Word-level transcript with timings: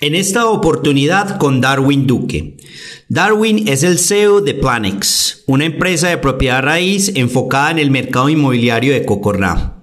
En 0.00 0.14
esta 0.14 0.46
oportunidad 0.46 1.38
con 1.38 1.60
Darwin 1.60 2.06
Duque. 2.06 2.56
Darwin 3.08 3.66
es 3.66 3.82
el 3.82 3.98
CEO 3.98 4.40
de 4.40 4.54
Planex, 4.54 5.42
una 5.46 5.64
empresa 5.64 6.08
de 6.08 6.18
propiedad 6.18 6.62
raíz 6.62 7.10
enfocada 7.16 7.72
en 7.72 7.80
el 7.80 7.90
mercado 7.90 8.28
inmobiliario 8.28 8.92
de 8.92 9.04
Cocorná. 9.04 9.82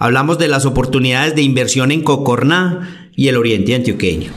Hablamos 0.00 0.38
de 0.38 0.48
las 0.48 0.66
oportunidades 0.66 1.36
de 1.36 1.42
inversión 1.42 1.92
en 1.92 2.02
Cocorná 2.02 3.08
y 3.14 3.28
el 3.28 3.36
oriente 3.36 3.76
antioqueño. 3.76 4.32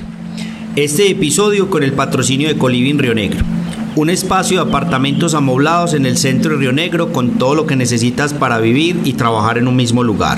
Este 0.76 1.10
episodio 1.10 1.72
con 1.72 1.82
el 1.82 1.94
patrocinio 1.94 2.48
de 2.48 2.60
Coliving 2.60 3.00
Río 3.00 3.16
Negro 3.16 3.44
un 3.96 4.10
espacio 4.10 4.58
de 4.58 4.64
apartamentos 4.70 5.34
amoblados 5.34 5.94
en 5.94 6.06
el 6.06 6.18
centro 6.18 6.52
de 6.52 6.58
Río 6.58 6.74
Negro 6.74 7.14
con 7.14 7.38
todo 7.38 7.56
lo 7.56 7.66
que 7.66 7.76
necesitas 7.76 8.34
para 8.34 8.60
vivir 8.60 9.02
y 9.06 9.14
trabajar 9.14 9.58
en 9.58 9.68
un 9.68 9.76
mismo 9.76 10.04
lugar. 10.04 10.38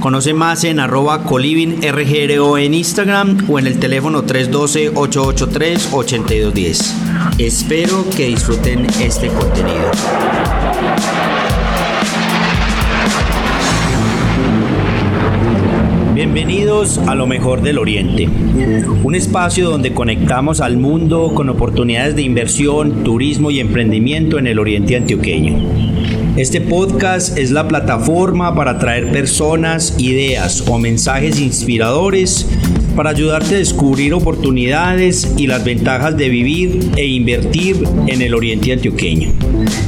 Conoce 0.00 0.34
más 0.34 0.64
en 0.64 0.80
arroba 0.80 1.22
en 1.26 2.74
Instagram 2.74 3.46
o 3.48 3.58
en 3.58 3.66
el 3.66 3.78
teléfono 3.78 4.24
312-883-8210. 4.24 6.92
Espero 7.38 8.04
que 8.16 8.28
disfruten 8.28 8.86
este 9.00 9.28
contenido. 9.28 9.90
Bienvenidos 16.46 16.98
a 16.98 17.16
lo 17.16 17.26
mejor 17.26 17.60
del 17.60 17.76
Oriente, 17.76 18.28
un 19.02 19.16
espacio 19.16 19.68
donde 19.68 19.92
conectamos 19.92 20.60
al 20.60 20.76
mundo 20.76 21.32
con 21.34 21.48
oportunidades 21.48 22.14
de 22.14 22.22
inversión, 22.22 23.02
turismo 23.02 23.50
y 23.50 23.58
emprendimiento 23.58 24.38
en 24.38 24.46
el 24.46 24.60
Oriente 24.60 24.94
antioqueño. 24.94 25.95
Este 26.36 26.60
podcast 26.60 27.38
es 27.38 27.50
la 27.50 27.66
plataforma 27.66 28.54
para 28.54 28.78
traer 28.78 29.10
personas, 29.10 29.94
ideas 29.96 30.64
o 30.68 30.78
mensajes 30.78 31.40
inspiradores 31.40 32.46
para 32.94 33.08
ayudarte 33.08 33.54
a 33.54 33.58
descubrir 33.58 34.12
oportunidades 34.12 35.32
y 35.38 35.46
las 35.46 35.64
ventajas 35.64 36.14
de 36.18 36.28
vivir 36.28 36.90
e 36.96 37.06
invertir 37.06 37.82
en 38.06 38.20
el 38.20 38.34
Oriente 38.34 38.70
Antioqueño. 38.70 39.32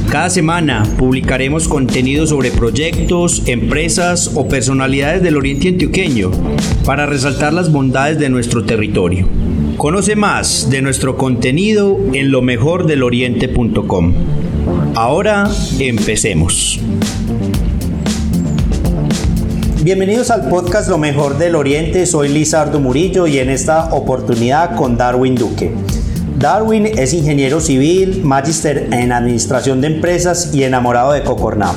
Cada 0.09 0.31
semana 0.31 0.83
publicaremos 0.97 1.67
contenido 1.67 2.25
sobre 2.25 2.49
proyectos, 2.49 3.43
empresas 3.45 4.31
o 4.33 4.47
personalidades 4.47 5.21
del 5.21 5.37
Oriente 5.37 5.67
Antioqueño 5.67 6.31
para 6.83 7.05
resaltar 7.05 7.53
las 7.53 7.71
bondades 7.71 8.17
de 8.17 8.29
nuestro 8.29 8.63
territorio. 8.63 9.27
Conoce 9.77 10.15
más 10.15 10.71
de 10.71 10.81
nuestro 10.81 11.15
contenido 11.15 11.95
en 12.13 12.31
lo 12.31 12.41
mejor 12.41 12.87
del 12.87 13.03
oriente.com. 13.03 14.13
Ahora 15.01 15.49
empecemos. 15.79 16.77
Bienvenidos 19.81 20.29
al 20.29 20.49
podcast 20.49 20.89
Lo 20.89 20.97
mejor 20.97 21.37
del 21.37 21.55
Oriente, 21.55 22.05
soy 22.05 22.27
Lizardo 22.27 22.81
Murillo 22.81 23.25
y 23.25 23.39
en 23.39 23.49
esta 23.49 23.93
oportunidad 23.93 24.75
con 24.75 24.97
Darwin 24.97 25.35
Duque. 25.35 25.71
Darwin 26.37 26.85
es 26.85 27.13
ingeniero 27.13 27.61
civil, 27.61 28.25
magister 28.25 28.89
en 28.91 29.13
administración 29.13 29.79
de 29.79 29.87
empresas 29.87 30.53
y 30.53 30.65
enamorado 30.65 31.13
de 31.13 31.23
Cocorná. 31.23 31.71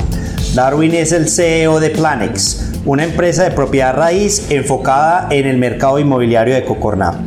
Darwin 0.56 0.92
es 0.92 1.12
el 1.12 1.28
CEO 1.28 1.78
de 1.78 1.90
Planex, 1.90 2.72
una 2.84 3.04
empresa 3.04 3.44
de 3.44 3.52
propiedad 3.52 3.94
raíz 3.94 4.50
enfocada 4.50 5.28
en 5.30 5.46
el 5.46 5.58
mercado 5.58 6.00
inmobiliario 6.00 6.56
de 6.56 6.64
Cocorná. 6.64 7.20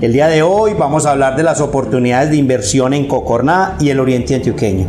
El 0.00 0.14
día 0.14 0.26
de 0.26 0.42
hoy 0.42 0.72
vamos 0.72 1.04
a 1.04 1.10
hablar 1.10 1.36
de 1.36 1.42
las 1.42 1.60
oportunidades 1.60 2.30
de 2.30 2.36
inversión 2.36 2.94
en 2.94 3.06
Cocorná 3.06 3.76
y 3.78 3.90
el 3.90 4.00
Oriente 4.00 4.34
Antioqueño. 4.34 4.88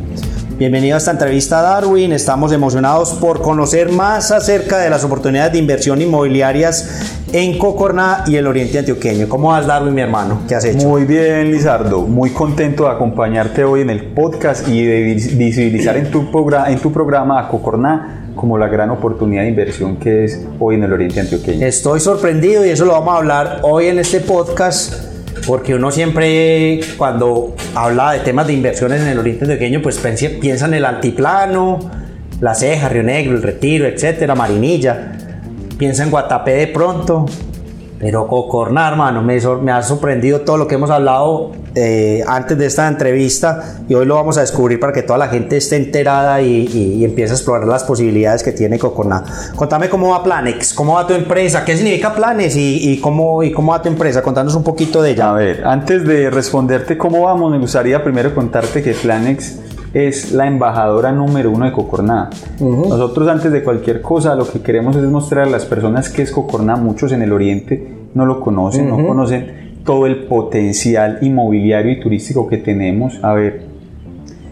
Bienvenido 0.58 0.95
a 0.95 1.00
esta 1.00 1.11
entrevista 1.11 1.61
Darwin, 1.61 2.14
estamos 2.14 2.53
emocionados 2.53 3.09
por 3.16 3.42
conocer 3.42 3.92
más 3.92 4.31
acerca 4.31 4.78
de 4.78 4.89
las 4.89 5.03
oportunidades 5.03 5.52
de 5.52 5.59
inversión 5.59 6.02
inmobiliarias 6.02 7.25
en 7.34 7.58
Cocorná 7.58 8.23
y 8.25 8.38
el 8.38 8.48
Oriente 8.48 8.80
Antioqueño. 8.80 9.28
¿Cómo 9.28 9.50
vas 9.50 9.67
Darwin, 9.67 9.94
mi 9.94 10.00
hermano? 10.00 10.44
¿Qué 10.48 10.56
has 10.56 10.64
hecho? 10.64 10.88
Muy 10.88 11.03
bien, 11.03 11.52
Lizardo, 11.52 12.03
muy 12.03 12.30
contento 12.30 12.86
de 12.86 12.92
acompañarte 12.92 13.66
hoy 13.66 13.81
en 13.81 13.89
el 13.89 14.06
podcast 14.14 14.66
y 14.70 14.86
de 14.86 15.02
visibilizar 15.36 15.98
en 15.98 16.09
tu, 16.09 16.26
en 16.67 16.80
tu 16.80 16.89
programa 16.94 17.38
a 17.38 17.50
Cocorná 17.50 18.32
como 18.33 18.58
la 18.58 18.70
gran 18.70 18.92
oportunidad 18.92 19.42
de 19.42 19.49
inversión 19.49 19.98
que 19.98 20.23
es 20.23 20.39
hoy 20.61 20.76
en 20.76 20.83
el 20.83 20.94
Oriente 20.94 21.20
Antioqueño. 21.20 21.65
Estoy 21.65 21.99
sorprendido 21.99 22.65
y 22.65 22.70
eso 22.70 22.86
lo 22.86 22.94
vamos 22.94 23.14
a 23.14 23.17
hablar 23.17 23.60
hoy 23.64 23.88
en 23.88 23.99
este 23.99 24.21
podcast 24.21 25.14
porque 25.45 25.75
uno 25.75 25.91
siempre 25.91 26.79
cuando 26.97 27.55
habla 27.73 28.13
de 28.13 28.19
temas 28.19 28.47
de 28.47 28.53
inversiones 28.53 29.01
en 29.01 29.07
el 29.07 29.19
oriente 29.19 29.45
antioqueño, 29.45 29.81
pues 29.81 29.99
piensa 30.41 30.65
en 30.65 30.73
el 30.73 30.85
altiplano, 30.85 31.79
la 32.41 32.55
ceja, 32.55 32.89
Río 32.89 33.03
Negro, 33.03 33.35
el 33.35 33.43
Retiro, 33.43 33.85
etcétera, 33.85 34.35
Marinilla, 34.35 35.13
piensa 35.77 36.03
en 36.03 36.11
Guatapé 36.11 36.53
de 36.53 36.67
pronto, 36.67 37.25
pero 38.05 38.27
Cocorná, 38.27 38.88
hermano, 38.88 39.23
me, 39.23 39.71
ha 39.71 39.82
sorprendido 39.82 40.42
todo 40.42 40.58
lo 40.58 40.67
que 40.67 40.76
hemos 40.76 40.92
hablado 40.92 41.54
eh, 41.73 42.23
antes 42.27 42.55
de 42.55 42.67
esta 42.67 42.88
entrevista 42.88 43.80
y 43.89 43.95
hoy 43.95 44.05
lo 44.05 44.14
vamos 44.14 44.38
a 44.38 44.42
descubrir 44.42 44.80
para 44.80 44.93
que 44.93 45.02
toda 45.02 45.17
la 45.17 45.27
gente 45.27 45.58
esté 45.58 45.77
enterada 45.77 46.39
y, 46.39 47.04
empiece 47.04 47.32
a 47.32 47.36
explorar 47.36 47.67
las 47.67 47.83
posibilidades 47.83 48.44
que 48.44 48.52
tiene 48.52 48.77
Cocorná. 48.77 49.23
Contame 49.55 49.89
cómo 49.89 50.10
va 50.10 50.23
Planex, 50.23 50.76
cómo 50.76 50.94
va 50.94 51.08
tu 51.08 51.15
empresa, 51.15 51.65
qué 51.65 51.76
significa 51.76 52.14
Planes 52.14 52.55
y, 52.55 52.99
cómo, 53.02 53.42
y 53.42 53.52
cómo 53.52 53.71
va 53.71 53.82
tu 53.82 53.89
empresa. 53.89 54.21
Contanos 54.21 54.54
un 54.54 54.64
poquito 54.64 55.02
de 55.02 55.10
ella. 55.10 55.32
A 55.32 55.33
ver, 55.33 55.65
antes 55.65 56.05
de 56.05 56.30
responderte 56.30 56.99
cómo 56.99 57.23
vamos, 57.23 57.52
me 57.52 57.58
gustaría 57.58 58.04
primero 58.04 58.36
contarte 58.36 58.83
que 58.83 58.94
Planex 58.94 59.64
es 59.95 60.33
la 60.33 60.45
embajadora 60.45 61.14
número 61.14 61.50
uno 61.50 61.66
de 61.66 61.72
Cocorná. 61.72 62.30
Nosotros 62.60 63.30
antes 63.30 63.50
de 63.50 63.64
cualquier 63.64 64.02
cosa 64.02 64.36
lo 64.36 64.45
que 64.45 64.60
queremos 64.60 64.94
es 64.98 65.04
mostrar 65.04 65.48
a 65.48 65.50
las 65.50 65.64
personas 65.64 66.10
que 66.10 66.22
es 66.22 66.32
Cocorná, 66.32 66.76
muchos 66.76 67.14
en 67.14 67.22
el 67.22 67.32
oriente 67.32 67.95
no 68.14 68.26
lo 68.26 68.42
conocen, 68.42 68.89
no 68.89 69.08
conocen 69.08 69.80
todo 69.86 70.06
el 70.06 70.26
potencial 70.26 71.20
inmobiliario 71.22 71.94
y 71.94 72.00
turístico 72.02 72.45
que 72.45 72.58
tenemos. 72.58 73.23
A 73.23 73.33
ver, 73.33 73.61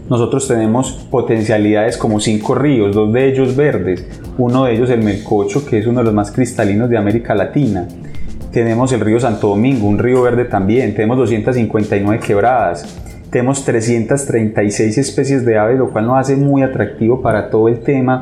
nosotros 0.10 0.48
tenemos 0.48 0.94
potencialidades 1.12 1.98
como 1.98 2.22
cinco 2.22 2.56
ríos, 2.56 2.96
dos 2.96 3.12
de 3.12 3.28
ellos 3.30 3.54
verdes, 3.58 4.06
uno 4.38 4.64
de 4.64 4.76
ellos 4.76 4.90
el 4.92 5.04
Melcocho, 5.04 5.66
que 5.66 5.80
es 5.80 5.88
uno 5.88 6.00
de 6.00 6.06
los 6.06 6.14
más 6.14 6.32
cristalinos 6.32 6.90
de 6.90 6.98
América 6.98 7.36
Latina. 7.36 7.86
Tenemos 8.54 8.94
el 8.94 9.02
río 9.02 9.20
Santo 9.20 9.50
Domingo, 9.50 9.88
un 9.88 9.98
río 9.98 10.22
verde 10.22 10.46
también, 10.46 10.94
tenemos 10.94 11.18
259 11.18 12.24
quebradas, 12.26 13.04
tenemos 13.34 13.66
336 13.66 14.96
especies 15.00 15.44
de 15.44 15.58
aves, 15.58 15.80
lo 15.80 15.90
cual 15.90 16.06
nos 16.06 16.20
hace 16.20 16.36
muy 16.36 16.62
atractivo 16.62 17.20
para 17.20 17.50
todo 17.50 17.68
el 17.68 17.80
tema 17.80 18.22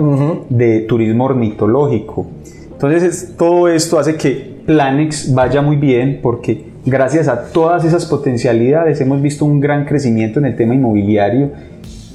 de 0.49 0.79
turismo 0.87 1.25
ornitológico. 1.25 2.27
Entonces, 2.71 3.33
todo 3.37 3.67
esto 3.67 3.99
hace 3.99 4.15
que 4.15 4.61
Planex 4.65 5.33
vaya 5.33 5.61
muy 5.61 5.75
bien 5.75 6.21
porque 6.23 6.63
gracias 6.85 7.27
a 7.27 7.51
todas 7.51 7.83
esas 7.83 8.05
potencialidades 8.05 9.01
hemos 9.01 9.21
visto 9.21 9.43
un 9.43 9.59
gran 9.59 9.83
crecimiento 9.83 10.39
en 10.39 10.45
el 10.45 10.55
tema 10.55 10.75
inmobiliario. 10.75 11.51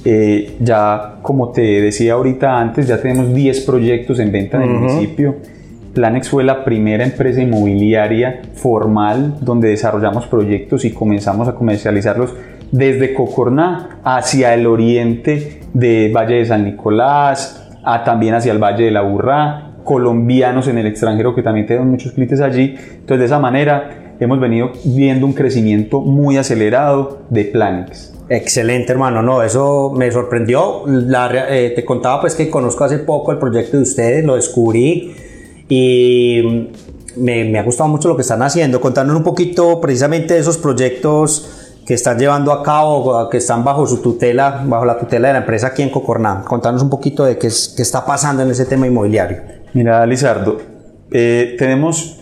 Eh, 0.03 0.55
ya, 0.59 1.19
como 1.21 1.51
te 1.51 1.61
decía 1.61 2.13
ahorita 2.13 2.59
antes, 2.59 2.87
ya 2.87 2.99
tenemos 2.99 3.31
10 3.31 3.61
proyectos 3.61 4.17
en 4.17 4.31
venta 4.31 4.57
en 4.57 4.63
el 4.63 4.69
municipio. 4.71 5.35
Planex 5.93 6.29
fue 6.29 6.43
la 6.43 6.65
primera 6.65 7.03
empresa 7.03 7.41
inmobiliaria 7.41 8.41
formal 8.55 9.37
donde 9.41 9.69
desarrollamos 9.69 10.25
proyectos 10.25 10.83
y 10.85 10.91
comenzamos 10.91 11.47
a 11.47 11.53
comercializarlos 11.53 12.33
desde 12.71 13.13
Cocorná 13.13 13.99
hacia 14.03 14.53
el 14.53 14.67
oriente 14.67 15.61
de 15.73 16.11
Valle 16.13 16.35
de 16.35 16.45
San 16.45 16.63
Nicolás, 16.63 17.69
a 17.83 18.03
también 18.03 18.35
hacia 18.35 18.51
el 18.51 18.59
Valle 18.59 18.85
de 18.85 18.91
la 18.91 19.01
Burrá, 19.01 19.71
colombianos 19.83 20.67
en 20.67 20.77
el 20.77 20.87
extranjero 20.87 21.33
que 21.33 21.41
también 21.41 21.65
tenemos 21.65 21.87
muchos 21.87 22.11
clientes 22.11 22.41
allí. 22.41 22.75
Entonces 22.77 23.19
de 23.19 23.25
esa 23.25 23.39
manera 23.39 24.15
hemos 24.19 24.39
venido 24.39 24.71
viendo 24.83 25.25
un 25.25 25.33
crecimiento 25.33 26.01
muy 26.01 26.37
acelerado 26.37 27.19
de 27.29 27.45
Planex. 27.45 28.13
Excelente, 28.29 28.91
hermano. 28.91 29.21
No, 29.21 29.41
eso 29.41 29.93
me 29.95 30.11
sorprendió. 30.11 30.83
Eh, 30.87 31.71
te 31.73 31.85
contaba 31.85 32.19
pues 32.19 32.35
que 32.35 32.49
conozco 32.49 32.83
hace 32.83 32.99
poco 32.99 33.31
el 33.31 33.37
proyecto 33.37 33.77
de 33.77 33.83
ustedes, 33.83 34.25
lo 34.25 34.35
descubrí 34.35 35.15
y 35.69 36.69
me, 37.15 37.45
me 37.45 37.57
ha 37.57 37.63
gustado 37.63 37.89
mucho 37.89 38.09
lo 38.09 38.17
que 38.17 38.23
están 38.23 38.41
haciendo. 38.41 38.81
Contanos 38.81 39.15
un 39.15 39.23
poquito 39.23 39.79
precisamente 39.79 40.33
de 40.33 40.41
esos 40.41 40.57
proyectos 40.57 41.56
que 41.87 41.93
están 41.93 42.19
llevando 42.19 42.51
a 42.51 42.61
cabo, 42.61 43.29
que 43.29 43.37
están 43.37 43.63
bajo 43.63 43.87
su 43.87 44.01
tutela, 44.01 44.61
bajo 44.67 44.83
la 44.83 44.99
tutela 44.99 45.29
de 45.29 45.35
la 45.35 45.39
empresa 45.39 45.67
aquí 45.67 45.83
en 45.83 45.89
Cocorná. 45.89 46.43
Contanos 46.45 46.83
un 46.83 46.89
poquito 46.89 47.23
de 47.23 47.37
qué, 47.37 47.47
qué 47.47 47.81
está 47.81 48.05
pasando 48.05 48.43
en 48.43 48.51
ese 48.51 48.65
tema 48.65 48.85
inmobiliario. 48.85 49.37
Mira, 49.73 50.05
Lizardo, 50.05 50.57
eh, 51.11 51.55
tenemos 51.57 52.19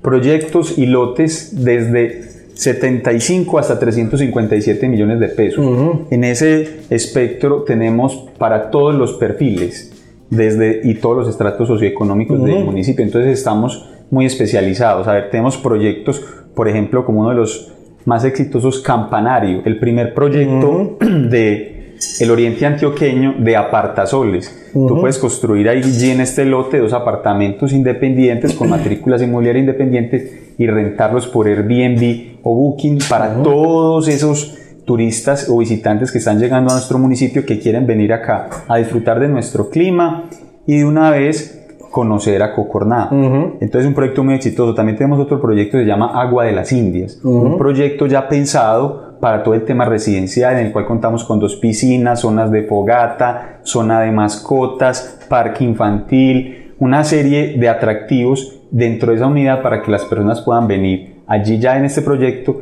proyectos 0.00 0.78
y 0.78 0.86
lotes 0.86 1.62
desde 1.62 2.48
75 2.54 3.58
hasta 3.58 3.78
357 3.78 4.88
millones 4.88 5.20
de 5.20 5.28
pesos. 5.28 5.62
En 6.10 6.24
ese 6.24 6.80
espectro 6.88 7.64
tenemos 7.64 8.30
para 8.38 8.70
todos 8.70 8.94
los 8.94 9.12
perfiles 9.12 9.92
desde, 10.30 10.80
y 10.84 10.94
todos 10.94 11.18
los 11.18 11.28
estratos 11.28 11.68
socioeconómicos 11.68 12.42
del 12.42 12.64
municipio. 12.64 13.04
Entonces 13.04 13.38
estamos 13.38 13.90
muy 14.10 14.24
especializados. 14.24 15.06
A 15.06 15.12
ver, 15.12 15.28
tenemos 15.28 15.58
proyectos, 15.58 16.24
por 16.54 16.66
ejemplo, 16.66 17.04
como 17.04 17.20
uno 17.20 17.28
de 17.28 17.36
los 17.36 17.75
más 18.06 18.24
exitosos 18.24 18.80
Campanario, 18.80 19.62
el 19.64 19.78
primer 19.78 20.14
proyecto 20.14 20.96
de 21.00 21.76
el 22.20 22.30
oriente 22.30 22.66
antioqueño 22.66 23.36
de 23.38 23.56
apartasoles. 23.56 24.70
Tú 24.72 25.00
puedes 25.00 25.18
construir 25.18 25.68
allí 25.68 26.10
en 26.10 26.20
este 26.20 26.44
lote 26.44 26.78
dos 26.78 26.92
apartamentos 26.92 27.72
independientes 27.72 28.54
con 28.54 28.70
matrículas 28.70 29.22
inmobiliarias 29.22 29.62
independientes 29.62 30.54
y 30.58 30.66
rentarlos 30.66 31.26
por 31.26 31.46
Airbnb 31.48 32.38
o 32.42 32.54
Booking 32.54 32.98
para 33.08 33.42
todos 33.42 34.08
esos 34.08 34.56
turistas 34.84 35.48
o 35.48 35.58
visitantes 35.58 36.12
que 36.12 36.18
están 36.18 36.38
llegando 36.38 36.70
a 36.70 36.74
nuestro 36.74 36.98
municipio 36.98 37.44
que 37.44 37.58
quieren 37.58 37.86
venir 37.86 38.12
acá 38.12 38.48
a 38.68 38.76
disfrutar 38.76 39.18
de 39.18 39.28
nuestro 39.28 39.68
clima. 39.68 40.24
Y 40.66 40.78
de 40.78 40.84
una 40.84 41.10
vez 41.10 41.65
conocer 41.96 42.42
a 42.42 42.52
Cocorná. 42.52 43.08
Entonces 43.10 43.80
es 43.80 43.86
un 43.86 43.94
proyecto 43.94 44.22
muy 44.22 44.34
exitoso. 44.34 44.74
También 44.74 44.98
tenemos 44.98 45.18
otro 45.18 45.40
proyecto 45.40 45.78
que 45.78 45.84
se 45.84 45.88
llama 45.88 46.10
Agua 46.20 46.44
de 46.44 46.52
las 46.52 46.70
Indias. 46.70 47.18
Un 47.24 47.56
proyecto 47.56 48.04
ya 48.06 48.28
pensado 48.28 49.16
para 49.18 49.42
todo 49.42 49.54
el 49.54 49.64
tema 49.64 49.86
residencial 49.86 50.58
en 50.58 50.66
el 50.66 50.72
cual 50.72 50.84
contamos 50.84 51.24
con 51.24 51.40
dos 51.40 51.56
piscinas, 51.56 52.20
zonas 52.20 52.50
de 52.50 52.64
fogata, 52.64 53.60
zona 53.62 54.02
de 54.02 54.12
mascotas, 54.12 55.24
parque 55.26 55.64
infantil, 55.64 56.74
una 56.78 57.02
serie 57.02 57.56
de 57.56 57.66
atractivos 57.66 58.60
dentro 58.70 59.12
de 59.12 59.16
esa 59.16 59.26
unidad 59.26 59.62
para 59.62 59.80
que 59.80 59.90
las 59.90 60.04
personas 60.04 60.42
puedan 60.42 60.68
venir. 60.68 61.22
Allí 61.26 61.58
ya 61.58 61.78
en 61.78 61.86
este 61.86 62.02
proyecto, 62.02 62.60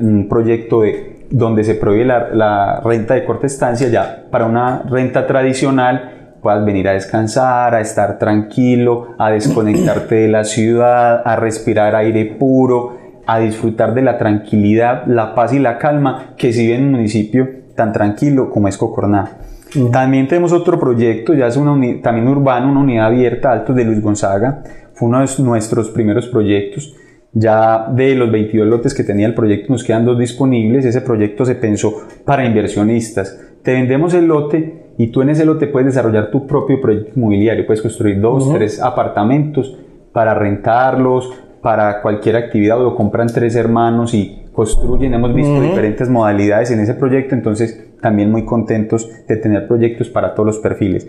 un 0.00 0.28
proyecto 0.28 0.82
de 0.82 1.26
donde 1.28 1.64
se 1.64 1.74
prohíbe 1.74 2.04
la, 2.04 2.28
la 2.32 2.80
renta 2.84 3.14
de 3.14 3.24
corta 3.24 3.48
estancia 3.48 3.88
ya 3.88 4.26
para 4.30 4.46
una 4.46 4.84
renta 4.88 5.26
tradicional 5.26 6.15
puedas 6.46 6.64
venir 6.64 6.86
a 6.86 6.92
descansar, 6.92 7.74
a 7.74 7.80
estar 7.80 8.20
tranquilo, 8.20 9.16
a 9.18 9.32
desconectarte 9.32 10.14
de 10.14 10.28
la 10.28 10.44
ciudad, 10.44 11.22
a 11.24 11.34
respirar 11.34 11.96
aire 11.96 12.24
puro, 12.24 12.98
a 13.26 13.40
disfrutar 13.40 13.94
de 13.94 14.02
la 14.02 14.16
tranquilidad, 14.16 15.08
la 15.08 15.34
paz 15.34 15.52
y 15.54 15.58
la 15.58 15.76
calma 15.76 16.34
que 16.36 16.52
se 16.52 16.62
vive 16.62 16.76
en 16.76 16.84
un 16.84 16.90
municipio 16.92 17.48
tan 17.74 17.92
tranquilo 17.92 18.48
como 18.48 18.68
es 18.68 18.78
Cocorná. 18.78 19.38
También 19.90 20.28
tenemos 20.28 20.52
otro 20.52 20.78
proyecto, 20.78 21.34
ya 21.34 21.48
es 21.48 21.56
una 21.56 21.72
también 22.00 22.28
urbano, 22.28 22.70
una 22.70 22.78
unidad 22.78 23.06
abierta, 23.06 23.50
Altos 23.50 23.74
de 23.74 23.84
Luis 23.84 24.00
Gonzaga. 24.00 24.62
Fue 24.94 25.08
uno 25.08 25.18
de 25.18 25.42
nuestros 25.42 25.90
primeros 25.90 26.28
proyectos. 26.28 26.94
Ya 27.32 27.88
de 27.92 28.14
los 28.14 28.30
22 28.30 28.68
lotes 28.68 28.94
que 28.94 29.02
tenía 29.02 29.26
el 29.26 29.34
proyecto 29.34 29.72
nos 29.72 29.82
quedan 29.82 30.04
dos 30.04 30.16
disponibles. 30.16 30.84
Ese 30.84 31.00
proyecto 31.00 31.44
se 31.44 31.56
pensó 31.56 32.06
para 32.24 32.46
inversionistas. 32.46 33.36
Te 33.64 33.72
vendemos 33.72 34.14
el 34.14 34.26
lote 34.26 34.85
y 34.98 35.08
tú 35.08 35.22
en 35.22 35.30
ese 35.30 35.44
lote 35.44 35.66
puedes 35.66 35.86
desarrollar 35.86 36.30
tu 36.30 36.46
propio 36.46 36.80
proyecto 36.80 37.12
inmobiliario, 37.16 37.66
puedes 37.66 37.82
construir 37.82 38.20
dos, 38.20 38.52
tres 38.52 38.80
apartamentos 38.80 39.76
para 40.12 40.34
rentarlos, 40.34 41.32
para 41.60 42.00
cualquier 42.00 42.36
actividad, 42.36 42.80
o 42.80 42.84
lo 42.84 42.94
compran 42.94 43.28
tres 43.28 43.56
hermanos 43.56 44.14
y 44.14 44.44
construyen, 44.52 45.12
hemos 45.12 45.34
visto 45.34 45.60
diferentes 45.60 46.08
modalidades 46.08 46.70
en 46.70 46.80
ese 46.80 46.94
proyecto, 46.94 47.34
entonces 47.34 47.90
también 48.00 48.30
muy 48.30 48.44
contentos 48.44 49.10
de 49.26 49.36
tener 49.36 49.66
proyectos 49.68 50.08
para 50.08 50.34
todos 50.34 50.46
los 50.46 50.58
perfiles. 50.58 51.06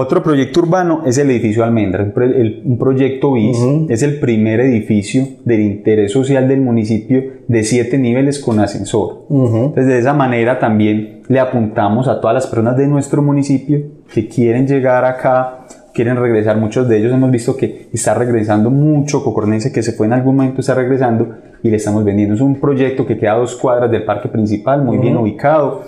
Otro 0.00 0.22
proyecto 0.22 0.60
urbano 0.60 1.02
es 1.06 1.18
el 1.18 1.28
edificio 1.28 1.64
Almendra, 1.64 2.04
un 2.04 2.78
proyecto 2.78 3.32
BIS, 3.32 3.58
es 3.88 4.04
el 4.04 4.20
primer 4.20 4.60
edificio 4.60 5.26
del 5.44 5.60
interés 5.60 6.12
social 6.12 6.46
del 6.46 6.60
municipio 6.60 7.24
de 7.48 7.64
siete 7.64 7.98
niveles 7.98 8.38
con 8.38 8.60
ascensor. 8.60 9.24
Entonces 9.28 9.88
de 9.88 9.98
esa 9.98 10.14
manera 10.14 10.60
también 10.60 11.22
le 11.26 11.40
apuntamos 11.40 12.06
a 12.06 12.20
todas 12.20 12.32
las 12.32 12.46
personas 12.46 12.76
de 12.76 12.86
nuestro 12.86 13.22
municipio 13.22 13.80
que 14.14 14.28
quieren 14.28 14.68
llegar 14.68 15.04
acá, 15.04 15.66
quieren 15.92 16.14
regresar, 16.14 16.56
muchos 16.58 16.88
de 16.88 16.98
ellos 16.98 17.12
hemos 17.12 17.32
visto 17.32 17.56
que 17.56 17.88
está 17.92 18.14
regresando 18.14 18.70
mucho, 18.70 19.24
Cocornense 19.24 19.72
que 19.72 19.82
se 19.82 19.90
fue 19.90 20.06
en 20.06 20.12
algún 20.12 20.36
momento 20.36 20.60
está 20.60 20.74
regresando 20.74 21.34
y 21.60 21.70
le 21.70 21.76
estamos 21.76 22.04
vendiendo. 22.04 22.36
Es 22.36 22.40
un 22.40 22.60
proyecto 22.60 23.04
que 23.04 23.18
queda 23.18 23.32
a 23.32 23.38
dos 23.38 23.56
cuadras 23.56 23.90
del 23.90 24.04
parque 24.04 24.28
principal, 24.28 24.80
muy 24.80 24.98
bien 24.98 25.16
ubicado. 25.16 25.82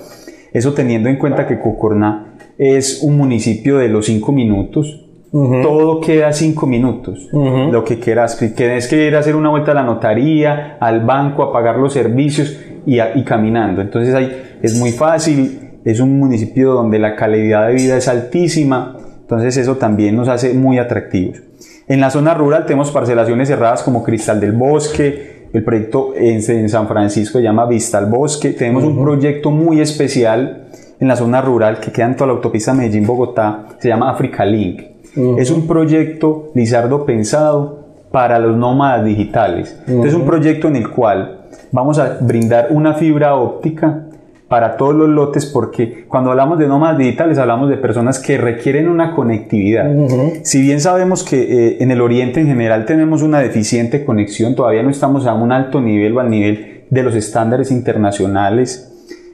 Eso 0.53 0.75
teniendo 0.75 1.09
en 1.09 1.17
cuenta 1.17 1.47
que 1.47 1.61
Cocorná 1.61 2.30
es 2.61 3.01
un 3.03 3.17
municipio 3.17 3.79
de 3.79 3.89
los 3.89 4.05
cinco 4.05 4.33
minutos. 4.33 5.07
Todo 5.33 6.01
queda 6.01 6.31
cinco 6.35 6.67
minutos. 6.67 7.27
Lo 7.33 7.85
que 7.85 7.99
quieras, 7.99 8.37
si 8.37 8.51
quieres 8.53 8.87
que 8.87 9.07
ir 9.07 9.17
a 9.17 9.21
hacer 9.21 9.35
una 9.35 9.49
vuelta 9.49 9.71
a 9.71 9.75
la 9.75 9.83
notaría, 9.83 10.77
al 10.79 11.01
banco, 11.01 11.43
a 11.43 11.53
pagar 11.53 11.79
los 11.79 11.95
servicios 11.95 12.61
y, 12.85 13.01
y 13.01 13.25
caminando. 13.25 13.81
Entonces 13.81 14.15
ahí 14.15 14.31
es 14.61 14.79
muy 14.79 14.93
fácil. 14.93 15.79
Es 15.87 16.01
un 16.01 16.19
municipio 16.19 16.75
donde 16.75 16.99
la 16.99 17.17
calidad 17.17 17.69
de 17.69 17.75
vida 17.75 17.97
es 17.97 18.09
altísima. 18.09 18.95
Entonces 19.23 19.57
eso 19.57 19.77
también 19.77 20.15
nos 20.15 20.29
hace 20.29 20.53
muy 20.53 20.77
atractivos. 20.77 21.41
En 21.89 22.01
la 22.01 22.11
zona 22.11 22.35
rural 22.35 22.67
tenemos 22.67 22.91
parcelaciones 22.91 23.49
cerradas 23.49 23.83
como 23.83 24.05
Cristal 24.05 24.39
del 24.39 24.53
Bosque, 24.53 25.49
el 25.55 25.65
proyecto 25.65 26.13
en, 26.15 26.69
San 26.69 26.87
Francisco 26.87 27.39
se 27.39 27.45
llama 27.45 27.67
Vista 27.67 27.97
al 27.97 28.07
Bosque. 28.07 28.51
Tenemos 28.51 28.85
un 28.85 29.03
proyecto 29.03 29.51
muy 29.51 29.81
especial 29.81 30.69
en 31.01 31.09
la 31.09 31.17
zona 31.17 31.41
rural 31.41 31.81
que 31.81 31.91
queda 31.91 32.07
en 32.07 32.15
toda 32.15 32.29
la 32.29 32.35
autopista 32.35 32.75
Medellín-Bogotá, 32.75 33.69
se 33.79 33.89
llama 33.89 34.11
Africa 34.11 34.45
Link. 34.45 34.83
Es 35.39 35.51
un 35.51 35.67
proyecto, 35.67 36.51
Lizardo, 36.55 37.05
pensado 37.05 37.81
para 38.13 38.39
los 38.39 38.57
nómadas 38.57 39.05
digitales. 39.05 39.81
Es 39.87 40.15
un 40.15 40.25
proyecto 40.25 40.69
en 40.69 40.77
el 40.77 40.91
cual 40.91 41.41
vamos 41.73 41.99
a 41.99 42.19
brindar 42.21 42.69
una 42.71 42.95
fibra 42.95 43.35
óptica 43.35 44.05
para 44.49 44.77
todos 44.77 44.97
los 44.97 45.09
lotes 45.09 45.47
porque 45.47 46.07
cuando 46.09 46.31
hablamos 46.31 46.59
de 46.59 46.67
nómadas 46.67 46.99
digitales 46.99 47.39
hablamos 47.39 47.71
de 47.71 47.77
personas 47.77 48.19
que 48.19 48.37
requieren 48.37 48.89
una 48.89 49.15
conectividad. 49.15 49.89
Si 50.43 50.61
bien 50.61 50.81
sabemos 50.81 51.23
que 51.23 51.41
eh, 51.41 51.77
en 51.81 51.93
el 51.93 52.01
oriente 52.01 52.41
en 52.41 52.49
general 52.49 52.85
tenemos 52.85 53.23
una 53.23 53.39
deficiente 53.39 54.05
conexión, 54.05 54.57
todavía 54.57 54.83
no 54.83 54.91
estamos 54.91 55.27
a 55.27 55.35
un 55.35 55.53
alto 55.53 55.81
nivel 55.81 56.17
o 56.17 56.21
al 56.21 56.31
nivel 56.31 56.85
de 56.91 57.03
los 57.05 57.15
estándares 57.15 57.71
internacionales 57.71 58.90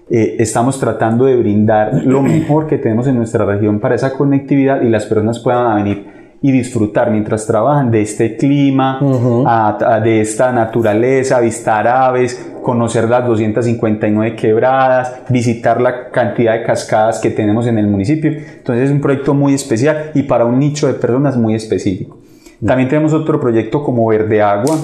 eh, 0.08 0.36
estamos 0.38 0.78
tratando 0.78 1.24
de 1.24 1.36
brindar 1.36 2.02
lo 2.04 2.22
mejor 2.22 2.66
que 2.66 2.78
tenemos 2.78 3.08
en 3.08 3.16
nuestra 3.16 3.44
región 3.44 3.80
para 3.80 3.96
esa 3.96 4.12
conectividad 4.12 4.82
y 4.82 4.88
las 4.88 5.04
personas 5.06 5.40
puedan 5.40 5.76
venir 5.76 6.16
y 6.42 6.52
disfrutar 6.52 7.10
mientras 7.10 7.46
trabajan 7.46 7.90
de 7.90 8.02
este 8.02 8.36
clima, 8.36 9.00
de 10.04 10.20
esta 10.20 10.52
naturaleza, 10.52 11.38
avistar 11.38 11.88
aves, 11.88 12.52
conocer 12.62 13.08
las 13.08 13.26
259 13.26 14.36
quebradas, 14.36 15.22
visitar 15.28 15.80
la 15.80 16.10
cantidad 16.10 16.52
de 16.52 16.62
cascadas 16.62 17.18
que 17.18 17.30
tenemos 17.30 17.66
en 17.66 17.78
el 17.78 17.88
municipio. 17.88 18.30
Entonces 18.30 18.84
es 18.84 18.90
un 18.92 19.00
proyecto 19.00 19.34
muy 19.34 19.54
especial 19.54 20.12
y 20.14 20.22
para 20.22 20.44
un 20.44 20.60
nicho 20.60 20.86
de 20.86 20.94
personas 20.94 21.36
muy 21.36 21.54
específico. 21.54 22.18
También 22.64 22.88
tenemos 22.88 23.12
otro 23.12 23.40
proyecto 23.40 23.82
como 23.82 24.06
Verde 24.06 24.40
Agua, 24.40 24.78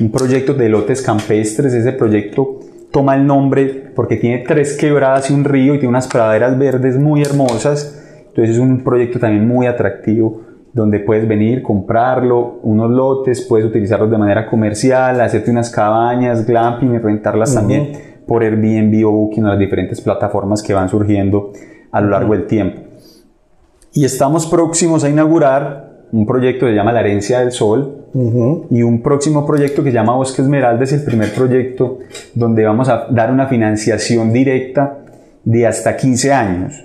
un 0.00 0.10
proyecto 0.10 0.54
de 0.54 0.68
lotes 0.68 1.02
campestres. 1.02 1.72
Ese 1.72 1.92
proyecto 1.92 2.60
toma 2.92 3.16
el 3.16 3.26
nombre 3.26 3.92
porque 3.96 4.16
tiene 4.16 4.44
tres 4.46 4.76
quebradas 4.76 5.30
y 5.30 5.34
un 5.34 5.44
río 5.44 5.74
y 5.74 5.78
tiene 5.78 5.88
unas 5.88 6.08
praderas 6.08 6.58
verdes 6.58 6.98
muy 6.98 7.22
hermosas. 7.22 7.98
Entonces 8.28 8.56
es 8.56 8.58
un 8.58 8.84
proyecto 8.84 9.18
también 9.18 9.46
muy 9.48 9.66
atractivo 9.66 10.42
donde 10.72 11.00
puedes 11.00 11.28
venir, 11.28 11.62
comprarlo, 11.62 12.60
unos 12.62 12.90
lotes, 12.90 13.42
puedes 13.42 13.66
utilizarlos 13.66 14.10
de 14.10 14.16
manera 14.16 14.46
comercial, 14.46 15.20
hacerte 15.20 15.50
unas 15.50 15.68
cabañas, 15.68 16.46
glamping 16.46 16.94
y 16.94 16.98
rentarlas 16.98 17.54
también 17.54 17.92
por 18.26 18.42
Airbnb 18.42 19.06
o 19.06 19.10
Booking 19.10 19.44
o 19.44 19.48
las 19.48 19.58
diferentes 19.58 20.00
plataformas 20.00 20.62
que 20.62 20.72
van 20.72 20.88
surgiendo 20.88 21.52
a 21.90 22.00
lo 22.00 22.08
largo 22.08 22.32
del 22.32 22.46
tiempo. 22.46 22.80
Y 23.92 24.06
estamos 24.06 24.46
próximos 24.46 25.04
a 25.04 25.10
inaugurar 25.10 26.06
un 26.12 26.24
proyecto 26.24 26.64
que 26.64 26.72
se 26.72 26.76
llama 26.76 26.92
La 26.92 27.00
Herencia 27.00 27.40
del 27.40 27.52
Sol 27.52 28.01
y 28.14 28.82
un 28.82 29.02
próximo 29.02 29.46
proyecto 29.46 29.82
que 29.82 29.90
se 29.90 29.94
llama 29.94 30.14
Bosque 30.14 30.42
Esmeralda 30.42 30.84
es 30.84 30.92
el 30.92 31.02
primer 31.02 31.32
proyecto 31.32 32.00
donde 32.34 32.64
vamos 32.64 32.88
a 32.88 33.06
dar 33.10 33.32
una 33.32 33.46
financiación 33.46 34.32
directa 34.32 34.98
de 35.44 35.66
hasta 35.66 35.96
15 35.96 36.32
años. 36.32 36.84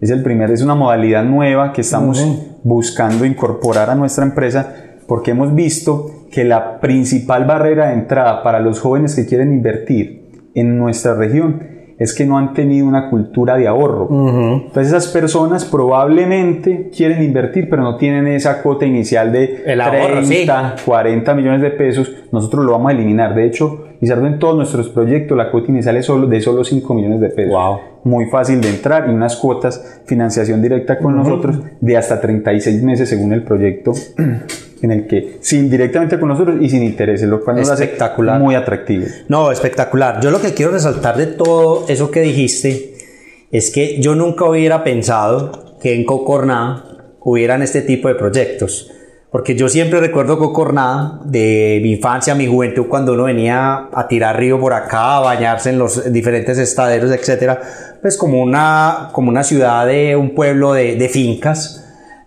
Es 0.00 0.10
el 0.10 0.22
primer, 0.22 0.50
es 0.50 0.62
una 0.62 0.74
modalidad 0.74 1.24
nueva 1.24 1.72
que 1.72 1.82
estamos 1.82 2.24
buscando 2.62 3.24
incorporar 3.24 3.88
a 3.88 3.94
nuestra 3.94 4.24
empresa 4.24 4.74
porque 5.06 5.30
hemos 5.30 5.54
visto 5.54 6.26
que 6.30 6.44
la 6.44 6.80
principal 6.80 7.44
barrera 7.44 7.88
de 7.88 7.94
entrada 7.94 8.42
para 8.42 8.58
los 8.58 8.80
jóvenes 8.80 9.14
que 9.14 9.26
quieren 9.26 9.52
invertir 9.52 10.50
en 10.54 10.76
nuestra 10.76 11.14
región 11.14 11.73
es 11.98 12.14
que 12.14 12.24
no 12.24 12.38
han 12.38 12.54
tenido 12.54 12.86
una 12.86 13.10
cultura 13.10 13.56
de 13.56 13.68
ahorro. 13.68 14.08
Entonces 14.10 14.88
esas 14.88 15.08
personas 15.08 15.64
probablemente 15.64 16.90
quieren 16.94 17.22
invertir, 17.22 17.68
pero 17.68 17.82
no 17.82 17.96
tienen 17.96 18.26
esa 18.26 18.62
cuota 18.62 18.84
inicial 18.86 19.32
de 19.32 19.62
El 19.66 19.80
30, 19.80 20.76
40 20.84 21.34
millones 21.34 21.62
de 21.62 21.70
pesos. 21.70 22.12
Nosotros 22.32 22.64
lo 22.64 22.72
vamos 22.72 22.90
a 22.90 22.94
eliminar. 22.94 23.34
De 23.34 23.46
hecho, 23.46 23.84
Lizardo 24.04 24.26
en 24.26 24.38
todos 24.38 24.54
nuestros 24.56 24.90
proyectos 24.90 25.34
la 25.34 25.50
cuota 25.50 25.70
inicial 25.70 25.96
es 25.96 26.04
solo 26.04 26.26
de 26.26 26.40
solo 26.40 26.62
5 26.62 26.92
millones 26.92 27.20
de 27.20 27.30
pesos. 27.30 27.54
Muy 28.02 28.26
fácil 28.26 28.60
de 28.60 28.68
entrar 28.68 29.08
y 29.08 29.14
unas 29.14 29.36
cuotas 29.36 30.02
financiación 30.04 30.60
directa 30.60 30.98
con 30.98 31.16
nosotros 31.16 31.60
de 31.80 31.96
hasta 31.96 32.20
36 32.20 32.82
meses 32.82 33.08
según 33.08 33.32
el 33.32 33.42
proyecto 33.44 33.92
en 34.84 34.92
el 34.92 35.06
que 35.06 35.38
sin 35.40 35.70
directamente 35.70 36.18
con 36.20 36.28
nosotros 36.28 36.58
y 36.60 36.68
sin 36.68 36.82
intereses, 36.82 37.28
lo 37.28 37.42
cual 37.42 37.56
nos 37.56 37.70
hace 37.70 37.84
espectacular. 37.84 38.40
muy 38.40 38.54
atractivo. 38.54 39.06
No, 39.28 39.50
espectacular. 39.50 40.20
Yo 40.20 40.30
lo 40.30 40.40
que 40.40 40.54
quiero 40.54 40.72
resaltar 40.72 41.16
de 41.16 41.26
todo 41.26 41.86
eso 41.88 42.10
que 42.10 42.20
dijiste 42.20 42.94
es 43.50 43.70
que 43.70 44.00
yo 44.00 44.14
nunca 44.14 44.44
hubiera 44.44 44.84
pensado 44.84 45.76
que 45.80 45.94
en 45.94 46.04
Cocorná 46.04 46.84
hubieran 47.20 47.62
este 47.62 47.82
tipo 47.82 48.08
de 48.08 48.14
proyectos. 48.14 48.90
porque 49.30 49.56
yo 49.56 49.68
siempre 49.68 49.98
recuerdo 49.98 50.38
Cocorná 50.38 51.20
de 51.24 51.80
mi 51.82 51.94
infancia, 51.94 52.36
mi 52.36 52.46
juventud, 52.46 52.86
cuando 52.88 53.14
uno 53.14 53.24
venía 53.24 53.88
a 53.92 54.06
tirar 54.06 54.38
río 54.38 54.60
por 54.60 54.72
acá, 54.72 55.16
a 55.16 55.20
bañarse 55.20 55.70
en 55.70 55.78
los 55.80 56.12
diferentes 56.12 56.56
estaderos, 56.56 57.10
etcétera, 57.10 57.60
pues 58.00 58.16
como 58.16 58.40
una, 58.40 59.08
como 59.10 59.30
una 59.30 59.42
ciudad 59.42 59.86
de 59.88 60.14
un 60.14 60.36
pueblo 60.36 60.72
de, 60.72 60.94
de 60.94 61.08
fincas. 61.08 61.83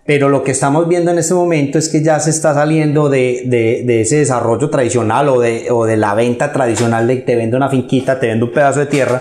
Pero 0.08 0.30
lo 0.30 0.42
que 0.42 0.52
estamos 0.52 0.88
viendo 0.88 1.10
en 1.10 1.18
este 1.18 1.34
momento 1.34 1.76
es 1.76 1.90
que 1.90 2.02
ya 2.02 2.18
se 2.18 2.30
está 2.30 2.54
saliendo 2.54 3.10
de, 3.10 3.42
de, 3.44 3.82
de 3.84 4.00
ese 4.00 4.16
desarrollo 4.16 4.70
tradicional 4.70 5.28
o 5.28 5.38
de, 5.38 5.70
o 5.70 5.84
de 5.84 5.98
la 5.98 6.14
venta 6.14 6.50
tradicional 6.50 7.06
de 7.06 7.16
te 7.16 7.36
vendo 7.36 7.58
una 7.58 7.68
finquita, 7.68 8.18
te 8.18 8.28
vendo 8.28 8.46
un 8.46 8.52
pedazo 8.52 8.80
de 8.80 8.86
tierra, 8.86 9.20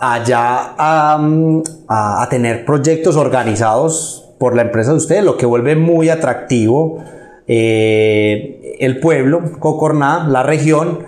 allá 0.00 0.74
a, 0.76 1.20
a, 1.86 2.22
a 2.24 2.28
tener 2.28 2.64
proyectos 2.64 3.14
organizados 3.14 4.34
por 4.40 4.56
la 4.56 4.62
empresa 4.62 4.90
de 4.90 4.96
ustedes, 4.96 5.22
lo 5.22 5.36
que 5.36 5.46
vuelve 5.46 5.76
muy 5.76 6.08
atractivo 6.08 6.98
eh, 7.46 8.76
el 8.80 8.98
pueblo, 8.98 9.52
Cocorná, 9.60 10.26
la 10.28 10.42
región, 10.42 10.98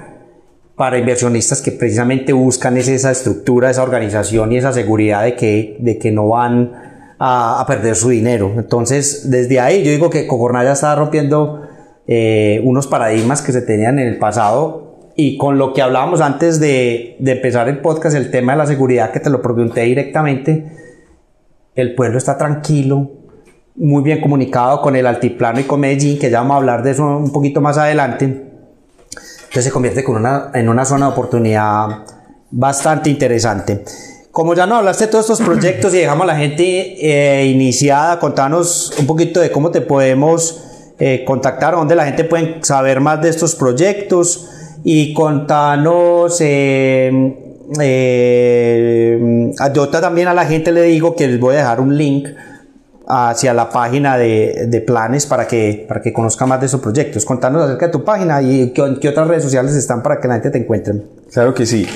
para 0.77 0.99
inversionistas 0.99 1.63
que 1.63 1.73
precisamente 1.73 2.33
buscan 2.33 2.77
es 2.77 2.87
esa 2.87 3.11
estructura, 3.11 3.71
esa 3.71 3.83
organización 3.83 4.53
y 4.53 4.59
esa 4.59 4.73
seguridad 4.73 5.25
de 5.25 5.35
que, 5.35 5.79
de 5.81 5.99
que 5.99 6.13
no 6.13 6.29
van 6.29 6.90
a, 7.23 7.63
perder 7.67 7.95
su 7.97 8.09
dinero. 8.09 8.55
Entonces, 8.57 9.31
desde 9.31 9.61
ahí 9.61 9.85
yo 9.85 9.91
digo 9.91 10.09
que 10.09 10.27
Cocorná 10.27 10.65
ya 10.65 10.73
está 10.73 10.97
rompiendo 10.97 11.63
eh, 12.07 12.63
unos 12.65 12.87
paradigmas 12.87 13.43
que 13.43 13.53
se 13.53 13.61
tenían 13.61 13.99
en 13.99 14.09
el 14.09 14.19
pasado 14.19 15.11
y 15.17 15.37
con 15.37 15.59
lo 15.59 15.75
que 15.75 15.83
hablábamos 15.83 16.23
antes 16.23 16.59
de, 16.61 17.17
de 17.21 17.33
empezar 17.33 17.69
el 17.69 17.81
podcast, 17.81 18.17
el 18.17 18.31
tema 18.31 18.53
de 18.53 18.59
la 18.59 18.67
seguridad, 18.67 19.13
que 19.13 19.21
te 19.21 19.29
lo 19.29 19.43
pregunté 19.43 19.83
directamente, 19.83 20.73
el 21.75 21.95
pueblo 21.95 22.17
está 22.17 22.39
tranquilo, 22.39 23.11
muy 23.77 24.03
bien 24.03 24.23
comunicado 24.23 24.81
con 24.81 24.97
el 24.97 25.07
altiplano 25.07 25.61
y 25.61 25.65
con 25.65 25.81
Medellín, 25.81 26.19
que 26.19 26.31
ya 26.31 26.39
vamos 26.39 26.55
a 26.55 26.57
hablar 26.57 26.83
de 26.83 26.93
eso 26.93 27.05
un 27.05 27.33
poquito 27.33 27.61
más 27.61 27.77
adelante. 27.77 28.25
Entonces 28.25 29.65
se 29.65 29.71
convierte 29.71 30.03
con 30.03 30.17
una, 30.17 30.51
en 30.55 30.71
una 30.71 30.87
zona 30.87 31.07
de 31.07 31.13
oportunidad 31.13 32.05
bastante 32.51 33.11
interesante. 33.11 33.85
Como 34.41 34.55
ya 34.55 34.67
nos 34.67 34.79
hablaste 34.79 35.05
de 35.05 35.11
todos 35.11 35.29
estos 35.29 35.47
proyectos 35.47 35.93
y 35.93 35.99
dejamos 35.99 36.25
a 36.25 36.29
la 36.29 36.37
gente 36.37 36.63
eh, 36.99 37.45
iniciada, 37.45 38.19
contanos 38.19 38.91
un 38.99 39.07
poquito 39.07 39.39
de 39.39 39.53
cómo 39.53 39.71
te 39.71 39.83
podemos 39.83 40.65
eh, 40.99 41.25
contactar, 41.27 41.75
dónde 41.75 41.95
la 41.95 42.07
gente 42.07 42.25
puede 42.25 42.57
saber 42.63 43.01
más 43.01 43.21
de 43.21 43.29
estos 43.29 43.55
proyectos 43.55 44.49
y 44.83 45.13
contanos... 45.13 46.39
Eh, 46.41 47.37
eh, 47.83 49.53
yo 49.75 49.89
también 49.91 50.29
a 50.29 50.33
la 50.33 50.47
gente 50.47 50.73
le 50.73 50.85
digo 50.85 51.15
que 51.15 51.29
les 51.29 51.39
voy 51.39 51.57
a 51.57 51.59
dejar 51.59 51.79
un 51.83 51.99
link 51.99 52.27
hacia 53.11 53.53
la 53.53 53.71
página 53.71 54.17
de, 54.17 54.67
de, 54.69 54.81
planes 54.81 55.27
para 55.27 55.49
que, 55.49 55.85
para 55.89 56.01
que 56.01 56.13
conozca 56.13 56.47
más 56.47 56.61
de 56.61 56.67
esos 56.67 56.81
proyectos. 56.81 57.25
Contanos 57.25 57.63
acerca 57.63 57.87
de 57.87 57.93
tu 57.93 58.05
página 58.05 58.41
y 58.41 58.71
qué, 58.71 59.09
otras 59.09 59.27
redes 59.27 59.43
sociales 59.43 59.75
están 59.75 60.03
para 60.03 60.21
que 60.21 60.29
la 60.29 60.35
gente 60.35 60.51
te 60.51 60.59
encuentre. 60.59 60.95
Claro 61.33 61.53
que 61.53 61.67
sí. 61.67 61.87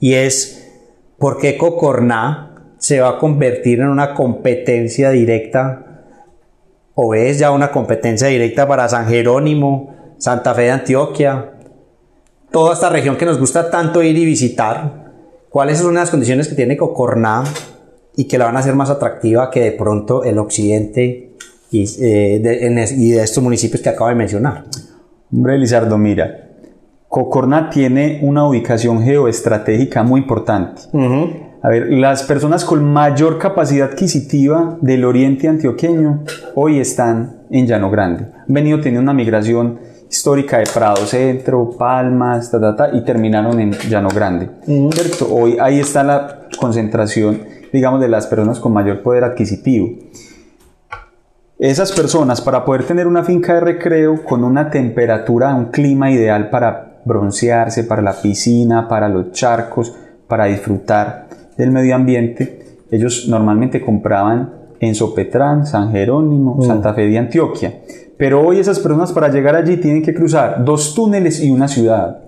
y 0.00 0.14
es 0.14 0.68
por 1.16 1.38
qué 1.38 1.56
Cocorná 1.56 2.74
se 2.78 3.00
va 3.00 3.10
a 3.10 3.18
convertir 3.18 3.80
en 3.80 3.88
una 3.88 4.12
competencia 4.12 5.10
directa, 5.10 6.02
o 6.94 7.14
es 7.14 7.38
ya 7.38 7.52
una 7.52 7.70
competencia 7.70 8.26
directa 8.26 8.66
para 8.66 8.88
San 8.88 9.06
Jerónimo, 9.06 9.94
Santa 10.18 10.54
Fe 10.54 10.62
de 10.62 10.70
Antioquia, 10.72 11.52
toda 12.56 12.72
esta 12.72 12.88
región 12.88 13.16
que 13.18 13.26
nos 13.26 13.38
gusta 13.38 13.70
tanto 13.70 14.02
ir 14.02 14.16
y 14.16 14.24
visitar 14.24 15.04
¿Cuáles 15.50 15.76
son 15.76 15.94
las 15.94 16.08
condiciones 16.08 16.48
que 16.48 16.54
tiene 16.54 16.74
Cocorná 16.78 17.44
y 18.16 18.24
que 18.24 18.38
la 18.38 18.46
van 18.46 18.56
a 18.56 18.60
hacer 18.60 18.74
más 18.74 18.88
atractiva 18.88 19.50
que 19.50 19.60
de 19.60 19.72
pronto 19.72 20.24
el 20.24 20.38
occidente 20.38 21.34
y, 21.70 21.84
eh, 22.02 22.40
de, 22.42 22.66
en, 22.66 22.78
y 22.78 23.10
de 23.10 23.22
estos 23.22 23.44
municipios 23.44 23.82
que 23.82 23.90
acabo 23.90 24.08
de 24.08 24.14
mencionar? 24.14 24.64
Hombre, 25.30 25.58
Lizardo, 25.58 25.98
mira, 25.98 26.48
Cocorná 27.08 27.68
tiene 27.68 28.20
una 28.22 28.48
ubicación 28.48 29.02
geoestratégica 29.02 30.02
muy 30.02 30.22
importante. 30.22 30.80
Uh 30.92 30.98
-huh. 30.98 31.46
A 31.62 31.68
ver, 31.68 31.92
las 31.92 32.22
personas 32.22 32.64
con 32.64 32.82
mayor 32.84 33.38
capacidad 33.38 33.90
adquisitiva 33.90 34.78
del 34.80 35.04
oriente 35.04 35.46
antioqueño 35.46 36.24
hoy 36.54 36.80
están 36.80 37.42
en 37.50 37.66
Llano 37.66 37.90
Grande. 37.90 38.24
Han 38.48 38.54
venido 38.54 38.78
teniendo 38.78 39.02
una 39.02 39.14
migración 39.14 39.78
histórica 40.10 40.58
de 40.58 40.64
Prado 40.72 41.04
Centro, 41.06 41.70
Palmas, 41.76 42.50
ta, 42.50 42.60
ta, 42.60 42.76
ta, 42.76 42.96
y 42.96 43.04
terminaron 43.04 43.60
en 43.60 43.72
Llano 43.72 44.08
Grande. 44.08 44.48
Hoy 45.30 45.58
ahí 45.60 45.80
está 45.80 46.02
la 46.02 46.48
concentración, 46.58 47.42
digamos, 47.72 48.00
de 48.00 48.08
las 48.08 48.26
personas 48.26 48.60
con 48.60 48.72
mayor 48.72 49.02
poder 49.02 49.24
adquisitivo. 49.24 49.88
Esas 51.58 51.92
personas, 51.92 52.42
para 52.42 52.64
poder 52.64 52.84
tener 52.84 53.06
una 53.06 53.24
finca 53.24 53.54
de 53.54 53.60
recreo 53.60 54.24
con 54.24 54.44
una 54.44 54.70
temperatura, 54.70 55.54
un 55.54 55.66
clima 55.66 56.10
ideal 56.10 56.50
para 56.50 57.00
broncearse, 57.04 57.84
para 57.84 58.02
la 58.02 58.12
piscina, 58.12 58.88
para 58.88 59.08
los 59.08 59.32
charcos, 59.32 59.94
para 60.28 60.46
disfrutar 60.46 61.28
del 61.56 61.70
medio 61.70 61.94
ambiente, 61.94 62.78
ellos 62.90 63.26
normalmente 63.28 63.80
compraban 63.80 64.52
en 64.80 64.94
Sopetrán, 64.94 65.66
San 65.66 65.92
Jerónimo. 65.92 66.62
Santa 66.62 66.92
Fe 66.92 67.06
de 67.06 67.18
Antioquia. 67.18 67.72
Pero 68.16 68.46
hoy 68.46 68.58
esas 68.58 68.78
personas 68.78 69.12
para 69.12 69.28
llegar 69.28 69.54
allí 69.54 69.76
tienen 69.76 70.02
que 70.02 70.14
cruzar 70.14 70.64
dos 70.64 70.94
túneles 70.94 71.42
y 71.42 71.50
una 71.50 71.68
ciudad, 71.68 72.20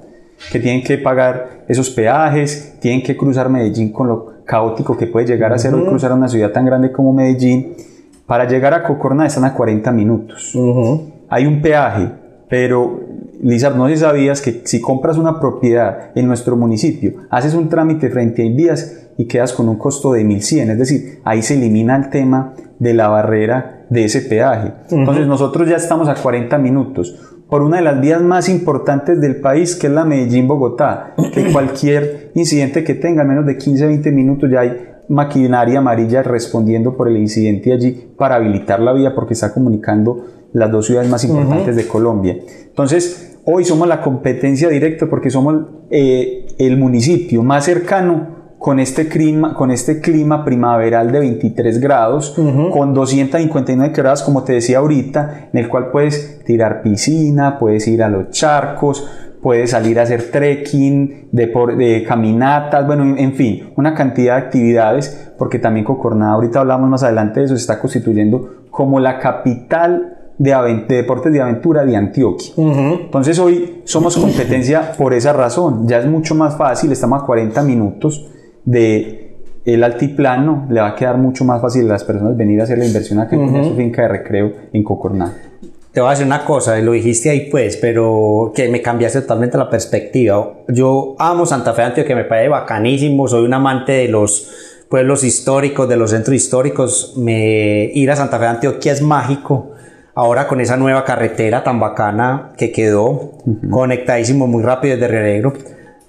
que 0.52 0.60
tienen 0.60 0.82
que 0.82 0.98
pagar 0.98 1.64
esos 1.68 1.90
peajes, 1.90 2.74
tienen 2.80 3.02
que 3.02 3.16
cruzar 3.16 3.48
Medellín 3.48 3.92
con 3.92 4.08
lo 4.08 4.32
caótico 4.44 4.96
que 4.96 5.06
puede 5.06 5.26
llegar 5.26 5.52
a 5.52 5.58
ser 5.58 5.74
uh 5.74 5.78
-huh. 5.78 5.88
cruzar 5.88 6.12
una 6.12 6.28
ciudad 6.28 6.52
tan 6.52 6.66
grande 6.66 6.92
como 6.92 7.12
Medellín. 7.12 7.74
Para 8.26 8.46
llegar 8.46 8.74
a 8.74 8.82
Cocorná 8.82 9.26
están 9.26 9.44
a 9.44 9.54
40 9.54 9.90
minutos. 9.92 10.54
Uh 10.54 10.60
-huh. 10.60 11.00
Hay 11.30 11.46
un 11.46 11.60
peaje, 11.60 12.10
pero 12.48 13.00
Lisa, 13.42 13.70
no 13.70 13.86
sé 13.88 13.94
si 13.94 14.00
sabías 14.00 14.42
que 14.42 14.62
si 14.64 14.80
compras 14.80 15.16
una 15.16 15.40
propiedad 15.40 16.10
en 16.14 16.26
nuestro 16.26 16.56
municipio, 16.56 17.12
haces 17.30 17.54
un 17.54 17.68
trámite 17.68 18.10
frente 18.10 18.42
a 18.42 18.44
Invías 18.44 19.08
y 19.16 19.26
quedas 19.26 19.52
con 19.52 19.68
un 19.68 19.76
costo 19.76 20.12
de 20.12 20.24
1100, 20.24 20.70
es 20.70 20.78
decir, 20.78 21.20
ahí 21.24 21.42
se 21.42 21.54
elimina 21.54 21.96
el 21.96 22.10
tema 22.10 22.54
de 22.78 22.94
la 22.94 23.08
barrera 23.08 23.77
de 23.90 24.04
ese 24.04 24.22
peaje. 24.22 24.72
Entonces 24.90 25.24
uh 25.24 25.26
-huh. 25.26 25.28
nosotros 25.28 25.68
ya 25.68 25.76
estamos 25.76 26.08
a 26.08 26.14
40 26.14 26.58
minutos 26.58 27.14
por 27.48 27.62
una 27.62 27.78
de 27.78 27.82
las 27.82 28.00
vías 28.00 28.20
más 28.20 28.48
importantes 28.48 29.20
del 29.20 29.40
país, 29.40 29.74
que 29.74 29.86
es 29.86 29.92
la 29.92 30.04
Medellín-Bogotá, 30.04 31.14
que 31.32 31.44
cualquier 31.52 32.30
incidente 32.34 32.84
que 32.84 32.94
tenga 32.94 33.24
menos 33.24 33.46
de 33.46 33.56
15-20 33.58 34.12
minutos 34.12 34.50
ya 34.50 34.60
hay 34.60 34.88
maquinaria 35.08 35.78
amarilla 35.78 36.22
respondiendo 36.22 36.94
por 36.96 37.08
el 37.08 37.16
incidente 37.16 37.72
allí 37.72 38.12
para 38.16 38.34
habilitar 38.34 38.80
la 38.80 38.92
vía 38.92 39.14
porque 39.14 39.32
está 39.32 39.54
comunicando 39.54 40.26
las 40.52 40.70
dos 40.70 40.86
ciudades 40.86 41.08
más 41.08 41.24
importantes 41.24 41.68
uh 41.68 41.78
-huh. 41.78 41.82
de 41.82 41.88
Colombia. 41.88 42.36
Entonces, 42.66 43.38
hoy 43.44 43.64
somos 43.64 43.88
la 43.88 44.02
competencia 44.02 44.68
directa 44.68 45.06
porque 45.06 45.30
somos 45.30 45.66
eh, 45.90 46.46
el 46.58 46.76
municipio 46.76 47.42
más 47.42 47.64
cercano 47.64 48.38
con 48.58 48.80
este 48.80 49.08
clima, 49.08 49.54
con 49.54 49.70
este 49.70 50.00
clima 50.00 50.44
primaveral 50.44 51.12
de 51.12 51.20
23 51.20 51.78
grados, 51.80 52.36
uh 52.36 52.42
-huh. 52.42 52.70
con 52.70 52.92
259 52.92 53.92
grados, 53.94 54.22
como 54.22 54.42
te 54.42 54.54
decía 54.54 54.78
ahorita, 54.78 55.48
en 55.52 55.58
el 55.60 55.68
cual 55.68 55.90
puedes 55.90 56.42
tirar 56.44 56.82
piscina, 56.82 57.58
puedes 57.58 57.86
ir 57.86 58.02
a 58.02 58.08
los 58.08 58.30
charcos, 58.30 59.08
puede 59.40 59.68
salir 59.68 60.00
a 60.00 60.02
hacer 60.02 60.30
trekking, 60.30 61.28
de, 61.30 61.46
de 61.76 62.04
caminatas, 62.06 62.84
bueno, 62.86 63.16
en, 63.16 63.32
fin, 63.34 63.72
una 63.76 63.94
cantidad 63.94 64.36
de 64.36 64.42
actividades, 64.42 65.32
porque 65.38 65.60
también 65.60 65.84
Cocorná, 65.84 66.32
ahorita 66.32 66.60
hablamos 66.60 66.90
más 66.90 67.04
adelante 67.04 67.40
de 67.40 67.46
eso, 67.46 67.56
se 67.56 67.60
está 67.60 67.78
constituyendo 67.78 68.64
como 68.70 68.98
la 68.98 69.20
capital 69.20 70.16
de, 70.36 70.84
deportes 70.88 71.32
de 71.32 71.40
aventura 71.40 71.84
de 71.84 71.96
Antioquia. 71.96 72.52
Entonces 72.56 73.38
hoy 73.38 73.82
somos 73.84 74.16
competencia 74.16 74.92
por 74.98 75.14
esa 75.14 75.32
razón, 75.32 75.86
ya 75.86 75.98
es 75.98 76.06
mucho 76.06 76.34
más 76.34 76.56
fácil, 76.56 76.90
estamos 76.90 77.22
a 77.22 77.26
40 77.26 77.62
minutos 77.62 78.28
de 78.68 79.28
el 79.64 79.84
altiplano, 79.84 80.66
le 80.70 80.80
va 80.80 80.88
a 80.88 80.94
quedar 80.94 81.18
mucho 81.18 81.44
más 81.44 81.60
fácil 81.60 81.86
a 81.86 81.92
las 81.94 82.04
personas 82.04 82.36
venir 82.36 82.60
a 82.60 82.64
hacer 82.64 82.78
la 82.78 82.86
inversión 82.86 83.18
acá 83.18 83.36
en 83.36 83.64
su 83.64 83.74
finca 83.74 84.02
de 84.02 84.08
recreo 84.08 84.52
en 84.72 84.82
Cocorná. 84.82 85.34
Te 85.92 86.00
voy 86.00 86.08
a 86.08 86.10
decir 86.10 86.26
una 86.26 86.44
cosa, 86.44 86.78
lo 86.78 86.92
dijiste 86.92 87.30
ahí 87.30 87.48
pues, 87.50 87.76
pero 87.76 88.52
que 88.54 88.68
me 88.68 88.80
cambiaste 88.80 89.22
totalmente 89.22 89.58
la 89.58 89.68
perspectiva. 89.68 90.52
Yo 90.68 91.16
amo 91.18 91.44
Santa 91.44 91.74
Fe 91.74 91.82
Antioquia, 91.82 92.14
me 92.14 92.24
parece 92.24 92.48
bacanísimo, 92.48 93.26
soy 93.26 93.44
un 93.44 93.54
amante 93.54 93.92
de 93.92 94.08
los 94.08 94.84
pueblos 94.88 95.24
históricos, 95.24 95.88
de 95.88 95.96
los 95.96 96.10
centros 96.10 96.34
históricos. 96.34 97.14
Me, 97.16 97.90
ir 97.94 98.10
a 98.10 98.16
Santa 98.16 98.38
Fe 98.38 98.46
Antioquia 98.46 98.92
es 98.92 99.02
mágico. 99.02 99.72
Ahora 100.14 100.46
con 100.46 100.60
esa 100.60 100.76
nueva 100.76 101.04
carretera 101.04 101.62
tan 101.62 101.78
bacana 101.78 102.52
que 102.56 102.72
quedó, 102.72 103.32
conectadísimo 103.70 104.46
muy 104.46 104.62
rápido 104.62 104.96
desde 104.96 105.08
Río 105.08 105.22
Negro. 105.22 105.52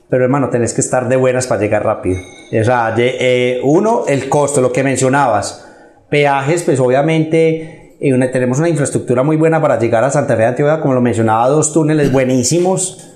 Pero 0.10 0.24
hermano, 0.24 0.50
tenés 0.50 0.74
que 0.74 0.82
estar 0.82 1.08
de 1.08 1.16
buenas 1.16 1.48
para 1.48 1.62
llegar 1.62 1.84
rápido. 1.84 2.20
O 2.60 2.64
sea, 2.64 2.96
eh, 2.98 3.60
uno, 3.64 4.06
el 4.08 4.28
costo, 4.28 4.60
lo 4.60 4.72
que 4.72 4.84
mencionabas. 4.84 5.66
Peajes, 6.10 6.64
pues 6.64 6.80
obviamente 6.80 7.80
tenemos 8.00 8.60
una 8.60 8.70
infraestructura 8.70 9.24
muy 9.24 9.36
buena 9.36 9.62
para 9.62 9.78
llegar 9.78 10.04
a 10.04 10.10
Santa 10.10 10.36
Fe 10.36 10.44
de 10.44 10.48
Antioquia, 10.48 10.82
como 10.82 10.94
lo 10.94 11.02
mencionaba, 11.02 11.48
dos 11.50 11.74
túneles 11.74 12.12
buenísimos, 12.12 13.12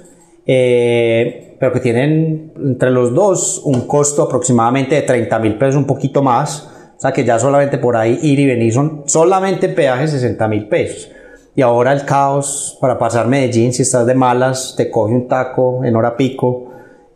eh, 0.46 1.56
pero 1.60 1.72
que 1.72 1.80
tienen 1.80 2.52
entre 2.58 2.92
los 2.92 3.14
dos 3.14 3.62
un 3.64 3.88
costo 3.88 4.24
aproximadamente 4.24 4.96
de 4.96 5.02
30 5.04 5.40
mil 5.40 5.58
pesos, 5.58 5.76
un 5.76 5.86
poquito 5.86 6.22
más. 6.22 6.70
O 6.96 7.00
sea 7.04 7.12
que 7.12 7.24
ya 7.26 7.40
solamente 7.40 7.78
por 7.78 7.98
ahí 7.98 8.20
ir 8.22 8.40
y 8.40 8.46
venir 8.46 8.72
son 8.72 9.04
solamente 9.08 9.68
peajes 9.70 10.12
60 10.12 10.48
mil 10.48 10.68
pesos. 10.68 11.10
Y 11.56 11.62
ahora 11.62 11.94
el 11.94 12.06
caos 12.06 12.78
para 12.82 12.98
pasar 12.98 13.28
Medellín, 13.28 13.74
si 13.74 13.84
estás 13.84 14.06
de 14.06 14.16
malas, 14.16 14.76
te 14.76 14.90
coge 14.90 15.14
un 15.14 15.28
taco 15.28 15.84
en 15.84 15.96
hora 15.96 16.16
pico, 16.18 16.73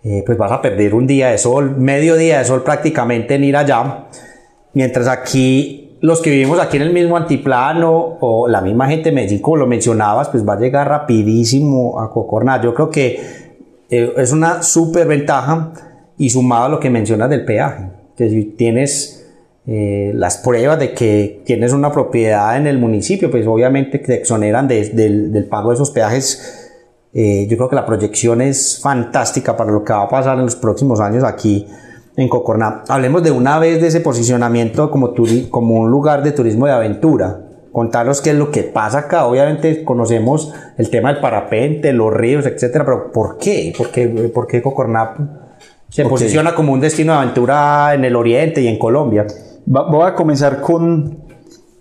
eh, 0.09 0.23
pues 0.25 0.37
vas 0.37 0.51
a 0.51 0.61
perder 0.61 0.95
un 0.95 1.05
día 1.05 1.29
de 1.29 1.37
sol, 1.37 1.75
medio 1.77 2.15
día 2.15 2.39
de 2.39 2.45
sol 2.45 2.63
prácticamente 2.63 3.35
en 3.35 3.43
ir 3.43 3.57
allá. 3.57 4.05
Mientras 4.73 5.07
aquí 5.07 5.97
los 5.99 6.21
que 6.21 6.29
vivimos 6.29 6.59
aquí 6.59 6.77
en 6.77 6.83
el 6.83 6.93
mismo 6.93 7.17
antiplano 7.17 8.17
o 8.21 8.47
la 8.47 8.61
misma 8.61 8.87
gente 8.87 9.09
de 9.09 9.15
Medellín, 9.15 9.41
como 9.41 9.57
lo 9.57 9.67
mencionabas, 9.67 10.29
pues 10.29 10.47
va 10.47 10.53
a 10.53 10.59
llegar 10.59 10.87
rapidísimo 10.87 11.99
a 11.99 12.09
Cocorná. 12.09 12.61
Yo 12.61 12.73
creo 12.73 12.89
que 12.89 13.19
eh, 13.89 14.13
es 14.15 14.31
una 14.31 14.63
súper 14.63 15.07
ventaja 15.07 15.73
y 16.17 16.29
sumado 16.29 16.65
a 16.65 16.69
lo 16.69 16.79
que 16.79 16.89
mencionas 16.89 17.29
del 17.29 17.45
peaje, 17.45 17.89
que 18.15 18.29
si 18.29 18.45
tienes 18.45 19.27
eh, 19.69 20.13
las 20.15 20.37
pruebas 20.37 20.79
de 20.79 20.93
que 20.93 21.41
tienes 21.45 21.73
una 21.73 21.91
propiedad 21.91 22.55
en 22.55 22.67
el 22.67 22.77
municipio, 22.77 23.29
pues 23.29 23.45
obviamente 23.45 23.99
te 23.99 24.15
exoneran 24.15 24.67
del, 24.67 25.45
pago 25.49 25.71
de 25.71 25.75
esos 25.75 25.91
peajes. 25.91 26.66
Eh, 27.19 27.47
yo 27.49 27.57
creo 27.57 27.67
que 27.67 27.75
la 27.75 27.85
proyección 27.87 28.41
es 28.41 28.79
fantástica 28.79 29.57
para 29.57 29.71
lo 29.71 29.83
que 29.83 29.91
va 29.91 30.03
a 30.03 30.07
pasar 30.07 30.37
en 30.37 30.45
los 30.45 30.55
próximos 30.55 30.99
años 30.99 31.23
aquí 31.23 31.65
en 32.15 32.29
Cocorná. 32.29 32.83
Hablemos 32.87 33.23
de 33.23 33.31
una 33.31 33.57
vez 33.57 33.81
de 33.81 33.87
ese 33.87 34.01
posicionamiento 34.01 34.91
como, 34.91 35.15
como 35.49 35.73
un 35.79 35.89
lugar 35.89 36.21
de 36.21 36.31
turismo 36.31 36.67
de 36.67 36.73
aventura. 36.73 37.41
Contaros 37.71 38.21
qué 38.21 38.29
es 38.29 38.35
lo 38.35 38.51
que 38.51 38.61
pasa 38.61 38.99
acá. 38.99 39.25
Obviamente 39.25 39.83
conocemos 39.83 40.53
el 40.77 40.91
tema 40.91 41.11
del 41.11 41.19
parapente, 41.19 41.91
los 41.91 42.13
ríos, 42.13 42.45
etcétera, 42.45 42.85
pero 42.85 43.11
¿por 43.11 43.39
qué? 43.39 43.73
¿Por 43.75 43.89
qué, 43.89 44.07
por 44.31 44.45
qué 44.45 44.61
Cocorná 44.61 45.47
se 45.89 46.05
posiciona 46.05 46.53
como 46.53 46.71
un 46.71 46.81
destino 46.81 47.13
de 47.13 47.17
aventura 47.17 47.95
en 47.95 48.05
el 48.05 48.15
oriente 48.15 48.61
y 48.61 48.67
en 48.67 48.77
Colombia? 48.77 49.25
voy 49.65 50.07
a 50.07 50.13
comenzar 50.13 50.61
con 50.61 51.26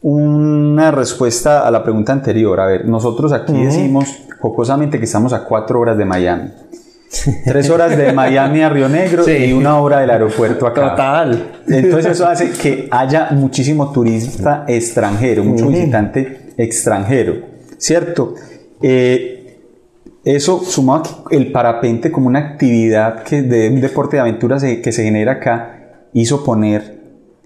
una 0.09 0.93
respuesta 0.93 1.67
a 1.67 1.71
la 1.73 1.83
pregunta 1.83 2.13
anterior. 2.13 2.61
A 2.61 2.67
ver, 2.67 2.87
nosotros 2.87 3.33
aquí 3.33 3.53
decimos 3.53 4.07
jocosamente 4.39 5.01
que 5.01 5.05
estamos 5.05 5.33
a 5.33 5.43
cuatro 5.43 5.81
horas 5.81 5.99
de 5.99 6.05
Miami. 6.05 6.53
Tres 7.45 7.69
horas 7.71 7.97
de 7.97 8.13
Miami 8.13 8.63
a 8.63 8.69
Río 8.69 8.89
Negro 8.89 9.29
y 9.29 9.53
una 9.53 9.81
hora 9.81 9.99
del 9.99 10.11
aeropuerto 10.11 10.65
acá. 10.65 10.91
Total. 10.91 11.55
Entonces 11.67 12.13
eso 12.13 12.27
hace 12.29 12.53
que 12.53 12.87
haya 12.89 13.31
muchísimo 13.33 13.91
turista 13.91 14.65
extranjero, 14.69 15.43
mucho 15.43 15.67
visitante 15.67 16.53
extranjero, 16.57 17.39
¿cierto? 17.77 18.37
Eh, 18.81 19.59
eso 20.25 20.63
sumado 20.63 21.25
el 21.33 21.51
parapente 21.51 22.13
como 22.13 22.29
una 22.29 22.39
actividad 22.39 23.25
que 23.25 23.43
de 23.43 23.71
un 23.71 23.81
deporte 23.81 24.17
de 24.17 24.21
aventura 24.21 24.59
que 24.61 24.93
se 24.93 25.03
genera 25.03 25.33
acá 25.33 26.07
hizo 26.13 26.45
poner 26.45 26.96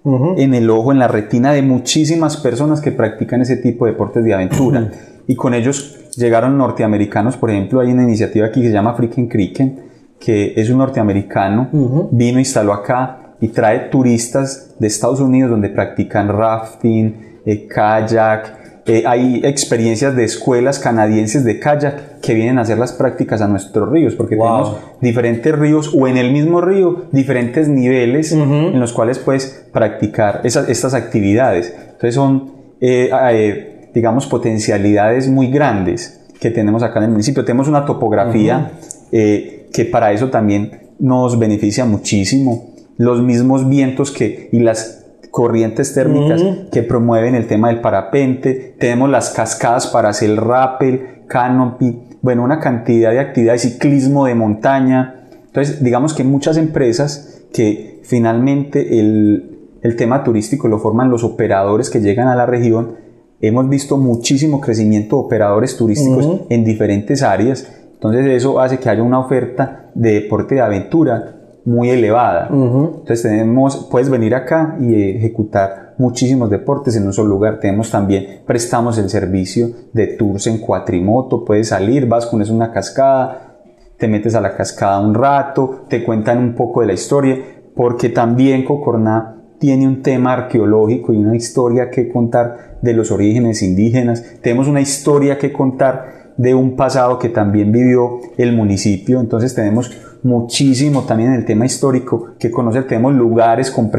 en 0.05 0.55
el 0.55 0.71
ojo, 0.71 0.93
en 0.93 0.99
la 0.99 1.09
retina 1.09 1.53
de 1.53 1.63
muchísimas 1.63 2.37
personas 2.37 2.81
que 2.81 2.93
practican 2.93 3.43
ese 3.43 3.57
tipo 3.57 3.85
de 3.85 3.93
deportes 3.93 4.25
de 4.25 4.35
aventura. 4.35 4.91
Y 5.27 5.37
con 5.37 5.55
ellos 5.55 6.11
llegaron 6.17 6.59
norteamericanos, 6.59 7.37
por 7.37 7.51
ejemplo, 7.51 7.81
hay 7.81 7.93
una 7.93 8.03
iniciativa 8.03 8.47
aquí 8.47 8.61
que 8.61 8.69
se 8.69 8.73
llama 8.73 8.95
Freaking 8.95 9.29
Cricken, 9.29 9.81
que 10.19 10.55
es 10.57 10.71
un 10.71 10.79
norteamericano, 10.79 12.09
vino, 12.11 12.39
instaló 12.39 12.73
acá 12.73 13.37
y 13.41 13.49
trae 13.49 13.91
turistas 13.91 14.77
de 14.79 14.87
Estados 14.87 15.21
Unidos 15.21 15.51
donde 15.51 15.71
practican 15.71 16.29
rafting, 16.29 17.41
eh, 17.45 17.67
kayak, 17.67 18.60
eh, 18.91 19.05
hay 19.07 19.41
experiencias 19.45 20.17
de 20.17 20.25
escuelas 20.25 20.81
canadienses 20.81 21.45
de 21.45 21.61
kayak 21.61 22.21
que 22.21 22.35
vienen 22.35 22.59
a 22.59 22.63
hacer 22.63 22.77
las 22.77 22.93
prácticas 22.93 23.41
a 23.41 23.47
nuestros 23.47 23.89
ríos, 23.89 24.17
porque 24.17 24.35
tenemos 24.35 24.79
diferentes 25.01 25.57
ríos 25.57 25.93
o 25.95 26.09
en 26.09 26.17
el 26.17 26.33
mismo 26.33 26.61
río 26.61 27.05
diferentes 27.13 27.69
niveles 27.69 28.33
en 28.33 28.81
los 28.81 28.93
cuales 28.93 29.21
puedes 29.21 29.67
practicar 29.73 30.41
esas, 30.43 30.69
estas 30.69 30.95
actividades. 30.95 31.73
Entonces 31.93 32.15
son 32.17 32.53
eh, 32.81 33.91
digamos, 33.95 34.27
potencialidades 34.27 35.29
muy 35.29 35.53
grandes 35.53 36.21
que 36.41 36.51
tenemos 36.51 36.83
acá 36.83 36.99
en 36.99 37.05
el 37.05 37.11
municipio. 37.11 37.45
Tenemos 37.45 37.69
una 37.69 37.85
topografía 37.85 38.73
eh, 39.13 39.69
que 39.73 39.85
para 39.85 40.13
eso 40.13 40.31
también 40.31 40.89
nos 40.99 41.39
beneficia 41.39 41.85
muchísimo. 41.85 42.71
Los 42.97 43.23
mismos 43.23 43.69
vientos 43.69 44.11
que, 44.11 44.49
y 44.51 44.59
las 44.59 45.00
corrientes 45.31 45.95
térmicas 45.95 46.43
que 46.73 46.83
promueven 46.83 47.35
el 47.35 47.47
tema 47.47 47.69
del 47.69 47.81
parapente. 47.81 48.75
Tenemos 48.79 49.11
las 49.11 49.31
cascadas 49.31 49.87
para 49.87 50.11
hacer 50.11 50.31
el 50.31 50.37
rappel, 50.37 51.25
canopy, 51.27 52.03
bueno, 52.23 52.43
una 52.43 52.61
cantidad 52.61 53.11
de 53.11 53.21
actividades, 53.21 53.63
ciclismo 53.63 54.27
de 54.27 54.35
montaña. 54.35 55.29
Entonces, 55.47 55.83
digamos 55.83 56.15
que 56.15 56.25
muchas 56.25 56.57
empresas 56.57 57.43
que 57.53 58.01
finalmente 58.05 59.01
el, 59.01 59.69
el 59.83 59.97
tema 59.97 60.23
turístico 60.25 60.69
lo 60.69 60.79
forman 60.79 61.11
los 61.11 61.25
operadores 61.25 61.91
que 61.91 62.01
llegan 62.01 62.29
a 62.29 62.37
la 62.37 62.47
región 62.47 62.97
hemos 63.41 63.69
visto 63.69 63.97
muchísimo 63.97 64.61
crecimiento 64.61 65.17
de 65.17 65.23
operadores 65.23 65.77
turísticos 65.77 66.43
en 66.49 66.65
diferentes 66.65 67.23
áreas. 67.23 67.71
Entonces 67.95 68.27
eso 68.27 68.61
hace 68.61 68.79
que 68.79 68.89
haya 68.89 69.03
una 69.03 69.19
oferta 69.19 69.91
de 69.95 70.15
deporte 70.15 70.57
de 70.57 70.61
aventura 70.61 71.40
muy 71.65 71.91
elevada. 71.91 72.49
Entonces 72.51 73.23
tenemos, 73.23 73.89
puedes 73.91 74.09
venir 74.09 74.35
acá 74.35 74.77
y 74.81 75.17
ejecutar 75.17 75.95
muchísimos 75.99 76.49
deportes 76.51 76.97
en 76.97 77.07
un 77.07 77.13
solo 77.13 77.29
lugar. 77.29 77.61
Tenemos 77.61 77.91
también, 77.91 78.41
prestamos 78.47 78.97
el 78.99 79.11
servicio 79.11 79.69
de 79.93 80.07
tours 80.09 80.47
en 80.47 80.59
cuatrimoto. 80.59 81.45
Puedes 81.45 81.69
salir, 81.69 82.07
vas 82.07 82.27
con 82.27 82.41
eso 82.41 82.55
una 82.55 82.73
cascada, 82.73 83.59
te 83.99 84.09
metes 84.09 84.35
a 84.35 84.41
la 84.41 84.57
cascada 84.57 84.99
un 85.01 85.15
rato, 85.15 85.85
te 85.89 86.03
cuentan 86.03 86.39
un 86.39 86.55
poco 86.55 86.81
de 86.81 86.87
la 86.87 86.95
historia, 86.95 87.39
porque 87.75 88.09
también 88.09 88.65
Cocorná 88.65 89.37
tiene 89.59 89.87
un 89.87 90.03
tema 90.03 90.33
arqueológico 90.33 91.13
y 91.13 91.19
una 91.19 91.37
historia 91.37 91.91
que 91.91 92.09
contar 92.09 92.79
de 92.81 92.95
los 92.95 93.11
orígenes 93.11 93.63
indígenas. 93.63 94.25
Tenemos 94.43 94.69
una 94.69 94.81
historia 94.81 95.37
que 95.37 95.53
contar 95.53 96.33
de 96.39 96.55
un 96.55 96.77
pasado 96.77 97.19
que 97.19 97.29
también 97.29 97.71
vivió 97.71 98.21
el 98.39 98.57
municipio. 98.57 99.21
Entonces 99.21 99.55
tenemos 99.55 99.91
muchísimo 100.23 101.03
también 101.03 101.31
en 101.31 101.41
el 101.41 101.45
tema 101.45 101.67
histórico 101.67 102.31
que 102.39 102.51
conocer. 102.51 102.87
Tenemos 102.87 103.15
lugares 103.15 103.71
con, 103.71 103.91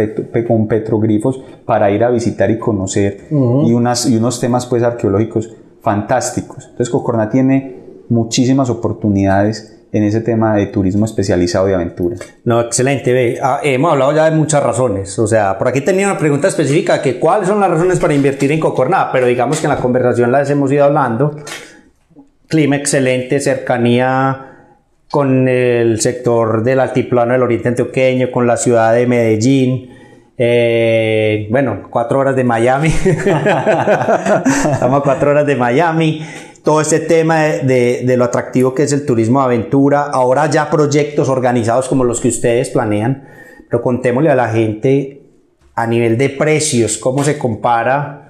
con 0.47 0.67
petroglifos 0.67 1.41
para 1.65 1.91
ir 1.91 2.03
a 2.03 2.10
visitar 2.10 2.49
y 2.51 2.57
conocer 2.60 3.27
y, 3.29 3.73
unas, 3.73 4.10
y 4.10 4.17
unos 4.17 4.39
temas 4.39 4.65
pues 4.65 4.84
arqueológicos 4.84 5.49
fantásticos. 5.81 6.65
Entonces 6.65 6.89
Cocorná 6.89 7.29
tiene 7.29 7.81
muchísimas 8.10 8.69
oportunidades 8.69 9.77
en 9.93 10.03
ese 10.03 10.21
tema 10.21 10.55
de 10.55 10.67
turismo 10.67 11.05
especializado 11.05 11.65
de 11.65 11.75
aventura. 11.75 12.15
No, 12.45 12.62
excelente. 12.62 13.39
Ah, 13.41 13.60
hemos 13.62 13.91
hablado 13.91 14.13
ya 14.13 14.29
de 14.29 14.36
muchas 14.38 14.63
razones. 14.63 15.17
O 15.19 15.27
sea, 15.27 15.57
por 15.57 15.67
aquí 15.67 15.81
tenía 15.81 16.07
una 16.07 16.17
pregunta 16.17 16.47
específica 16.47 17.01
que 17.01 17.19
cuáles 17.19 17.47
son 17.47 17.60
las 17.60 17.69
razones 17.69 17.99
para 17.99 18.13
invertir 18.13 18.51
en 18.51 18.60
Cocorná, 18.60 19.10
pero 19.12 19.27
digamos 19.27 19.60
que 19.60 19.65
en 19.65 19.71
la 19.71 19.77
conversación 19.77 20.31
las 20.31 20.49
hemos 20.49 20.71
ido 20.71 20.86
hablando. 20.86 21.36
Clima 22.47 22.77
excelente, 22.77 23.39
cercanía 23.39 24.50
con 25.12 25.47
el 25.50 26.00
sector 26.00 26.63
del 26.63 26.80
altiplano 26.80 27.34
del 27.34 27.43
oriente 27.43 27.67
antioqueño, 27.67 28.32
con 28.32 28.47
la 28.47 28.56
ciudad 28.56 28.93
de 28.93 29.06
Medellín. 29.06 29.89
Eh, 30.38 31.47
bueno, 31.52 31.88
cuatro 31.89 32.19
horas 32.19 32.36
de 32.36 32.45
Miami. 32.45 32.88
Estamos 34.71 35.02
a 35.02 35.04
cuatro 35.04 35.32
horas 35.32 35.45
de 35.45 35.58
Miami. 35.58 36.26
todo 36.63 36.80
este 36.80 37.00
tema 37.00 37.41
de, 37.41 38.15
lo 38.17 38.24
atractivo 38.24 38.74
que 38.74 38.84
es 38.84 38.93
el 38.93 39.06
turismo 39.06 39.39
de 39.39 39.45
aventura, 39.45 40.04
ahora 40.04 40.50
ya 40.50 40.69
proyectos 40.69 41.28
organizados 41.28 41.89
como 41.89 42.06
los 42.06 42.21
que 42.21 42.30
ustedes 42.30 42.69
planean, 42.69 43.28
pero 43.69 43.82
contémosle 43.82 44.30
a 44.30 44.36
la 44.36 44.47
gente 44.47 45.24
a 45.76 45.88
nivel 45.88 46.17
de 46.17 46.30
precios, 46.30 46.97
cómo 46.97 47.24
se 47.24 47.38
compara 47.38 48.28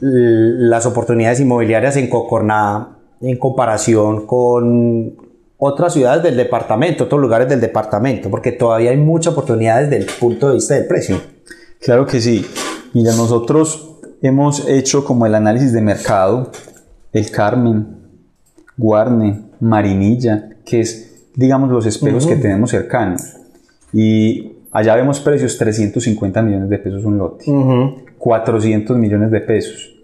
las 0.00 0.86
oportunidades 0.86 1.40
inmobiliarias 1.40 1.96
en 1.96 2.08
Cocorná 2.08 2.96
en 3.20 3.36
comparación 3.36 4.26
con 4.26 5.29
otras 5.60 5.92
ciudades 5.92 6.22
del 6.22 6.36
departamento, 6.36 7.04
otros 7.04 7.20
lugares 7.20 7.48
del 7.48 7.60
departamento, 7.60 8.30
porque 8.30 8.50
todavía 8.50 8.90
hay 8.90 8.96
muchas 8.96 9.34
oportunidades 9.34 9.90
desde 9.90 10.04
el 10.04 10.18
punto 10.18 10.48
de 10.48 10.54
vista 10.54 10.74
del 10.74 10.86
precio. 10.86 11.20
Claro 11.80 12.06
que 12.06 12.20
sí. 12.20 12.46
Mira, 12.94 13.14
nosotros 13.14 13.98
hemos 14.22 14.66
hecho 14.66 15.04
como 15.04 15.26
el 15.26 15.34
análisis 15.34 15.74
de 15.74 15.82
mercado, 15.82 16.50
el 17.12 17.30
Carmen, 17.30 17.86
Guarne, 18.78 19.50
Marinilla, 19.60 20.48
que 20.64 20.80
es, 20.80 21.26
digamos, 21.34 21.70
los 21.70 21.84
espejos 21.84 22.26
que 22.26 22.36
tenemos 22.36 22.70
cercanos. 22.70 23.20
Y 23.92 24.52
allá 24.72 24.96
vemos 24.96 25.20
precios 25.20 25.58
350 25.58 26.40
millones 26.40 26.70
de 26.70 26.78
pesos 26.78 27.04
un 27.04 27.18
lote, 27.18 27.44
400 28.16 28.96
millones 28.96 29.30
de 29.30 29.40
pesos. 29.40 29.94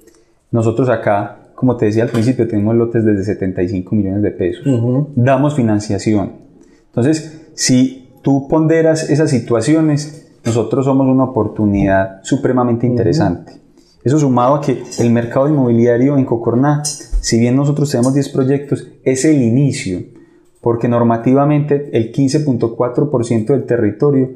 Nosotros 0.51 0.91
acá 0.91 1.46
como 1.57 1.77
te 1.77 1.87
decía 1.87 2.05
al 2.05 2.11
principio, 2.11 2.47
tenemos 2.47 2.77
lotes 2.77 3.05
desde 3.05 3.25
75 3.25 3.97
millones 3.97 4.23
de 4.23 4.31
pesos. 4.31 4.65
Damos 5.17 5.55
financiación. 5.55 6.33
Entonces, 6.89 7.49
si 7.55 8.11
tú 8.23 8.47
ponderas 8.47 9.09
esas 9.11 9.31
situaciones, 9.31 10.29
nosotros 10.45 10.85
somos 10.85 11.07
una 11.07 11.25
oportunidad 11.25 12.23
supremamente 12.23 12.87
interesante. 12.87 13.55
Eso 14.05 14.19
sumado 14.19 14.55
a 14.55 14.61
que 14.61 14.83
el 15.01 15.11
mercado 15.11 15.49
inmobiliario 15.49 16.17
en 16.17 16.27
Cocorná, 16.27 16.85
si 16.85 17.41
bien 17.41 17.57
nosotros 17.57 17.91
tenemos 17.91 18.15
10 18.15 18.29
proyectos, 18.29 18.87
es 19.03 19.25
el 19.25 19.43
inicio, 19.43 20.01
porque 20.61 20.89
normativamente 20.89 21.91
el 21.97 22.13
15.4% 22.13 23.47
del 23.47 23.65
territorio 23.65 24.31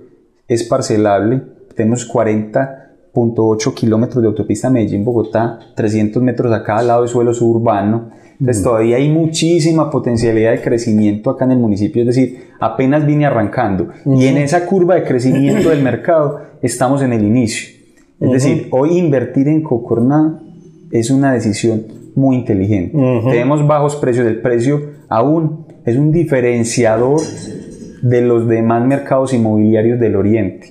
es 0.48 0.64
parcelable, 0.64 1.42
tenemos 1.76 2.04
40 2.06 2.89
.8 3.12 3.74
kilómetros 3.74 4.22
de 4.22 4.28
autopista 4.28 4.70
Medellín-Bogotá, 4.70 5.58
300 5.74 6.22
metros 6.22 6.52
a 6.52 6.62
cada 6.62 6.82
lado 6.82 7.02
de 7.02 7.08
suelo 7.08 7.34
suburbano. 7.34 8.10
Entonces 8.38 8.62
mm. 8.62 8.64
todavía 8.64 8.96
hay 8.96 9.08
muchísima 9.08 9.90
potencialidad 9.90 10.52
de 10.52 10.62
crecimiento 10.62 11.30
acá 11.30 11.44
en 11.44 11.52
el 11.52 11.58
municipio, 11.58 12.02
es 12.02 12.06
decir, 12.06 12.50
apenas 12.60 13.04
vine 13.06 13.26
arrancando. 13.26 13.88
Y 14.06 14.26
en 14.26 14.38
esa 14.38 14.66
curva 14.66 14.94
de 14.94 15.04
crecimiento 15.04 15.70
del 15.70 15.82
mercado 15.82 16.40
estamos 16.62 17.02
en 17.02 17.12
el 17.12 17.24
inicio. 17.24 17.80
Es 18.20 18.30
decir, 18.32 18.68
hoy 18.70 18.98
invertir 18.98 19.48
en 19.48 19.62
Cocorná 19.62 20.40
es 20.90 21.10
una 21.10 21.32
decisión 21.32 21.84
muy 22.14 22.36
inteligente. 22.36 22.96
Tenemos 23.30 23.66
bajos 23.66 23.96
precios, 23.96 24.26
el 24.26 24.40
precio 24.40 24.80
aún 25.08 25.66
es 25.84 25.96
un 25.96 26.12
diferenciador 26.12 27.20
de 28.02 28.20
los 28.20 28.48
demás 28.48 28.84
mercados 28.86 29.32
inmobiliarios 29.32 29.98
del 29.98 30.16
Oriente. 30.16 30.68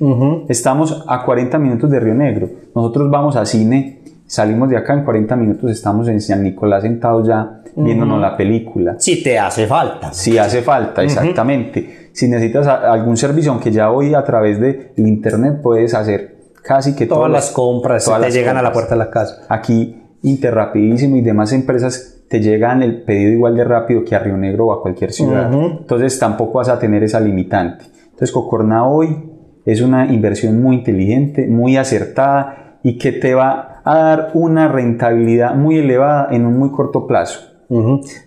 Estamos 0.47 1.05
a 1.07 1.23
40 1.23 1.57
minutos 1.59 1.89
de 1.89 1.99
Río 1.99 2.15
Negro. 2.15 2.49
Nosotros 2.75 3.09
vamos 3.09 3.35
a 3.35 3.45
cine, 3.45 4.01
salimos 4.25 4.69
de 4.69 4.77
acá 4.77 4.93
en 4.93 5.03
40 5.03 5.35
minutos, 5.35 5.71
estamos 5.71 6.07
en 6.07 6.21
San 6.21 6.43
Nicolás 6.43 6.83
sentados 6.83 7.27
ya 7.27 7.61
viéndonos 7.75 8.19
la 8.19 8.35
película. 8.35 8.95
Si 8.99 9.23
te 9.23 9.37
hace 9.37 9.67
falta. 9.67 10.11
Si 10.13 10.37
hace 10.37 10.61
falta, 10.61 11.03
exactamente. 11.03 12.09
Si 12.11 12.27
necesitas 12.27 12.67
algún 12.67 13.17
servicio, 13.17 13.51
aunque 13.51 13.71
ya 13.71 13.91
hoy 13.91 14.13
a 14.13 14.23
través 14.23 14.59
del 14.59 14.91
internet 14.97 15.61
puedes 15.61 15.93
hacer 15.93 16.37
casi 16.63 16.95
que 16.95 17.05
todas, 17.05 17.31
las 17.31 17.51
compras 17.51 18.03
todas 18.03 18.21
te 18.21 18.31
llegan 18.31 18.57
a 18.57 18.61
la 18.61 18.71
puerta 18.71 18.95
de 18.95 18.99
la 18.99 19.09
casa. 19.09 19.45
Aquí 19.47 19.95
Interrapidísimo 20.21 21.15
y 21.15 21.21
demás 21.21 21.53
empresas 21.53 22.18
te 22.29 22.39
llegan 22.39 22.83
el 22.83 23.01
pedido 23.01 23.31
igual 23.31 23.55
de 23.55 23.63
rápido 23.63 24.05
que 24.05 24.15
a 24.15 24.19
Río 24.19 24.37
Negro 24.37 24.67
o 24.67 24.73
a 24.73 24.81
cualquier 24.81 25.11
ciudad. 25.11 25.51
Entonces 25.51 26.17
tampoco 26.19 26.59
vas 26.59 26.69
a 26.69 26.77
tener 26.77 27.03
esa 27.03 27.19
limitante. 27.19 27.85
Entonces 28.05 28.31
Cocorna 28.31 28.87
hoy 28.87 29.31
es 29.65 29.81
una 29.81 30.05
inversión 30.13 30.61
muy 30.61 30.77
inteligente, 30.77 31.47
muy 31.47 31.75
acertada 31.75 32.77
y 32.83 32.97
que 32.97 33.11
te 33.11 33.33
va 33.33 33.81
a 33.83 33.97
dar 33.97 34.31
una 34.35 34.67
rentabilidad 34.67 35.55
muy 35.55 35.79
elevada 35.79 36.27
en 36.31 36.45
un 36.45 36.57
muy 36.57 36.69
corto 36.71 37.07
plazo. 37.07 37.41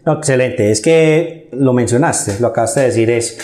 excelente, 0.06 0.70
es 0.70 0.80
que 0.80 1.48
lo 1.52 1.72
mencionaste, 1.72 2.40
lo 2.40 2.48
acabaste 2.48 2.80
de 2.80 2.86
decir, 2.86 3.10
es 3.10 3.38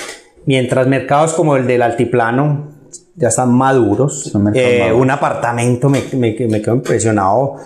mientras 0.46 0.86
mercados 0.86 1.34
como 1.34 1.56
el 1.56 1.66
del 1.66 1.82
altiplano 1.82 2.68
ya 3.14 3.28
están 3.28 3.52
maduros, 3.52 4.32
eh, 4.54 4.92
un 4.92 5.10
apartamento 5.10 5.88
me, 5.88 6.02
me, 6.12 6.36
me 6.48 6.62
quedo 6.62 6.76
impresionado 6.76 7.56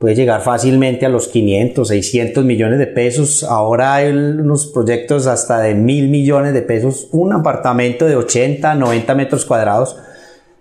puede 0.00 0.14
llegar 0.14 0.40
fácilmente 0.40 1.04
a 1.04 1.10
los 1.10 1.28
500, 1.28 1.86
600 1.86 2.42
millones 2.42 2.78
de 2.78 2.86
pesos. 2.86 3.44
Ahora 3.44 3.96
hay 3.96 4.10
unos 4.10 4.66
proyectos 4.68 5.26
hasta 5.26 5.60
de 5.60 5.74
mil 5.74 6.08
millones 6.08 6.54
de 6.54 6.62
pesos. 6.62 7.08
Un 7.12 7.34
apartamento 7.34 8.06
de 8.06 8.16
80, 8.16 8.76
90 8.76 9.14
metros 9.14 9.44
cuadrados. 9.44 9.98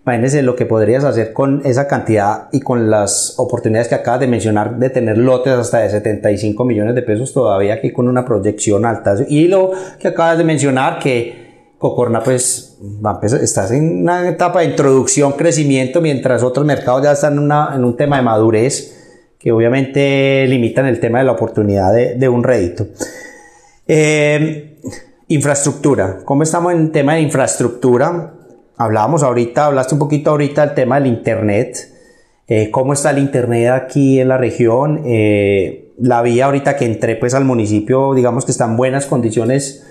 Imagínense 0.06 0.42
lo 0.42 0.58
que 0.58 0.66
podrías 0.66 1.06
hacer 1.06 1.32
con 1.32 1.62
esa 1.64 1.88
cantidad 1.88 2.50
y 2.52 2.60
con 2.60 2.90
las 2.90 3.36
oportunidades 3.38 3.88
que 3.88 3.96
acabas 3.96 4.20
de 4.20 4.28
mencionar 4.28 4.78
de 4.78 4.90
tener 4.90 5.18
lotes 5.18 5.54
hasta 5.54 5.80
de 5.80 5.90
75 5.90 6.66
millones 6.66 6.94
de 6.94 7.02
pesos 7.02 7.32
todavía 7.32 7.76
aquí 7.76 7.94
con 7.94 8.10
una 8.10 8.26
proyección 8.26 8.84
alta. 8.84 9.16
Y 9.30 9.48
lo 9.48 9.72
que 10.00 10.10
acabas 10.10 10.38
de 10.38 10.44
mencionar 10.44 11.00
que 11.00 11.48
Cocorna 11.78 12.22
pues 12.22 12.78
va 12.82 13.12
a 13.12 13.14
empezar, 13.14 13.42
estás 13.42 13.72
en 13.72 14.02
una 14.02 14.28
etapa 14.28 14.60
de 14.60 14.66
introducción, 14.66 15.32
crecimiento, 15.32 16.02
mientras 16.02 16.44
otros 16.44 16.66
mercados 16.66 17.04
ya 17.04 17.14
están 17.14 17.34
en, 17.34 17.40
una, 17.40 17.72
en 17.74 17.86
un 17.86 17.96
tema 17.96 18.18
de 18.18 18.24
madurez 18.24 18.99
que 19.40 19.54
obviamente 19.54 20.46
limitan 20.48 20.86
el 20.86 21.00
tema 21.00 21.20
de 21.20 21.26
la 21.26 21.32
oportunidad 21.32 21.94
de, 21.94 22.30
un 22.30 22.44
rédito. 22.44 22.88
Eh, 23.88 24.78
infraestructura. 25.30 26.20
¿Cómo 26.26 26.44
estamos 26.44 26.74
en 26.74 26.82
el 26.82 26.92
tema 26.92 27.14
de 27.14 27.22
infraestructura? 27.22 28.34
Hablábamos 28.78 29.24
ahorita, 29.24 29.68
hablaste 29.68 29.96
un 29.96 30.00
poquito 30.00 30.32
ahorita 30.32 30.66
del 30.66 30.76
tema 30.76 31.00
del 31.00 31.08
Internet. 31.08 31.90
Eh, 32.48 32.70
¿Cómo 32.70 32.94
está 32.94 33.12
el 33.12 33.20
Internet 33.20 33.70
aquí 33.70 34.20
en 34.20 34.28
la 34.28 34.38
región? 34.38 35.04
Eh, 35.06 35.94
la 35.98 36.22
vía 36.22 36.46
ahorita 36.46 36.76
que 36.76 36.86
entré 36.86 37.16
pues 37.16 37.34
al 37.34 37.46
municipio, 37.46 38.14
digamos 38.14 38.44
que 38.44 38.52
está 38.52 38.66
en 38.66 38.76
buenas 38.76 39.06
condiciones 39.06 39.86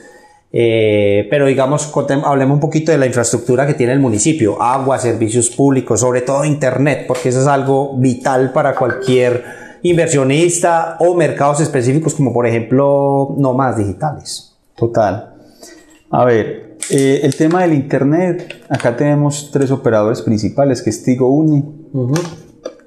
eh, 0.51 1.27
pero 1.31 1.47
digamos, 1.47 1.93
hablemos 2.25 2.55
un 2.55 2.61
poquito 2.61 2.91
de 2.91 2.99
la 2.99 3.07
infraestructura 3.07 3.67
que 3.67 3.75
tiene 3.75 3.93
el 3.93 4.01
municipio, 4.01 4.61
agua, 4.63 4.99
servicios 4.99 5.51
públicos, 5.51 6.01
sobre 6.01 6.23
todo 6.23 6.45
internet, 6.45 7.05
porque 7.07 7.29
eso 7.29 7.41
es 7.41 7.47
algo 7.47 7.97
vital 7.99 8.53
para 8.53 8.75
cualquier 8.75 9.45
inversionista 9.83 10.97
o 11.01 11.15
mercados 11.15 11.61
específicos 11.61 12.15
como 12.15 12.33
por 12.33 12.47
ejemplo 12.47 13.35
nómadas 13.37 13.79
digitales. 13.79 14.57
Total. 14.75 15.35
A 16.11 16.25
ver, 16.25 16.79
eh, 16.91 17.21
el 17.23 17.37
tema 17.37 17.63
del 17.63 17.75
internet, 17.75 18.65
acá 18.71 18.97
tenemos 18.97 19.51
tres 19.53 19.71
operadores 19.71 20.23
principales, 20.23 20.81
que 20.81 20.91
es 20.91 21.03
Tigo 21.03 21.31
Uni, 21.31 21.63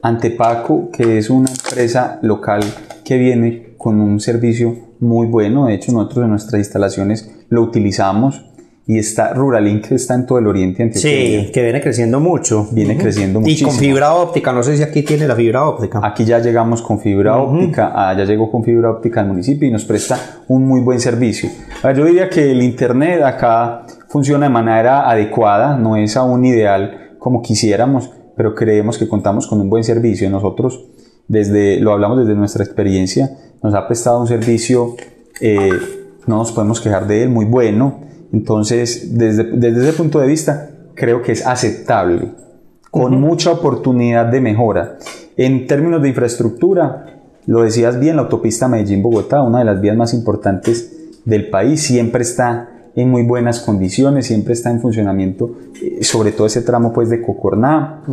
Antepaco, 0.02 0.90
que 0.92 1.20
es 1.20 1.30
una 1.30 1.52
empresa 1.52 2.18
local 2.24 2.64
que 3.06 3.18
viene 3.18 3.76
con 3.78 4.00
un 4.00 4.20
servicio 4.20 4.91
muy 5.02 5.28
bueno, 5.28 5.66
de 5.66 5.74
hecho 5.74 5.92
nosotros 5.92 6.24
en 6.24 6.30
nuestras 6.30 6.60
instalaciones 6.60 7.30
lo 7.50 7.62
utilizamos 7.62 8.46
y 8.88 8.98
está 8.98 9.34
Ruralink 9.34 9.92
está 9.92 10.16
en 10.16 10.26
todo 10.26 10.40
el 10.40 10.48
oriente 10.48 10.84
antioqueño. 10.84 11.44
Sí, 11.44 11.52
que 11.52 11.64
viene 11.64 11.82
creciendo 11.82 12.20
mucho. 12.20 12.68
Viene 12.72 12.98
creciendo 12.98 13.40
muchísimo. 13.40 13.70
Y 13.70 13.72
con 13.72 13.80
fibra 13.80 14.16
óptica, 14.16 14.52
no 14.52 14.64
sé 14.64 14.76
si 14.76 14.84
aquí 14.84 15.04
tiene 15.04 15.28
la 15.28 15.36
fibra 15.36 15.66
óptica. 15.66 16.02
Aquí 16.04 16.26
ya 16.26 16.40
llegamos 16.40 16.82
con 16.82 17.00
fibra 17.00 17.38
óptica, 17.38 17.92
ah, 17.96 18.14
ya 18.18 18.26
llegó 18.26 18.52
con 18.52 18.64
fibra 18.64 18.92
óptica 18.92 19.22
al 19.22 19.28
municipio 19.28 19.68
y 19.68 19.72
nos 19.72 19.86
presta 19.86 20.20
un 20.48 20.68
muy 20.68 20.82
buen 20.82 21.00
servicio. 21.00 21.50
yo 21.84 22.06
diría 22.06 22.30
que 22.30 22.52
el 22.52 22.62
internet 22.62 23.22
acá 23.24 23.86
funciona 24.10 24.48
de 24.48 24.52
manera 24.52 25.10
adecuada, 25.10 25.78
no 25.78 25.96
es 25.96 26.18
aún 26.18 26.44
ideal 26.44 27.16
como 27.18 27.42
quisiéramos, 27.42 28.12
pero 28.36 28.56
creemos 28.56 28.98
que 28.98 29.08
contamos 29.08 29.48
con 29.48 29.62
un 29.62 29.70
buen 29.70 29.84
servicio. 29.84 30.30
Nosotros, 30.30 30.84
desde, 31.28 31.80
lo 31.80 31.92
hablamos 31.94 32.20
desde 32.20 32.36
nuestra 32.36 32.64
experiencia, 32.64 33.30
nos 33.62 33.74
ha 33.74 33.88
prestado 33.88 34.20
un 34.22 34.28
servicio 34.28 34.96
eh, 35.42 35.72
no 36.28 36.38
nos 36.38 36.52
podemos 36.52 36.80
quejar 36.80 37.08
de 37.08 37.24
él, 37.24 37.30
muy 37.30 37.46
bueno. 37.46 38.00
Entonces, 38.32 39.18
desde, 39.18 39.44
desde 39.44 39.90
ese 39.90 39.94
punto 39.98 40.20
de 40.20 40.28
vista, 40.28 40.70
creo 40.94 41.22
que 41.22 41.32
es 41.32 41.46
aceptable, 41.46 42.32
con 42.92 43.20
mucha 43.20 43.52
oportunidad 43.52 44.28
de 44.28 44.40
mejora. 44.40 44.98
En 45.36 45.68
términos 45.68 46.02
de 46.02 46.10
infraestructura, 46.10 47.22
lo 47.48 47.64
decías 47.64 48.00
bien, 48.00 48.16
la 48.16 48.24
autopista 48.24 48.68
Medellín-Bogotá, 48.68 49.42
una 49.42 49.60
de 49.60 49.66
las 49.66 49.82
vías 49.82 49.98
más 49.98 50.14
importantes 50.14 50.96
del 51.26 51.50
país, 51.50 51.82
siempre 51.82 52.22
está 52.22 52.70
en 52.96 53.10
muy 53.10 53.24
buenas 53.24 53.60
condiciones, 53.62 54.28
siempre 54.28 54.54
está 54.54 54.70
en 54.70 54.80
funcionamiento, 54.80 55.56
eh, 55.82 56.04
sobre 56.04 56.32
todo 56.32 56.48
ese 56.48 56.62
tramo 56.62 56.94
pues 56.94 57.10
de 57.10 57.22
Cocorná. 57.22 58.04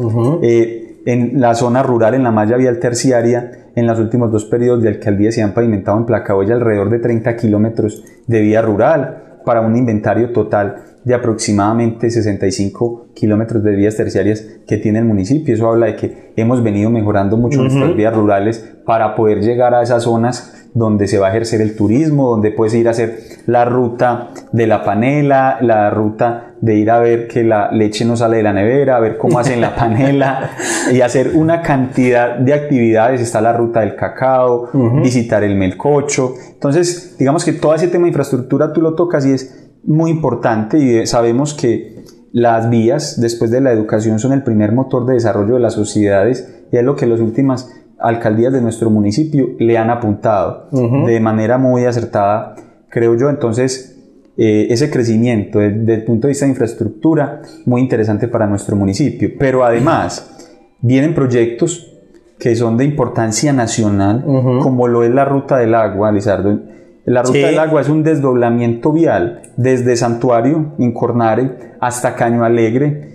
Eh, 0.42 0.88
en 1.09 1.40
la 1.40 1.55
zona 1.55 1.83
rural, 1.83 2.12
en 2.12 2.23
la 2.23 2.31
malla 2.31 2.59
vial 2.59 2.79
terciaria, 2.81 3.71
en 3.75 3.87
los 3.87 3.99
últimos 3.99 4.31
dos 4.31 4.44
periodos 4.44 4.83
de 4.83 4.90
alcaldía 4.90 5.33
se 5.33 5.42
han 5.42 5.55
pavimentado 5.55 5.97
en 5.97 6.05
Placaboya 6.05 6.55
alrededor 6.55 6.90
de 6.90 6.99
30 6.99 7.35
kilómetros 7.35 8.05
de 8.27 8.42
vía 8.42 8.61
rural 8.61 9.38
para 9.42 9.62
un 9.62 9.75
inventario 9.75 10.33
total 10.33 10.83
de 11.05 11.14
aproximadamente 11.14 12.11
65 12.11 13.07
kilómetros 13.14 13.62
de 13.62 13.75
vías 13.75 13.97
terciarias 13.97 14.44
que 14.66 14.77
tiene 14.77 14.99
el 14.99 15.07
municipio. 15.07 15.55
Eso 15.55 15.68
habla 15.71 15.87
de 15.87 15.97
que 15.97 16.33
hemos 16.37 16.62
venido 16.62 16.90
mejorando 16.90 17.38
mucho 17.38 17.62
nuestras 17.62 17.97
vías 17.97 18.14
rurales 18.14 18.77
para 18.85 19.14
poder 19.14 19.40
llegar 19.40 19.75
a 19.75 19.83
esas 19.83 20.03
zonas 20.03 20.68
donde 20.75 21.09
se 21.09 21.18
va 21.18 21.29
a 21.29 21.31
ejercer 21.31 21.62
el 21.62 21.75
turismo, 21.75 22.29
donde 22.29 22.51
puedes 22.51 22.75
ir 22.75 22.87
a 22.87 22.90
hacer 22.90 23.18
la 23.47 23.64
ruta 23.64 24.29
de 24.53 24.66
la 24.66 24.85
panela, 24.85 25.57
la 25.62 25.88
ruta 25.88 26.47
de 26.61 26.75
ir 26.77 26.90
a 26.90 26.99
ver 26.99 27.29
que 27.29 27.44
la 27.44 27.71
leche 27.71 28.05
no 28.05 28.16
sale 28.16 28.38
de 28.38 28.42
la 28.42 28.53
nevera, 28.53 28.97
a 28.97 29.01
ver 29.01 29.16
cómo 29.16 29.38
hacen 29.40 29.61
la 29.61 29.75
panela 29.75 30.51
y 30.92 31.01
hacer 31.01 31.33
una 31.35 31.62
cantidad 31.62 32.37
de 32.37 32.55
actividades. 32.55 33.21
Está 33.21 33.40
la 33.40 33.53
ruta 33.53 33.81
del 33.81 33.97
cacao, 33.97 34.71
visitar 35.03 35.44
el 35.44 35.57
melcocho. 35.57 36.35
Entonces, 36.53 37.16
digamos 37.18 37.44
que 37.44 37.53
todo 37.53 37.75
ese 37.75 37.88
tema 37.88 38.05
de 38.05 38.09
infraestructura 38.09 38.73
tú 38.73 38.81
lo 38.83 38.94
tocas 38.94 39.27
y 39.27 39.33
es 39.33 39.71
muy 39.85 40.11
importante 40.11 40.79
y 40.79 41.07
sabemos 41.07 41.55
que 41.55 41.99
las 42.33 42.68
vías 42.68 43.21
después 43.21 43.51
de 43.51 43.61
la 43.61 43.73
educación 43.73 44.18
son 44.18 44.33
el 44.33 44.42
primer 44.42 44.73
motor 44.73 45.07
de 45.07 45.14
desarrollo 45.14 45.55
de 45.55 45.61
las 45.61 45.75
sociedades 45.75 46.66
y 46.71 46.77
es 46.77 46.85
lo 46.85 46.97
que 46.97 47.07
las 47.07 47.21
últimas 47.21 47.73
alcaldías 47.99 48.53
de 48.53 48.61
nuestro 48.61 48.90
municipio 48.90 49.49
le 49.59 49.79
han 49.79 49.90
apuntado 49.90 50.68
de 50.71 51.21
manera 51.21 51.59
muy 51.59 51.85
acertada, 51.85 52.55
creo 52.90 53.16
yo. 53.16 53.29
Entonces, 53.29 53.97
eh, 54.40 54.68
ese 54.70 54.88
crecimiento 54.88 55.59
desde, 55.59 55.94
el 55.94 56.05
punto 56.05 56.29
de 56.29 56.31
vista 56.31 56.46
de 56.46 56.53
infraestructura, 56.53 57.42
muy 57.66 57.81
interesante 57.81 58.29
para 58.29 58.46
nuestro 58.46 58.77
municipio. 58.77 59.31
Pero 59.38 59.64
además, 59.64 60.48
vienen 60.81 61.12
proyectos 61.12 61.92
que 62.38 62.55
son 62.55 62.77
de 62.77 62.85
importancia 62.85 63.53
nacional, 63.53 64.22
como 64.62 64.87
lo 64.87 65.03
es 65.03 65.11
la 65.11 65.24
Ruta 65.24 65.59
del 65.59 65.74
Agua, 65.74 66.12
Lizardo 66.12 66.61
la 67.09 67.23
ruta 67.23 67.38
del 67.38 67.59
agua 67.59 67.81
es 67.81 67.88
un 67.88 68.03
desdoblamiento 68.03 68.92
vial 68.92 69.42
desde 69.57 69.97
Santuario, 69.97 70.75
en 70.79 70.92
Cornare, 70.92 71.68
hasta 71.81 72.14
Caño 72.14 72.44
Alegre, 72.44 73.12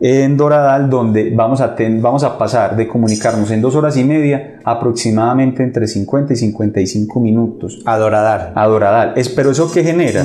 en 0.00 0.36
Doradal, 0.36 0.90
donde 0.90 1.30
vamos 1.34 1.60
a, 1.60 1.76
vamos 2.00 2.24
a 2.24 2.36
pasar 2.36 2.76
de 2.76 2.88
comunicarnos 2.88 3.50
en 3.50 3.60
dos 3.60 3.76
horas 3.76 3.96
y 3.96 4.04
media 4.04 4.58
aproximadamente 4.64 5.62
entre 5.62 5.86
50 5.86 6.32
y 6.32 6.36
55 6.36 7.20
minutos. 7.20 7.80
A 7.84 7.96
Doradal. 7.96 8.52
A 8.54 8.66
Doradal. 8.66 9.12
Es, 9.16 9.28
pero 9.28 9.50
eso 9.50 9.70
que 9.70 9.84
genera? 9.84 10.24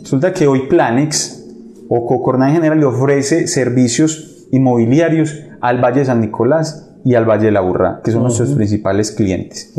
Resulta 0.00 0.32
que 0.32 0.46
hoy 0.46 0.68
Planex 0.68 1.46
o 1.88 2.06
Cocorná 2.06 2.48
en 2.48 2.54
general 2.54 2.78
le 2.78 2.86
ofrece 2.86 3.48
servicios 3.48 4.46
inmobiliarios 4.52 5.34
al 5.60 5.82
Valle 5.82 6.00
de 6.00 6.06
San 6.06 6.20
Nicolás 6.20 6.88
y 7.04 7.14
al 7.14 7.24
Valle 7.24 7.46
de 7.46 7.52
la 7.52 7.60
Burra, 7.60 8.00
que 8.04 8.10
son 8.10 8.22
nuestros 8.22 8.50
principales 8.50 9.12
clientes. 9.12 9.72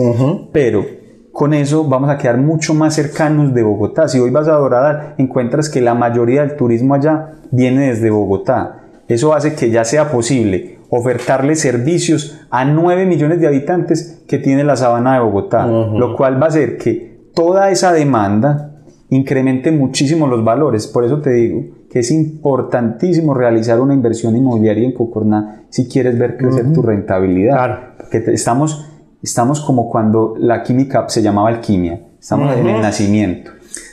Pero 0.52 0.99
con 1.40 1.54
eso 1.54 1.86
vamos 1.86 2.10
a 2.10 2.18
quedar 2.18 2.38
mucho 2.38 2.74
más 2.74 2.96
cercanos 2.96 3.54
de 3.54 3.64
Bogotá. 3.64 4.10
Si 4.10 4.20
hoy 4.20 4.30
vas 4.30 4.50
a 4.50 4.56
Doradal, 4.56 5.16
encuentras 5.18 5.70
que 5.70 5.80
la 5.80 5.94
mayoría 5.94 6.42
del 6.42 6.58
turismo 6.58 6.96
allá 6.96 7.36
viene 7.50 7.88
desde 7.88 8.10
Bogotá. 8.10 8.82
Eso 9.08 9.34
hace 9.34 9.56
que 9.56 9.70
ya 9.70 9.86
sea 9.86 10.12
posible 10.12 10.80
ofertarle 10.90 11.56
servicios 11.56 12.42
a 12.50 12.66
9 12.66 13.06
millones 13.06 13.40
de 13.40 13.48
habitantes 13.48 14.22
que 14.28 14.38
tiene 14.38 14.66
la 14.66 14.76
sabana 14.76 15.14
de 15.14 15.22
Bogotá, 15.22 15.66
lo 15.66 16.14
cual 16.18 16.42
va 16.42 16.48
a 16.48 16.50
hacer 16.50 16.78
que 16.78 17.30
toda 17.34 17.72
esa 17.72 17.94
demanda 17.94 18.72
incremente 19.08 19.72
muchísimo 19.72 20.28
los 20.28 20.44
valores. 20.44 20.88
Por 20.88 21.06
eso 21.06 21.22
te 21.22 21.32
digo 21.32 21.64
que 21.90 22.00
es 22.00 22.12
importantísimo 22.12 23.34
realizar 23.34 23.80
una 23.80 23.94
inversión 23.94 24.36
inmobiliaria 24.36 24.84
en 24.84 24.92
Cocorná 24.92 25.64
si 25.70 25.88
quieres 25.88 26.20
ver 26.20 26.36
crecer 26.36 26.74
tu 26.74 26.82
rentabilidad. 26.82 27.54
Claro. 27.54 27.80
Porque 27.98 28.18
estamos 28.34 28.89
estamos 29.22 29.62
como 29.62 29.90
cuando 29.90 30.36
la 30.38 30.64
química 30.64 31.08
se 31.10 31.22
llamaba 31.22 31.50
alquimia, 31.50 32.00
estamos 32.20 32.56
en 32.56 32.68
el 32.68 32.82
nacimiento. 32.82 33.52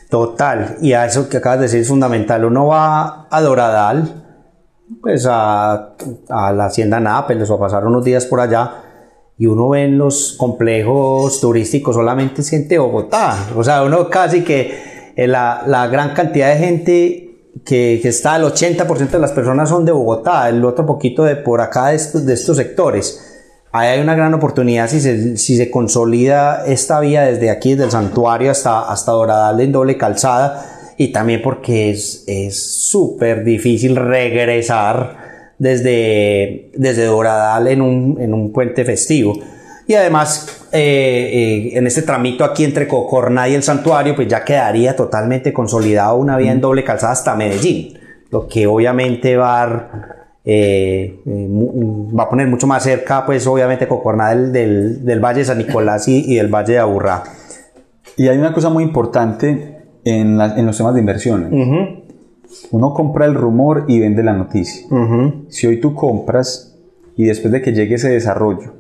Total, 0.09 0.77
y 0.81 0.93
a 0.93 1.05
eso 1.05 1.29
que 1.29 1.39
acabas 1.39 1.59
de 1.59 1.65
decir 1.65 1.81
es 1.81 1.89
fundamental, 1.89 2.45
uno 2.45 2.67
va 2.67 3.27
a 3.29 3.41
Doradal, 3.41 4.23
pues 5.03 5.27
a, 5.29 5.95
a 6.29 6.53
la 6.53 6.67
hacienda 6.67 7.01
Nápoles 7.01 7.51
o 7.51 7.55
a 7.55 7.61
pasar 7.61 7.85
unos 7.87 8.05
días 8.05 8.25
por 8.27 8.41
allá, 8.41 8.83
y 9.37 9.47
uno 9.47 9.71
ve 9.71 9.85
en 9.85 9.99
los 9.99 10.35
complejos 10.39 11.41
turísticos 11.41 11.97
solamente 11.97 12.43
gente 12.45 12.77
de 12.77 12.79
Bogotá, 12.79 13.49
o 13.57 13.65
sea, 13.65 13.83
uno 13.83 14.09
casi 14.09 14.45
que 14.45 15.13
eh, 15.17 15.27
la, 15.27 15.65
la 15.67 15.89
gran 15.89 16.15
cantidad 16.15 16.51
de 16.51 16.57
gente 16.57 17.23
que, 17.65 17.99
que, 18.01 18.09
está, 18.09 18.37
el 18.37 18.45
80% 18.45 19.11
de 19.11 19.19
las 19.19 19.33
personas 19.33 19.69
son 19.69 19.85
de 19.85 19.91
Bogotá, 19.91 20.49
el 20.49 20.65
otro 20.65 20.87
poquito 20.87 21.25
de 21.25 21.35
por 21.35 21.61
acá 21.61 21.89
de 21.89 21.97
estos, 21.97 22.25
de 22.25 22.35
estos 22.35 22.57
sectores 22.57 23.26
ahí 23.77 23.89
hay 23.89 24.01
una 24.01 24.15
gran 24.15 24.35
oportunidad 24.35 24.89
si 24.89 25.01
se, 25.01 25.37
si 25.37 25.57
se 25.57 25.71
consolida 25.71 26.65
esta 26.67 27.01
vía 27.01 27.23
desde 27.23 27.51
aquí, 27.51 27.71
desde 27.71 27.85
el 27.85 27.91
santuario 27.91 28.51
hasta, 28.51 28.91
hasta 28.91 29.13
Doradal 29.13 29.61
en 29.61 29.73
doble 29.73 29.97
calzada, 29.97 30.95
y 30.97 31.09
también 31.09 31.43
porque 31.43 31.91
es 31.91 32.25
súper 32.57 33.45
difícil 33.45 33.97
regresar 33.97 35.27
desde, 35.59 36.71
desde 36.75 37.05
Doradal 37.05 37.69
en 37.69 37.83
un, 37.83 38.19
en 38.21 38.35
un 38.35 38.53
puente 38.53 38.85
festivo. 38.85 39.35
Y 39.87 39.95
además, 39.95 40.67
eh, 40.73 41.71
eh, 41.73 41.79
en 41.79 41.87
este 41.87 42.03
tramito 42.03 42.45
aquí 42.45 42.65
entre 42.65 42.89
Cocorná 42.89 43.49
y 43.49 43.55
el 43.55 43.63
santuario, 43.63 44.17
pues 44.17 44.27
ya 44.27 44.45
quedaría 44.45 44.97
totalmente 44.97 45.53
consolidado 45.53 46.17
una 46.17 46.37
vía 46.37 46.53
en 46.53 46.61
doble 46.61 46.83
calzada 46.83 47.13
hasta 47.13 47.37
Medellín, 47.37 47.99
lo 48.31 48.49
que 48.49 48.67
obviamente 48.67 49.37
va 49.37 49.63
a 49.63 49.67
dar 49.67 50.16
eh, 50.49 51.21
eh, 51.27 51.49
va 52.17 52.23
a 52.23 52.29
poner 52.31 52.47
mucho 52.47 52.69
más 52.69 52.85
cerca, 52.85 53.27
pues 53.27 53.45
obviamente 53.49 53.89
Cocorná 53.89 54.33
del, 54.33 55.05
del, 55.05 55.21
Valle 55.21 55.41
de 55.41 55.45
San 55.45 55.59
Nicolás 55.59 56.07
y, 56.07 56.37
del 56.37 56.47
Valle 56.47 56.75
de 56.75 56.79
Aburrá. 56.79 57.25
Y 58.17 58.29
hay 58.29 58.39
una 58.39 58.53
cosa 58.55 58.71
muy 58.71 58.85
importante 58.85 59.77
en, 60.05 60.41
en 60.41 60.65
los 60.67 60.77
temas 60.77 60.95
de 60.95 61.01
inversiones. 61.01 61.51
Uno 62.71 62.95
compra 62.95 63.27
el 63.27 63.35
rumor 63.35 63.87
y 63.89 63.99
vende 63.99 64.23
la 64.23 64.35
noticia. 64.35 64.87
Si 65.49 65.67
hoy 65.67 65.81
tú 65.81 65.95
compras 65.95 66.79
y 67.17 67.25
después 67.25 67.53
de 67.53 67.61
que 67.61 67.73
llegue 67.73 67.97
ese 67.97 68.11
desarrollo, 68.11 68.73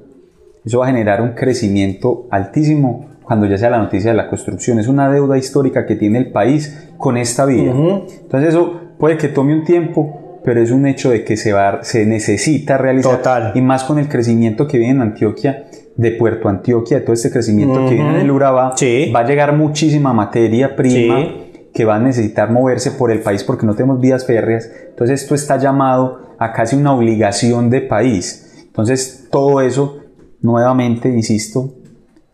eso 0.64 0.78
va 0.78 0.86
a 0.86 0.88
generar 0.88 1.20
un 1.20 1.30
crecimiento 1.30 2.26
altísimo 2.30 3.06
cuando 3.24 3.46
ya 3.46 3.58
sea 3.58 3.70
la 3.70 3.78
noticia 3.78 4.12
de 4.12 4.16
la 4.16 4.28
construcción. 4.28 4.78
Es 4.78 4.86
una 4.86 5.10
deuda 5.10 5.36
histórica 5.36 5.84
que 5.84 5.96
tiene 5.96 6.18
el 6.18 6.30
país 6.30 6.90
con 6.96 7.16
esta 7.16 7.44
vía. 7.44 7.72
Entonces 7.72 8.50
eso 8.50 8.80
puede 8.98 9.18
que 9.18 9.28
tome 9.28 9.52
un 9.52 9.64
tiempo, 9.64 10.25
pero 10.46 10.62
es 10.62 10.70
un 10.70 10.86
hecho 10.86 11.10
de 11.10 11.24
que 11.24 11.36
se, 11.36 11.52
va, 11.52 11.82
se 11.82 12.06
necesita 12.06 12.78
realizar. 12.78 13.16
Total. 13.16 13.50
Y 13.56 13.60
más 13.60 13.82
con 13.82 13.98
el 13.98 14.08
crecimiento 14.08 14.68
que 14.68 14.78
viene 14.78 14.94
en 14.94 15.00
Antioquia, 15.00 15.66
de 15.96 16.12
Puerto 16.12 16.48
Antioquia, 16.48 16.98
de 16.98 17.02
todo 17.02 17.14
este 17.14 17.32
crecimiento 17.32 17.84
que 17.88 17.94
viene 17.94 18.18
del 18.18 18.30
Urabá, 18.30 18.72
va 19.12 19.20
a 19.20 19.26
llegar 19.26 19.56
muchísima 19.56 20.12
materia 20.12 20.76
prima 20.76 21.34
que 21.74 21.84
va 21.84 21.96
a 21.96 21.98
necesitar 21.98 22.52
moverse 22.52 22.92
por 22.92 23.10
el 23.10 23.22
país 23.22 23.42
porque 23.42 23.66
no 23.66 23.74
tenemos 23.74 24.00
vías 24.00 24.24
férreas. 24.24 24.70
Entonces 24.90 25.22
esto 25.22 25.34
está 25.34 25.56
llamado 25.56 26.36
a 26.38 26.52
casi 26.52 26.76
una 26.76 26.94
obligación 26.94 27.68
de 27.68 27.80
país. 27.80 28.66
Entonces 28.66 29.26
todo 29.32 29.60
eso, 29.60 29.98
nuevamente, 30.42 31.08
insisto, 31.08 31.74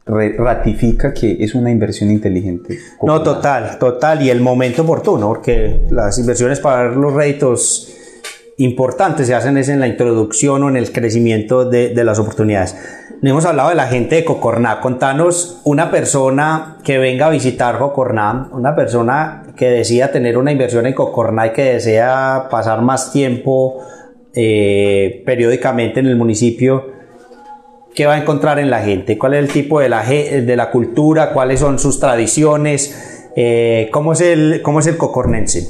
ratifica 0.04 1.14
que 1.14 1.42
es 1.42 1.54
una 1.54 1.70
inversión 1.70 2.10
inteligente. 2.10 2.78
No, 3.02 3.22
total, 3.22 3.78
total, 3.78 4.20
y 4.20 4.28
el 4.28 4.42
momento 4.42 4.82
oportuno, 4.82 5.28
porque 5.28 5.86
las 5.90 6.18
inversiones 6.18 6.60
para 6.60 6.90
los 6.90 7.14
réditos 7.14 8.00
importantes 8.58 9.26
se 9.26 9.34
hacen 9.34 9.56
es 9.56 9.68
en 9.68 9.80
la 9.80 9.86
introducción 9.86 10.62
o 10.62 10.68
en 10.68 10.76
el 10.76 10.92
crecimiento 10.92 11.64
de, 11.64 11.92
las 12.04 12.18
oportunidades. 12.18 12.76
Hemos 13.22 13.44
hablado 13.44 13.68
de 13.68 13.76
la 13.76 13.86
gente 13.86 14.16
de 14.16 14.24
Cocorná. 14.24 14.80
Contanos 14.80 15.60
una 15.64 15.90
persona 15.90 16.78
que 16.84 16.98
venga 16.98 17.26
a 17.26 17.30
visitar 17.30 17.78
Cocorná, 17.78 18.48
una 18.52 18.74
persona 18.74 19.46
que 19.56 19.70
decida 19.70 20.10
tener 20.10 20.36
una 20.36 20.52
inversión 20.52 20.86
en 20.86 20.94
Cocorná 20.94 21.48
y 21.48 21.52
que 21.52 21.74
desea 21.74 22.48
pasar 22.50 22.82
más 22.82 23.12
tiempo 23.12 23.84
eh, 24.34 25.22
periódicamente 25.24 26.00
en 26.00 26.06
el 26.06 26.16
municipio. 26.16 26.90
¿Qué 27.94 28.06
va 28.06 28.14
a 28.14 28.18
encontrar 28.18 28.58
en 28.58 28.70
la 28.70 28.80
gente? 28.80 29.18
¿Cuál 29.18 29.34
es 29.34 29.40
el 29.40 29.52
tipo 29.52 29.78
de 29.78 29.88
la, 29.88 30.02
de 30.02 30.56
la 30.56 30.70
cultura? 30.70 31.32
¿Cuáles 31.32 31.60
son 31.60 31.78
sus 31.78 32.00
tradiciones? 32.00 33.30
Eh, 33.36 33.88
¿cómo, 33.92 34.14
es 34.14 34.20
el, 34.20 34.60
¿Cómo 34.62 34.80
es 34.80 34.86
el 34.86 34.96
cocornense? 34.96 35.68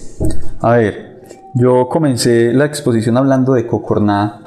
A 0.61 0.77
ver, 0.77 1.12
yo 1.55 1.89
comencé 1.89 2.53
la 2.53 2.65
exposición 2.65 3.17
hablando 3.17 3.55
de 3.55 3.67
Cocorná, 3.67 4.41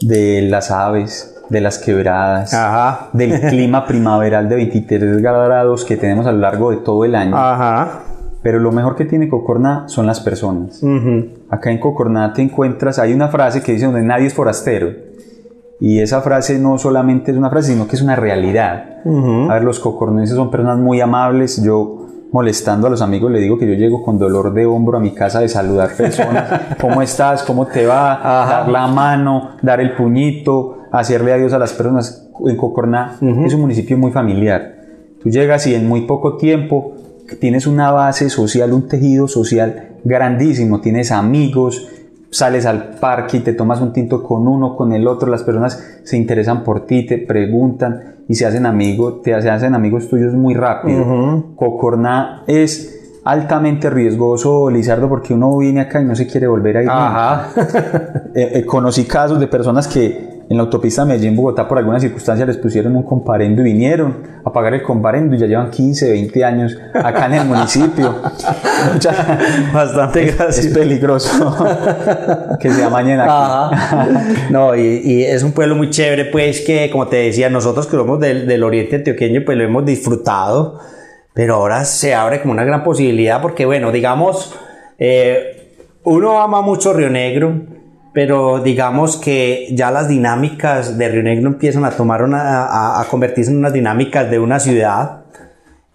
de 0.00 0.42
las 0.42 0.70
aves, 0.70 1.40
de 1.48 1.60
las 1.60 1.78
quebradas, 1.78 2.52
del 3.12 3.40
clima 3.40 3.86
primaveral 3.86 4.48
de 4.48 4.56
23 4.56 5.22
grados 5.22 5.84
que 5.84 5.96
tenemos 5.96 6.26
a 6.26 6.32
lo 6.32 6.38
largo 6.38 6.70
de 6.70 6.78
todo 6.78 7.04
el 7.04 7.14
año. 7.14 7.36
Pero 8.42 8.58
lo 8.58 8.72
mejor 8.72 8.96
que 8.96 9.04
tiene 9.04 9.28
Cocorná 9.28 9.84
son 9.86 10.06
las 10.06 10.20
personas. 10.20 10.82
Acá 11.48 11.70
en 11.70 11.78
Cocorná 11.78 12.32
te 12.32 12.42
encuentras, 12.42 12.98
hay 12.98 13.12
una 13.12 13.28
frase 13.28 13.62
que 13.62 13.72
dice 13.72 13.86
donde 13.86 14.02
nadie 14.02 14.26
es 14.26 14.34
forastero. 14.34 14.90
Y 15.78 16.00
esa 16.00 16.20
frase 16.22 16.58
no 16.58 16.78
solamente 16.78 17.32
es 17.32 17.36
una 17.36 17.50
frase, 17.50 17.72
sino 17.72 17.88
que 17.88 17.96
es 17.96 18.02
una 18.02 18.16
realidad. 18.16 18.98
A 19.04 19.54
ver, 19.54 19.64
los 19.64 19.80
cocornenses 19.80 20.36
son 20.36 20.50
personas 20.50 20.78
muy 20.78 21.00
amables. 21.00 21.62
Yo 21.62 22.06
molestando 22.32 22.86
a 22.86 22.90
los 22.90 23.02
amigos, 23.02 23.30
le 23.30 23.38
digo 23.38 23.58
que 23.58 23.66
yo 23.66 23.74
llego 23.74 24.02
con 24.02 24.18
dolor 24.18 24.52
de 24.54 24.66
hombro 24.66 24.96
a 24.96 25.00
mi 25.00 25.12
casa 25.12 25.40
de 25.40 25.48
saludar 25.48 25.94
personas, 25.94 26.76
¿cómo 26.80 27.02
estás? 27.02 27.42
¿Cómo 27.42 27.66
te 27.66 27.86
va? 27.86 28.20
Dar 28.22 28.68
la 28.68 28.86
mano, 28.86 29.50
dar 29.60 29.80
el 29.80 29.94
puñito, 29.94 30.78
hacerle 30.90 31.32
adiós 31.32 31.52
a 31.52 31.58
las 31.58 31.72
personas. 31.72 32.30
En 32.44 32.56
Cocorná 32.56 33.18
es 33.20 33.54
un 33.54 33.60
municipio 33.60 33.96
muy 33.98 34.10
familiar. 34.10 34.76
Tú 35.22 35.28
llegas 35.28 35.66
y 35.66 35.74
en 35.74 35.86
muy 35.86 36.02
poco 36.02 36.36
tiempo 36.36 36.94
tienes 37.38 37.66
una 37.66 37.90
base 37.92 38.30
social, 38.30 38.72
un 38.72 38.88
tejido 38.88 39.28
social 39.28 39.90
grandísimo, 40.02 40.80
tienes 40.80 41.12
amigos, 41.12 41.86
sales 42.32 42.64
al 42.64 42.94
parque 42.98 43.36
y 43.36 43.40
te 43.40 43.52
tomas 43.52 43.80
un 43.82 43.92
tinto 43.92 44.22
con 44.22 44.48
uno, 44.48 44.74
con 44.74 44.92
el 44.94 45.06
otro, 45.06 45.30
las 45.30 45.42
personas 45.42 46.00
se 46.02 46.16
interesan 46.16 46.64
por 46.64 46.86
ti, 46.86 47.04
te 47.04 47.18
preguntan 47.18 48.16
y 48.26 48.34
se 48.34 48.46
hacen 48.46 48.64
amigos, 48.64 49.20
te 49.22 49.34
hacen 49.34 49.74
amigos 49.74 50.08
tuyos 50.08 50.32
muy 50.32 50.54
rápido. 50.54 51.52
Cocorná 51.54 52.42
es 52.46 53.20
altamente 53.24 53.90
riesgoso, 53.90 54.70
Lizardo, 54.70 55.10
porque 55.10 55.34
uno 55.34 55.58
viene 55.58 55.82
acá 55.82 56.00
y 56.00 56.06
no 56.06 56.16
se 56.16 56.26
quiere 56.26 56.46
volver 56.46 56.78
a 56.78 56.82
ir. 56.82 56.90
Ajá. 56.90 57.48
Eh, 58.34 58.60
eh, 58.60 58.64
conocí 58.64 59.04
casos 59.04 59.38
de 59.38 59.46
personas 59.46 59.86
que 59.86 60.31
en 60.52 60.58
la 60.58 60.64
autopista 60.64 61.04
Medellín-Bogotá 61.06 61.66
por 61.66 61.78
alguna 61.78 61.98
circunstancia 61.98 62.44
les 62.44 62.58
pusieron 62.58 62.94
un 62.94 63.04
comparendo 63.04 63.62
y 63.62 63.64
vinieron 63.64 64.18
a 64.44 64.52
pagar 64.52 64.74
el 64.74 64.82
comparendo 64.82 65.34
y 65.34 65.38
ya 65.38 65.46
llevan 65.46 65.70
15, 65.70 66.10
20 66.10 66.44
años 66.44 66.78
acá 66.94 67.26
en 67.26 67.32
el 67.32 67.46
municipio. 67.46 68.14
Bastante 69.72 70.26
gracias. 70.26 70.66
Es 70.66 70.74
peligroso 70.74 71.56
que 72.60 72.70
se 72.70 72.84
amañen 72.84 73.20
aquí. 73.20 73.30
Ajá. 73.30 74.26
No, 74.50 74.76
y, 74.76 75.00
y 75.02 75.24
es 75.24 75.42
un 75.42 75.52
pueblo 75.52 75.74
muy 75.74 75.88
chévere, 75.88 76.26
pues 76.26 76.60
que 76.60 76.90
como 76.90 77.08
te 77.08 77.16
decía, 77.16 77.48
nosotros 77.48 77.86
que 77.86 77.96
somos 77.96 78.20
del, 78.20 78.46
del 78.46 78.62
oriente 78.62 78.96
antioqueño, 78.96 79.42
pues 79.46 79.56
lo 79.56 79.64
hemos 79.64 79.86
disfrutado, 79.86 80.78
pero 81.32 81.54
ahora 81.54 81.84
se 81.84 82.14
abre 82.14 82.42
como 82.42 82.52
una 82.52 82.64
gran 82.64 82.84
posibilidad 82.84 83.40
porque, 83.40 83.64
bueno, 83.64 83.90
digamos, 83.90 84.54
eh, 84.98 85.78
uno 86.04 86.42
ama 86.42 86.60
mucho 86.60 86.92
Río 86.92 87.08
Negro, 87.08 87.54
pero 88.12 88.60
digamos 88.60 89.16
que 89.16 89.68
ya 89.72 89.90
las 89.90 90.08
dinámicas 90.08 90.98
de 90.98 91.08
Río 91.08 91.22
Negro 91.22 91.48
empiezan 91.48 91.84
a 91.84 91.90
tomar 91.90 92.22
una, 92.22 92.64
a, 92.64 93.00
a 93.00 93.04
convertirse 93.06 93.50
en 93.50 93.58
unas 93.58 93.72
dinámicas 93.72 94.30
de 94.30 94.38
una 94.38 94.60
ciudad, 94.60 95.22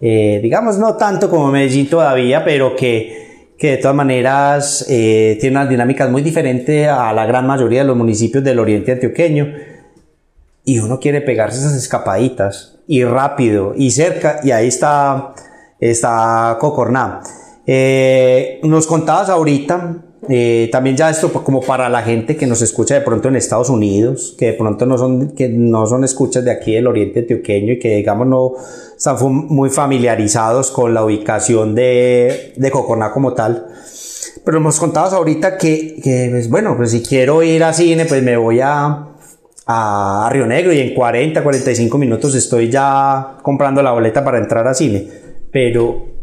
eh, 0.00 0.38
digamos 0.42 0.78
no 0.78 0.94
tanto 0.96 1.28
como 1.28 1.50
Medellín 1.50 1.88
todavía, 1.88 2.44
pero 2.44 2.76
que, 2.76 3.54
que 3.58 3.72
de 3.72 3.76
todas 3.78 3.96
maneras 3.96 4.86
eh, 4.88 5.36
tiene 5.40 5.56
unas 5.56 5.68
dinámicas 5.68 6.10
muy 6.10 6.22
diferentes 6.22 6.88
a 6.88 7.12
la 7.12 7.26
gran 7.26 7.46
mayoría 7.46 7.80
de 7.80 7.86
los 7.86 7.96
municipios 7.96 8.44
del 8.44 8.58
oriente 8.58 8.92
antioqueño. 8.92 9.52
Y 10.64 10.80
uno 10.80 11.00
quiere 11.00 11.22
pegarse 11.22 11.58
esas 11.58 11.74
escapaditas, 11.74 12.78
y 12.86 13.02
rápido, 13.04 13.74
y 13.76 13.90
cerca, 13.90 14.40
y 14.42 14.50
ahí 14.50 14.68
está, 14.68 15.34
está 15.80 16.56
Cocorná. 16.60 17.20
Eh, 17.66 18.60
nos 18.62 18.86
contabas 18.86 19.28
ahorita 19.28 20.04
eh, 20.28 20.68
también 20.72 20.96
ya 20.96 21.10
esto 21.10 21.28
pues, 21.28 21.44
como 21.44 21.60
para 21.60 21.88
la 21.88 22.02
gente 22.02 22.36
que 22.36 22.46
nos 22.46 22.60
escucha 22.60 22.94
de 22.94 23.02
pronto 23.02 23.28
en 23.28 23.36
Estados 23.36 23.70
Unidos, 23.70 24.34
que 24.36 24.46
de 24.46 24.52
pronto 24.54 24.84
no 24.84 24.98
son, 24.98 25.30
que 25.30 25.48
no 25.48 25.86
son 25.86 26.02
escuchas 26.02 26.44
de 26.44 26.50
aquí 26.50 26.74
del 26.74 26.88
oriente 26.88 27.20
antioqueño 27.20 27.74
y 27.74 27.78
que 27.78 27.96
digamos 27.96 28.26
no 28.26 28.54
están 28.96 29.16
muy 29.22 29.70
familiarizados 29.70 30.72
con 30.72 30.92
la 30.92 31.04
ubicación 31.04 31.74
de, 31.74 32.52
de 32.56 32.70
como 32.70 33.34
tal. 33.34 33.68
Pero 34.44 34.60
nos 34.60 34.80
contabas 34.80 35.12
ahorita 35.12 35.56
que, 35.56 35.96
que 36.02 36.28
pues, 36.30 36.48
bueno, 36.48 36.76
pues 36.76 36.90
si 36.90 37.02
quiero 37.02 37.42
ir 37.42 37.62
a 37.62 37.72
cine, 37.72 38.06
pues 38.06 38.22
me 38.22 38.36
voy 38.36 38.60
a, 38.60 39.08
a 39.66 40.28
Río 40.32 40.46
Negro 40.46 40.72
y 40.72 40.80
en 40.80 40.94
40, 40.94 41.42
45 41.42 41.96
minutos 41.96 42.34
estoy 42.34 42.70
ya 42.70 43.36
comprando 43.42 43.82
la 43.82 43.92
boleta 43.92 44.24
para 44.24 44.38
entrar 44.38 44.66
a 44.66 44.74
cine. 44.74 45.06
Pero 45.52 46.17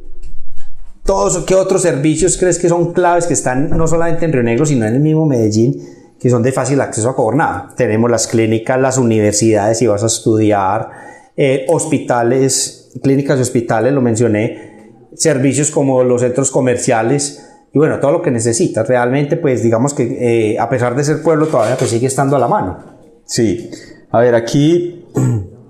todos, 1.05 1.37
¿qué 1.45 1.55
otros 1.55 1.83
servicios 1.83 2.35
crees 2.37 2.57
que 2.57 2.67
son 2.67 2.91
claves 2.91 3.27
que 3.27 3.33
están 3.33 3.69
no 3.69 3.87
solamente 3.87 4.25
en 4.25 4.33
Río 4.33 4.43
Negro, 4.43 4.65
sino 4.65 4.85
en 4.85 4.95
el 4.95 4.99
mismo 4.99 5.25
Medellín, 5.25 5.79
que 6.19 6.29
son 6.29 6.41
de 6.41 6.51
fácil 6.51 6.81
acceso 6.81 7.09
a 7.09 7.15
Cobornada? 7.15 7.73
Tenemos 7.77 8.09
las 8.09 8.27
clínicas, 8.27 8.79
las 8.81 8.97
universidades, 8.97 9.77
si 9.77 9.85
vas 9.85 10.01
a 10.01 10.07
estudiar, 10.07 10.89
eh, 11.37 11.65
hospitales, 11.69 12.91
clínicas 13.03 13.37
y 13.37 13.43
hospitales, 13.43 13.93
lo 13.93 14.01
mencioné, 14.01 15.09
servicios 15.13 15.69
como 15.69 16.03
los 16.03 16.21
centros 16.21 16.49
comerciales, 16.49 17.51
y 17.71 17.77
bueno, 17.77 17.99
todo 17.99 18.11
lo 18.11 18.21
que 18.21 18.31
necesitas. 18.31 18.87
Realmente, 18.87 19.37
pues 19.37 19.61
digamos 19.61 19.93
que 19.93 20.53
eh, 20.53 20.59
a 20.59 20.69
pesar 20.69 20.95
de 20.95 21.03
ser 21.03 21.21
pueblo, 21.21 21.47
todavía 21.47 21.77
pues 21.77 21.91
sigue 21.91 22.07
estando 22.07 22.35
a 22.35 22.39
la 22.39 22.47
mano. 22.47 22.79
Sí, 23.25 23.69
a 24.09 24.21
ver, 24.21 24.33
aquí 24.33 24.94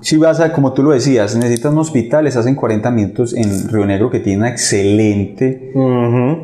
si 0.02 0.18
vas 0.18 0.40
a, 0.40 0.54
como 0.54 0.74
tú 0.74 0.84
lo 0.84 0.92
decías, 0.92 1.36
necesitas 1.36 1.72
un 1.72 1.80
hospital, 1.80 2.28
estás 2.28 2.46
en 2.46 2.56
40 2.56 2.92
minutos 2.92 3.34
en 3.34 3.68
Río 3.70 3.86
Negro 3.86 4.10
que 4.10 4.20
tiene 4.20 4.40
una 4.40 4.50
excelente, 4.50 5.74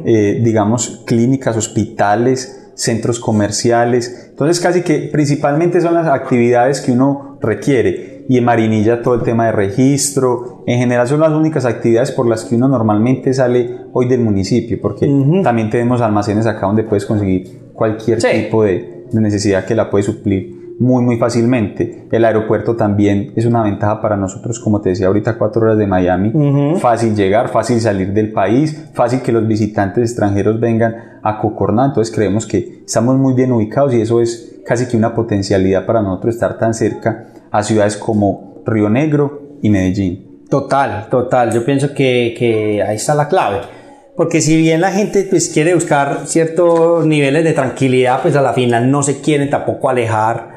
eh, 0.06 0.42
digamos, 0.44 1.04
clínicas, 1.06 1.58
hospitales, 1.58 2.72
centros 2.76 3.20
comerciales. 3.20 4.30
Entonces 4.30 4.60
casi 4.60 4.82
que 4.82 5.10
principalmente 5.12 5.82
son 5.82 5.94
las 5.94 6.08
actividades 6.08 6.82
que 6.82 6.92
uno 6.92 7.38
requiere. 7.42 8.26
Y 8.30 8.38
en 8.38 8.46
Marinilla 8.46 9.02
todo 9.02 9.16
el 9.16 9.24
tema 9.24 9.48
de 9.48 9.52
registro. 9.52 10.64
En 10.66 10.80
general 10.80 11.08
son 11.08 11.20
las 11.20 11.32
únicas 11.32 11.66
actividades 11.66 12.12
por 12.12 12.28
las 12.28 12.46
que 12.46 12.56
uno 12.56 12.68
normalmente 12.68 13.34
sale 13.34 13.78
hoy 13.92 14.08
del 14.08 14.22
municipio, 14.22 14.80
porque 14.82 15.08
también 15.44 15.70
tenemos 15.70 16.02
almacenes 16.02 16.46
acá 16.46 16.68
donde 16.68 16.84
puedes 16.84 17.06
conseguir 17.06 17.72
cualquier 17.74 18.20
tipo 18.20 18.64
de, 18.64 19.06
de 19.12 19.22
necesidad 19.22 19.66
que 19.66 19.76
la 19.76 19.90
puedes 19.90 20.06
suplir 20.06 20.61
muy 20.82 21.04
muy 21.04 21.18
fácilmente. 21.18 22.08
El 22.12 22.26
aeropuerto 22.26 22.76
también 22.76 23.34
es 23.36 23.46
una 23.46 23.62
ventaja 23.62 24.02
para 24.02 24.18
nosotros, 24.18 24.60
como 24.60 24.82
te 24.82 24.90
decía 24.90 25.08
ahorita, 25.08 25.38
cuatro 25.38 25.62
horas 25.62 25.78
de 25.78 25.86
Miami. 25.86 26.34
Fácil 26.80 27.16
llegar, 27.16 27.50
fácil 27.50 27.80
salir 27.80 28.14
del 28.14 28.32
país, 28.32 28.90
fácil 28.94 29.22
que 29.22 29.32
los 29.32 29.48
visitantes 29.48 30.10
extranjeros 30.10 30.60
vengan 30.60 31.20
a 31.22 31.38
Cocorná. 31.38 31.86
Entonces 31.86 32.14
creemos 32.14 32.48
que 32.48 32.82
estamos 32.84 33.16
muy 33.16 33.36
bien 33.36 33.52
ubicados 33.52 33.94
y 33.94 34.02
eso 34.02 34.22
es 34.22 34.60
casi 34.66 34.88
que 34.88 34.98
una 34.98 35.14
potencialidad 35.14 35.86
para 35.86 36.02
nosotros 36.02 36.34
estar 36.34 36.58
tan 36.58 36.74
cerca 36.74 37.28
a 37.52 37.62
ciudades 37.62 37.96
como 37.96 38.64
Río 38.66 38.90
Negro 38.90 39.58
y 39.62 39.70
Medellín. 39.70 40.42
Total, 40.50 41.08
total. 41.12 41.52
Yo 41.52 41.64
pienso 41.64 41.94
que, 41.94 42.36
que 42.38 42.82
ahí 42.82 42.96
está 42.96 43.14
la 43.14 43.28
clave. 43.28 43.60
Porque 44.18 44.42
si 44.42 44.58
bien 44.58 44.82
la 44.82 44.92
gente 44.92 45.28
pues, 45.30 45.50
quiere 45.50 45.76
buscar 45.76 46.22
ciertos 46.26 47.06
niveles 47.06 47.44
de 47.44 47.54
tranquilidad, 47.54 48.22
pues 48.22 48.36
a 48.36 48.42
la 48.42 48.54
final 48.54 48.90
no 48.90 49.04
se 49.04 49.22
quieren 49.22 49.50
tampoco 49.50 49.90
alejar 49.90 50.51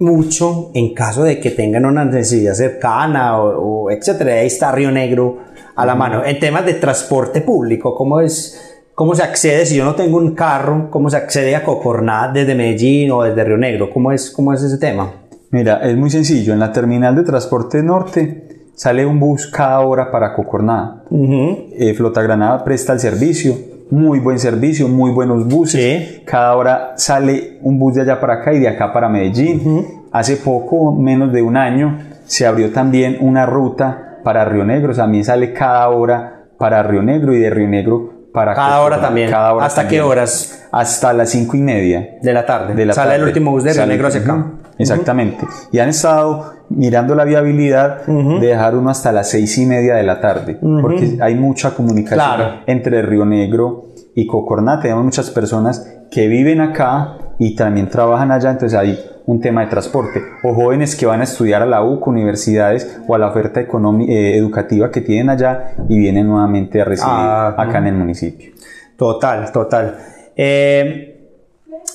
mucho 0.00 0.70
en 0.74 0.94
caso 0.94 1.22
de 1.22 1.38
que 1.38 1.50
tengan 1.50 1.84
una 1.84 2.04
necesidad 2.04 2.54
cercana 2.54 3.40
o, 3.40 3.90
etcétera. 3.90 4.32
Ahí 4.32 4.46
está 4.46 4.72
Río 4.72 4.90
Negro 4.90 5.38
a 5.76 5.86
la 5.86 5.94
mano. 5.94 6.24
En 6.24 6.40
temas 6.40 6.66
de 6.66 6.74
transporte 6.74 7.42
público, 7.42 7.94
¿cómo 7.94 8.20
es? 8.20 8.82
¿Cómo 8.94 9.14
se 9.14 9.22
accede? 9.22 9.64
Si 9.64 9.76
yo 9.76 9.84
no 9.84 9.94
tengo 9.94 10.16
un 10.16 10.34
carro, 10.34 10.90
¿cómo 10.90 11.08
se 11.08 11.16
accede 11.16 11.54
a 11.54 11.64
Cocorná 11.64 12.30
desde 12.32 12.54
Medellín 12.54 13.10
o 13.12 13.22
desde 13.22 13.44
Río 13.44 13.56
Negro? 13.56 13.90
¿Cómo 13.90 14.10
es, 14.10 14.30
cómo 14.30 14.52
es 14.52 14.62
ese 14.62 14.78
tema? 14.78 15.12
Mira, 15.50 15.80
es 15.88 15.96
muy 15.96 16.10
sencillo. 16.10 16.52
En 16.52 16.58
la 16.58 16.72
terminal 16.72 17.14
de 17.14 17.22
transporte 17.22 17.82
norte 17.82 18.70
sale 18.74 19.04
un 19.04 19.20
bus 19.20 19.46
cada 19.48 19.80
hora 19.80 20.10
para 20.10 20.34
Cocorná. 20.34 21.04
Eh, 21.10 21.94
Flota 21.94 22.22
Granada 22.22 22.64
presta 22.64 22.94
el 22.94 23.00
servicio 23.00 23.54
muy 23.90 24.20
buen 24.20 24.38
servicio, 24.38 24.88
muy 24.88 25.10
buenos 25.10 25.46
buses. 25.46 26.22
Cada 26.24 26.56
hora 26.56 26.92
sale 26.96 27.58
un 27.62 27.78
bus 27.78 27.94
de 27.94 28.02
allá 28.02 28.20
para 28.20 28.34
acá 28.34 28.52
y 28.52 28.60
de 28.60 28.68
acá 28.68 28.92
para 28.92 29.08
Medellín. 29.08 29.86
Hace 30.12 30.36
poco, 30.36 30.92
menos 30.92 31.32
de 31.32 31.42
un 31.42 31.56
año, 31.56 31.98
se 32.24 32.46
abrió 32.46 32.72
también 32.72 33.18
una 33.20 33.46
ruta 33.46 34.18
para 34.24 34.44
Río 34.44 34.64
Negro. 34.64 34.94
También 34.94 35.24
sale 35.24 35.52
cada 35.52 35.88
hora 35.88 36.46
para 36.58 36.82
Río 36.82 37.02
Negro 37.02 37.34
y 37.34 37.40
de 37.40 37.50
Río 37.50 37.68
Negro 37.68 38.20
para 38.32 38.54
cada 38.54 38.80
hora 38.80 39.00
también. 39.00 39.30
Cada 39.30 39.54
hora 39.54 39.66
¿Hasta 39.66 39.88
qué 39.88 40.00
horas? 40.00 40.68
Hasta 40.70 41.12
las 41.12 41.30
cinco 41.30 41.56
y 41.56 41.60
media 41.60 42.18
de 42.22 42.32
la 42.32 42.46
tarde. 42.46 42.74
De 42.74 42.86
la 42.86 42.92
sale 42.92 43.10
tarde. 43.10 43.22
el 43.22 43.28
último 43.28 43.50
bus 43.50 43.64
de 43.64 43.72
Río 43.72 43.86
Negro 43.86 44.08
hacia 44.08 44.20
acá. 44.20 44.46
Exactamente. 44.80 45.46
Y 45.72 45.78
han 45.78 45.88
estado 45.88 46.52
mirando 46.68 47.14
la 47.14 47.24
viabilidad 47.24 48.06
de 48.06 48.46
dejar 48.46 48.76
uno 48.76 48.90
hasta 48.90 49.12
las 49.12 49.28
seis 49.30 49.56
y 49.58 49.66
media 49.66 49.94
de 49.96 50.02
la 50.04 50.20
tarde, 50.20 50.58
porque 50.82 51.18
hay 51.20 51.34
mucha 51.34 51.72
comunicación 51.74 52.18
Claro. 52.36 52.60
entre 52.66 53.02
Río 53.02 53.24
Negro 53.24 53.86
y 54.14 54.26
Cocorná. 54.26 54.80
Tenemos 54.80 55.04
muchas 55.04 55.30
personas 55.30 55.86
que 56.10 56.28
viven 56.28 56.60
acá 56.60 57.16
y 57.38 57.54
también 57.56 57.88
trabajan 57.88 58.30
allá, 58.32 58.50
entonces 58.50 58.78
hay 58.78 58.98
un 59.26 59.40
tema 59.40 59.60
de 59.62 59.68
transporte. 59.68 60.20
O 60.42 60.54
jóvenes 60.54 60.96
que 60.96 61.06
van 61.06 61.20
a 61.20 61.24
estudiar 61.24 61.62
a 61.62 61.66
la 61.66 61.82
UCA, 61.82 62.10
universidades 62.10 63.00
o 63.06 63.14
a 63.14 63.18
la 63.18 63.28
oferta 63.28 63.60
eh, 63.60 64.36
educativa 64.36 64.90
que 64.90 65.00
tienen 65.00 65.30
allá 65.30 65.72
y 65.88 65.98
vienen 65.98 66.26
nuevamente 66.26 66.80
a 66.80 66.84
residir 66.84 67.08
Ah, 67.12 67.54
acá 67.56 67.78
en 67.78 67.86
el 67.88 67.94
municipio. 67.94 68.50
Total, 68.96 69.50
total. 69.52 69.96
Eh, 70.36 71.09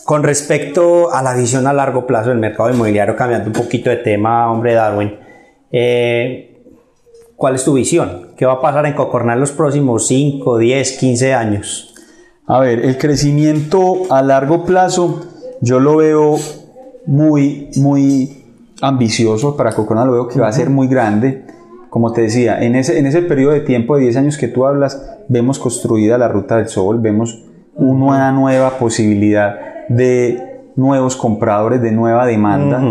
con 0.05 0.21
respecto 0.21 1.11
a 1.11 1.23
la 1.23 1.33
visión 1.33 1.65
a 1.65 1.73
largo 1.73 2.05
plazo 2.05 2.29
del 2.29 2.37
mercado 2.37 2.69
inmobiliario, 2.69 3.15
cambiando 3.15 3.47
un 3.47 3.53
poquito 3.53 3.89
de 3.89 3.97
tema, 3.97 4.51
hombre 4.51 4.75
Darwin, 4.75 5.15
eh, 5.71 6.61
¿cuál 7.35 7.55
es 7.55 7.65
tu 7.65 7.73
visión? 7.73 8.27
¿Qué 8.37 8.45
va 8.45 8.53
a 8.53 8.61
pasar 8.61 8.85
en 8.85 8.93
Cocorná 8.93 9.33
en 9.33 9.39
los 9.39 9.51
próximos 9.51 10.05
5, 10.07 10.59
10, 10.59 10.91
15 10.99 11.33
años? 11.33 11.95
A 12.45 12.59
ver, 12.59 12.85
el 12.85 12.99
crecimiento 12.99 14.03
a 14.11 14.21
largo 14.21 14.63
plazo 14.63 15.25
yo 15.61 15.79
lo 15.79 15.97
veo 15.97 16.35
muy, 17.07 17.71
muy 17.77 18.43
ambicioso 18.81 19.57
para 19.57 19.71
Cocorná, 19.71 20.05
lo 20.05 20.11
veo 20.11 20.27
que 20.27 20.39
va 20.39 20.49
a 20.49 20.53
ser 20.53 20.69
muy 20.69 20.87
grande. 20.87 21.45
Como 21.89 22.13
te 22.13 22.21
decía, 22.21 22.61
en 22.61 22.75
ese, 22.75 22.99
en 22.99 23.07
ese 23.07 23.23
periodo 23.23 23.53
de 23.53 23.61
tiempo 23.61 23.95
de 23.95 24.03
10 24.03 24.17
años 24.17 24.37
que 24.37 24.49
tú 24.49 24.67
hablas, 24.67 25.17
vemos 25.29 25.57
construida 25.57 26.19
la 26.19 26.27
Ruta 26.27 26.57
del 26.57 26.67
Sol, 26.67 26.99
vemos 27.01 27.43
una 27.73 28.31
nueva 28.31 28.77
posibilidad 28.77 29.74
de 29.89 30.61
nuevos 30.75 31.15
compradores, 31.15 31.81
de 31.81 31.91
nueva 31.91 32.25
demanda. 32.25 32.81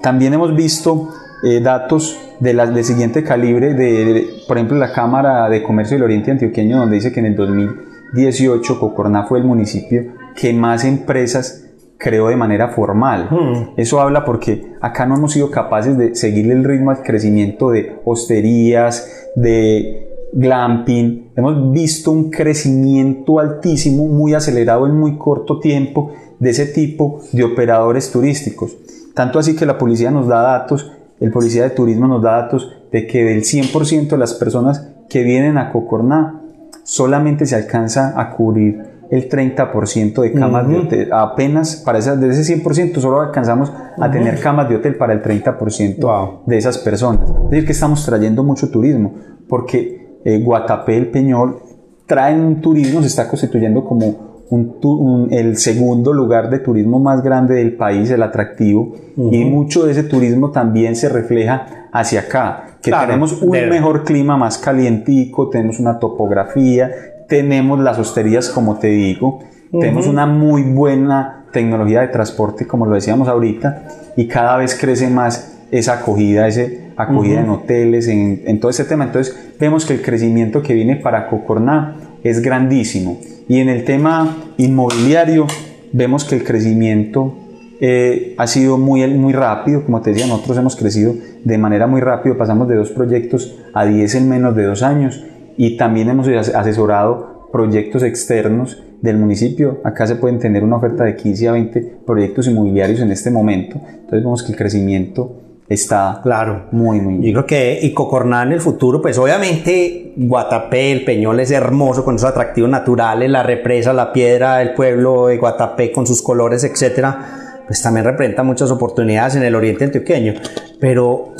También 0.00 0.34
hemos 0.34 0.54
visto 0.54 1.08
eh, 1.44 1.60
datos 1.60 2.18
de, 2.40 2.54
la, 2.54 2.66
de 2.66 2.82
siguiente 2.84 3.22
calibre, 3.22 3.74
de, 3.74 4.04
de, 4.04 4.26
por 4.46 4.56
ejemplo, 4.56 4.76
la 4.78 4.92
Cámara 4.92 5.48
de 5.48 5.62
Comercio 5.62 5.96
del 5.96 6.04
Oriente 6.04 6.30
Antioqueño, 6.30 6.78
donde 6.78 6.96
dice 6.96 7.12
que 7.12 7.20
en 7.20 7.26
el 7.26 7.36
2018 7.36 8.78
Cocorná 8.78 9.24
fue 9.24 9.38
el 9.38 9.44
municipio 9.44 10.04
que 10.34 10.52
más 10.52 10.84
empresas 10.84 11.62
creó 11.98 12.28
de 12.28 12.36
manera 12.36 12.68
formal. 12.68 13.28
Hmm. 13.30 13.74
Eso 13.76 14.00
habla 14.00 14.24
porque 14.24 14.72
acá 14.80 15.06
no 15.06 15.16
hemos 15.16 15.32
sido 15.32 15.50
capaces 15.50 15.96
de 15.96 16.14
seguir 16.14 16.50
el 16.50 16.64
ritmo 16.64 16.90
al 16.90 17.02
crecimiento 17.02 17.70
de 17.70 17.96
hosterías, 18.04 19.30
de 19.36 20.08
glamping. 20.32 21.32
Hemos 21.36 21.72
visto 21.72 22.10
un 22.10 22.30
crecimiento 22.30 23.38
altísimo, 23.38 24.06
muy 24.06 24.34
acelerado 24.34 24.86
en 24.86 24.96
muy 24.98 25.16
corto 25.16 25.60
tiempo 25.60 26.12
de 26.42 26.50
ese 26.50 26.66
tipo 26.66 27.20
de 27.30 27.44
operadores 27.44 28.10
turísticos. 28.10 28.76
Tanto 29.14 29.38
así 29.38 29.54
que 29.54 29.64
la 29.64 29.78
policía 29.78 30.10
nos 30.10 30.26
da 30.26 30.42
datos, 30.42 30.90
el 31.20 31.30
policía 31.30 31.62
de 31.62 31.70
turismo 31.70 32.08
nos 32.08 32.20
da 32.20 32.32
datos 32.32 32.68
de 32.90 33.06
que 33.06 33.22
del 33.22 33.42
100% 33.42 34.08
de 34.08 34.18
las 34.18 34.34
personas 34.34 34.88
que 35.08 35.22
vienen 35.22 35.56
a 35.56 35.70
Cocorná 35.70 36.40
solamente 36.82 37.46
se 37.46 37.54
alcanza 37.54 38.20
a 38.20 38.30
cubrir 38.30 38.82
el 39.12 39.28
30% 39.28 40.20
de 40.20 40.32
camas 40.32 40.66
de 40.66 40.78
hotel. 40.78 41.12
Apenas 41.12 41.76
para 41.76 41.98
esas, 41.98 42.20
de 42.20 42.28
ese 42.30 42.60
100% 42.60 42.98
solo 42.98 43.20
alcanzamos 43.20 43.72
a 44.00 44.10
tener 44.10 44.40
camas 44.40 44.68
de 44.68 44.74
hotel 44.76 44.96
para 44.96 45.12
el 45.12 45.22
30% 45.22 46.00
Wow. 46.00 46.40
de 46.46 46.58
esas 46.58 46.78
personas. 46.78 47.30
Es 47.44 47.50
decir, 47.50 47.66
que 47.66 47.72
estamos 47.72 48.04
trayendo 48.04 48.42
mucho 48.42 48.68
turismo, 48.68 49.14
porque 49.48 50.18
eh, 50.24 50.42
Guatapé, 50.42 50.96
el 50.96 51.06
Peñol, 51.12 51.58
traen 52.06 52.40
un 52.40 52.60
turismo, 52.60 53.00
se 53.00 53.06
está 53.06 53.28
constituyendo 53.28 53.84
como 53.84 54.31
un 54.50 54.80
tu- 54.80 54.94
un- 54.96 55.32
el 55.32 55.56
segundo 55.56 56.12
lugar 56.12 56.50
de 56.50 56.58
turismo 56.58 56.98
más 56.98 57.22
grande 57.22 57.54
del 57.54 57.72
país, 57.74 58.10
el 58.10 58.22
atractivo, 58.22 58.92
y 59.16 59.44
mucho 59.44 59.84
de 59.86 59.92
ese 59.92 60.02
turismo 60.04 60.50
también 60.50 60.94
se 60.96 61.08
refleja 61.08 61.88
hacia 61.92 62.20
acá, 62.20 62.64
que 62.82 62.90
Claro, 62.90 63.06
tenemos 63.08 63.40
un 63.42 63.50
mejor 63.70 64.04
clima, 64.04 64.36
más 64.36 64.58
calientico, 64.58 65.48
tenemos 65.48 65.78
una 65.80 65.98
topografía, 65.98 66.90
tenemos 67.28 67.78
las 67.80 67.98
hosterías, 67.98 68.48
como 68.50 68.76
te 68.76 68.88
digo, 68.88 69.40
tenemos 69.70 70.06
una 70.06 70.26
muy 70.26 70.62
buena 70.62 71.46
tecnología 71.52 72.00
de 72.02 72.08
transporte, 72.08 72.66
como 72.66 72.84
lo 72.86 72.94
decíamos 72.94 73.28
ahorita, 73.28 73.84
y 74.16 74.26
cada 74.26 74.56
vez 74.58 74.74
crece 74.78 75.08
más 75.08 75.58
esa 75.70 75.94
acogida, 75.94 76.46
ese 76.46 76.88
acogida 76.96 77.40
en 77.40 77.48
hoteles, 77.48 78.08
en, 78.08 78.42
en 78.46 78.60
todo 78.60 78.70
ese 78.70 78.84
tema. 78.84 79.04
Entonces 79.04 79.34
vemos 79.58 79.86
que 79.86 79.94
el 79.94 80.02
crecimiento 80.02 80.62
que 80.62 80.74
viene 80.74 80.96
para 80.96 81.28
Cocorná 81.28 81.96
es 82.22 82.42
grandísimo. 82.42 83.16
Y 83.48 83.58
en 83.58 83.68
el 83.68 83.84
tema 83.84 84.36
inmobiliario 84.58 85.46
vemos 85.92 86.24
que 86.24 86.36
el 86.36 86.44
crecimiento 86.44 87.34
eh, 87.80 88.34
ha 88.38 88.46
sido 88.46 88.78
muy, 88.78 89.06
muy 89.08 89.32
rápido, 89.32 89.84
como 89.84 90.00
te 90.00 90.10
decía, 90.10 90.26
nosotros 90.26 90.56
hemos 90.58 90.76
crecido 90.76 91.14
de 91.44 91.58
manera 91.58 91.86
muy 91.86 92.00
rápido, 92.00 92.38
pasamos 92.38 92.68
de 92.68 92.76
dos 92.76 92.90
proyectos 92.90 93.56
a 93.74 93.84
10 93.84 94.14
en 94.14 94.28
menos 94.28 94.54
de 94.54 94.64
dos 94.64 94.82
años. 94.82 95.24
Y 95.56 95.76
también 95.76 96.08
hemos 96.08 96.28
as- 96.28 96.54
asesorado 96.54 97.48
proyectos 97.52 98.02
externos 98.04 98.82
del 99.02 99.18
municipio. 99.18 99.80
Acá 99.84 100.06
se 100.06 100.14
pueden 100.14 100.38
tener 100.38 100.62
una 100.64 100.76
oferta 100.76 101.04
de 101.04 101.16
15 101.16 101.48
a 101.48 101.52
20 101.52 101.80
proyectos 102.06 102.46
inmobiliarios 102.46 103.00
en 103.00 103.10
este 103.10 103.30
momento, 103.30 103.80
entonces 103.84 104.22
vemos 104.22 104.42
que 104.44 104.52
el 104.52 104.58
crecimiento 104.58 105.40
está 105.74 106.20
Claro. 106.22 106.66
muy, 106.70 107.00
muy 107.00 107.26
Yo 107.26 107.32
creo 107.32 107.46
que 107.46 107.78
y 107.82 107.92
Cocorná 107.92 108.42
en 108.42 108.52
el 108.52 108.60
futuro, 108.60 109.00
pues 109.00 109.18
obviamente 109.18 110.12
Guatapé, 110.16 110.92
el 110.92 111.04
Peñol 111.04 111.40
es 111.40 111.50
hermoso 111.50 112.04
con 112.04 112.16
esos 112.16 112.28
atractivos 112.28 112.70
naturales, 112.70 113.30
la 113.30 113.42
represa, 113.42 113.92
la 113.92 114.12
piedra, 114.12 114.62
el 114.62 114.74
pueblo 114.74 115.26
de 115.28 115.38
Guatapé 115.38 115.92
con 115.92 116.06
sus 116.06 116.22
colores, 116.22 116.64
etcétera, 116.64 117.62
pues 117.66 117.80
también 117.82 118.04
representa 118.04 118.42
muchas 118.42 118.70
oportunidades 118.70 119.36
en 119.36 119.42
el 119.42 119.54
oriente 119.54 119.84
antioqueño. 119.84 120.34
Pero 120.80 121.34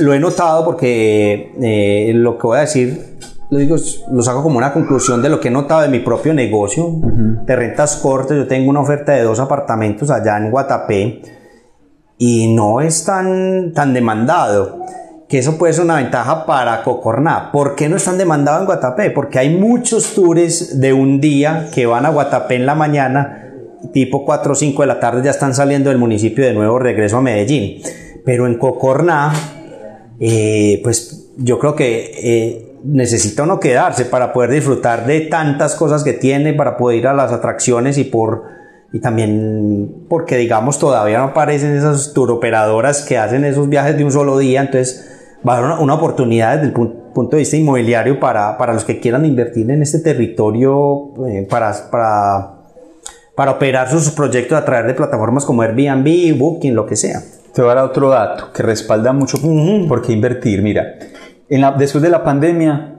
lo 0.00 0.14
he 0.14 0.20
notado 0.20 0.64
porque 0.64 1.52
eh, 1.62 2.12
lo 2.14 2.38
que 2.38 2.46
voy 2.46 2.58
a 2.58 2.60
decir 2.60 3.14
lo 3.50 3.58
digo, 3.58 3.76
lo 4.10 4.22
saco 4.22 4.42
como 4.42 4.58
una 4.58 4.72
conclusión 4.72 5.22
de 5.22 5.28
lo 5.28 5.38
que 5.38 5.48
he 5.48 5.50
notado 5.50 5.82
de 5.82 5.88
mi 5.88 6.00
propio 6.00 6.34
negocio 6.34 6.90
de 7.46 7.56
rentas 7.56 7.96
cortas. 7.96 8.36
Yo 8.36 8.46
tengo 8.46 8.70
una 8.70 8.80
oferta 8.80 9.12
de 9.12 9.22
dos 9.22 9.38
apartamentos 9.38 10.10
allá 10.10 10.38
en 10.38 10.50
Guatapé 10.50 11.22
y 12.18 12.54
no 12.54 12.80
es 12.80 13.04
tan, 13.04 13.72
tan 13.72 13.92
demandado. 13.92 14.80
Que 15.28 15.38
eso 15.38 15.58
puede 15.58 15.72
ser 15.72 15.84
una 15.84 15.96
ventaja 15.96 16.46
para 16.46 16.82
Cocorná. 16.82 17.50
¿Por 17.50 17.74
qué 17.74 17.88
no 17.88 17.96
es 17.96 18.04
tan 18.04 18.18
demandado 18.18 18.60
en 18.60 18.66
Guatapé? 18.66 19.10
Porque 19.10 19.38
hay 19.38 19.56
muchos 19.56 20.14
tours 20.14 20.80
de 20.80 20.92
un 20.92 21.20
día 21.20 21.70
que 21.74 21.86
van 21.86 22.06
a 22.06 22.10
Guatapé 22.10 22.56
en 22.56 22.66
la 22.66 22.74
mañana, 22.74 23.52
tipo 23.92 24.24
4 24.24 24.52
o 24.52 24.54
5 24.54 24.82
de 24.82 24.86
la 24.86 25.00
tarde 25.00 25.22
ya 25.24 25.30
están 25.30 25.54
saliendo 25.54 25.90
del 25.90 25.98
municipio 25.98 26.44
de 26.44 26.52
nuevo, 26.52 26.78
regreso 26.78 27.16
a 27.16 27.20
Medellín. 27.22 27.82
Pero 28.24 28.46
en 28.46 28.58
Cocorná, 28.58 29.32
eh, 30.20 30.80
pues 30.84 31.32
yo 31.36 31.58
creo 31.58 31.74
que 31.74 32.12
eh, 32.22 32.74
necesita 32.84 33.42
uno 33.42 33.58
quedarse 33.58 34.04
para 34.04 34.32
poder 34.32 34.50
disfrutar 34.50 35.06
de 35.06 35.22
tantas 35.22 35.74
cosas 35.74 36.04
que 36.04 36.12
tiene, 36.12 36.52
para 36.52 36.76
poder 36.76 36.98
ir 36.98 37.06
a 37.06 37.14
las 37.14 37.32
atracciones 37.32 37.98
y 37.98 38.04
por 38.04 38.44
y 38.94 39.00
también 39.00 40.06
porque 40.08 40.36
digamos 40.36 40.78
todavía 40.78 41.18
no 41.18 41.24
aparecen 41.24 41.76
esas 41.76 42.12
turoperadoras 42.14 43.02
que 43.02 43.18
hacen 43.18 43.44
esos 43.44 43.68
viajes 43.68 43.96
de 43.98 44.04
un 44.04 44.12
solo 44.12 44.38
día, 44.38 44.60
entonces 44.60 45.10
va 45.46 45.54
a 45.54 45.58
haber 45.58 45.70
una, 45.72 45.80
una 45.80 45.94
oportunidad 45.94 46.54
desde 46.54 46.68
el 46.68 46.74
pun- 46.74 46.94
punto 47.12 47.36
de 47.36 47.40
vista 47.40 47.56
inmobiliario 47.56 48.20
para, 48.20 48.56
para 48.56 48.72
los 48.72 48.84
que 48.84 49.00
quieran 49.00 49.24
invertir 49.26 49.68
en 49.70 49.82
este 49.82 49.98
territorio 49.98 51.12
eh, 51.28 51.46
para, 51.50 51.72
para, 51.90 52.52
para 53.34 53.50
operar 53.50 53.90
sus 53.90 54.10
proyectos 54.10 54.56
a 54.56 54.64
través 54.64 54.86
de 54.86 54.94
plataformas 54.94 55.44
como 55.44 55.62
Airbnb, 55.62 56.38
Booking, 56.38 56.74
lo 56.74 56.86
que 56.86 56.96
sea. 56.96 57.20
Te 57.52 57.62
voy 57.62 57.70
a 57.72 57.74
dar 57.74 57.84
otro 57.84 58.08
dato 58.10 58.52
que 58.52 58.62
respalda 58.62 59.12
mucho 59.12 59.38
por 59.88 60.02
qué 60.02 60.12
invertir. 60.12 60.62
Mira, 60.62 60.84
en 61.48 61.60
la- 61.60 61.72
después 61.72 62.02
de 62.02 62.10
la 62.10 62.22
pandemia, 62.24 62.93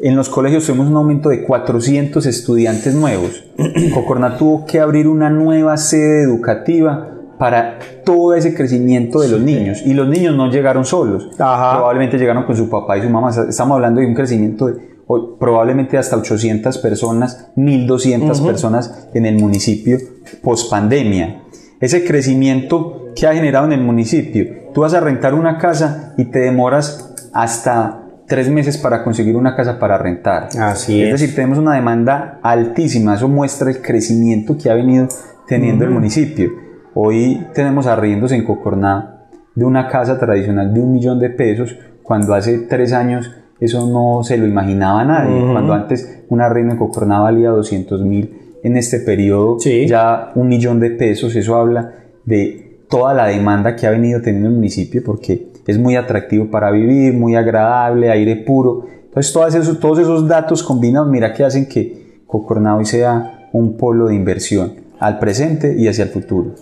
en 0.00 0.16
los 0.16 0.28
colegios 0.28 0.66
tuvimos 0.66 0.88
un 0.88 0.96
aumento 0.96 1.28
de 1.28 1.44
400 1.44 2.26
estudiantes 2.26 2.94
nuevos. 2.94 3.44
Cocorná 3.94 4.36
tuvo 4.36 4.66
que 4.66 4.80
abrir 4.80 5.06
una 5.08 5.30
nueva 5.30 5.76
sede 5.76 6.22
educativa 6.24 7.10
para 7.38 7.78
todo 8.04 8.34
ese 8.34 8.54
crecimiento 8.54 9.20
de 9.20 9.28
los 9.28 9.40
niños. 9.40 9.82
Y 9.84 9.94
los 9.94 10.08
niños 10.08 10.36
no 10.36 10.50
llegaron 10.50 10.84
solos. 10.84 11.28
Ajá. 11.38 11.76
Probablemente 11.76 12.18
llegaron 12.18 12.44
con 12.44 12.56
su 12.56 12.68
papá 12.68 12.96
y 12.98 13.02
su 13.02 13.10
mamá. 13.10 13.30
Estamos 13.48 13.74
hablando 13.76 14.00
de 14.00 14.06
un 14.06 14.14
crecimiento 14.14 14.66
de 14.66 14.94
o- 15.06 15.36
probablemente 15.36 15.98
hasta 15.98 16.16
800 16.16 16.78
personas, 16.78 17.48
1200 17.56 18.40
personas 18.40 19.08
en 19.14 19.26
el 19.26 19.36
municipio 19.36 19.98
post 20.42 20.70
pandemia. 20.70 21.42
Ese 21.80 22.04
crecimiento 22.04 23.10
que 23.14 23.26
ha 23.26 23.34
generado 23.34 23.66
en 23.66 23.72
el 23.74 23.80
municipio. 23.82 24.46
Tú 24.72 24.80
vas 24.80 24.94
a 24.94 25.00
rentar 25.00 25.34
una 25.34 25.58
casa 25.58 26.14
y 26.16 26.24
te 26.26 26.38
demoras 26.40 27.14
hasta 27.32 28.03
tres 28.26 28.48
meses 28.50 28.78
para 28.78 29.02
conseguir 29.04 29.36
una 29.36 29.54
casa 29.54 29.78
para 29.78 29.98
rentar. 29.98 30.48
Así 30.58 31.02
es. 31.02 31.14
es. 31.14 31.20
decir, 31.20 31.34
tenemos 31.34 31.58
una 31.58 31.74
demanda 31.74 32.38
altísima. 32.42 33.14
Eso 33.14 33.28
muestra 33.28 33.70
el 33.70 33.80
crecimiento 33.82 34.56
que 34.56 34.70
ha 34.70 34.74
venido 34.74 35.08
teniendo 35.46 35.84
el 35.84 35.90
municipio. 35.90 36.50
Hoy 36.94 37.46
tenemos 37.54 37.86
arriendos 37.86 38.32
en 38.32 38.44
Cocorná 38.44 39.26
de 39.54 39.64
una 39.64 39.88
casa 39.88 40.18
tradicional 40.18 40.72
de 40.72 40.80
un 40.80 40.92
millón 40.92 41.18
de 41.18 41.30
pesos, 41.30 41.76
cuando 42.02 42.34
hace 42.34 42.58
tres 42.58 42.92
años 42.92 43.30
eso 43.60 43.86
no 43.86 44.22
se 44.24 44.36
lo 44.36 44.46
imaginaba 44.46 45.04
nadie. 45.04 45.40
Cuando 45.52 45.72
antes 45.74 46.24
un 46.28 46.40
arriendo 46.40 46.72
en 46.72 46.78
Cocorná 46.78 47.20
valía 47.20 47.50
200 47.50 48.02
mil, 48.04 48.58
en 48.62 48.76
este 48.76 48.98
periodo 49.00 49.58
Sí. 49.60 49.86
ya 49.86 50.32
un 50.34 50.48
millón 50.48 50.80
de 50.80 50.90
pesos. 50.90 51.34
Eso 51.36 51.56
habla 51.56 51.92
de 52.24 52.80
toda 52.88 53.14
la 53.14 53.26
demanda 53.26 53.76
que 53.76 53.86
ha 53.86 53.90
venido 53.90 54.20
teniendo 54.22 54.48
el 54.48 54.54
municipio 54.54 55.02
porque 55.04 55.48
es 55.72 55.78
muy 55.78 55.96
atractivo 55.96 56.50
para 56.50 56.70
vivir, 56.70 57.14
muy 57.14 57.34
agradable, 57.34 58.10
aire 58.10 58.36
puro. 58.36 58.86
Entonces 59.04 59.32
todos 59.32 59.54
esos, 59.54 59.80
todos 59.80 59.98
esos 59.98 60.26
datos 60.28 60.62
combinados, 60.62 61.08
mira 61.08 61.32
que 61.32 61.44
hacen 61.44 61.66
que 61.66 62.22
Cocorná 62.26 62.76
hoy 62.76 62.84
sea 62.84 63.48
un 63.52 63.76
polo 63.76 64.06
de 64.08 64.14
inversión 64.14 64.74
al 64.98 65.18
presente 65.18 65.74
y 65.78 65.88
hacia 65.88 66.04
el 66.04 66.10
futuro. 66.10 66.54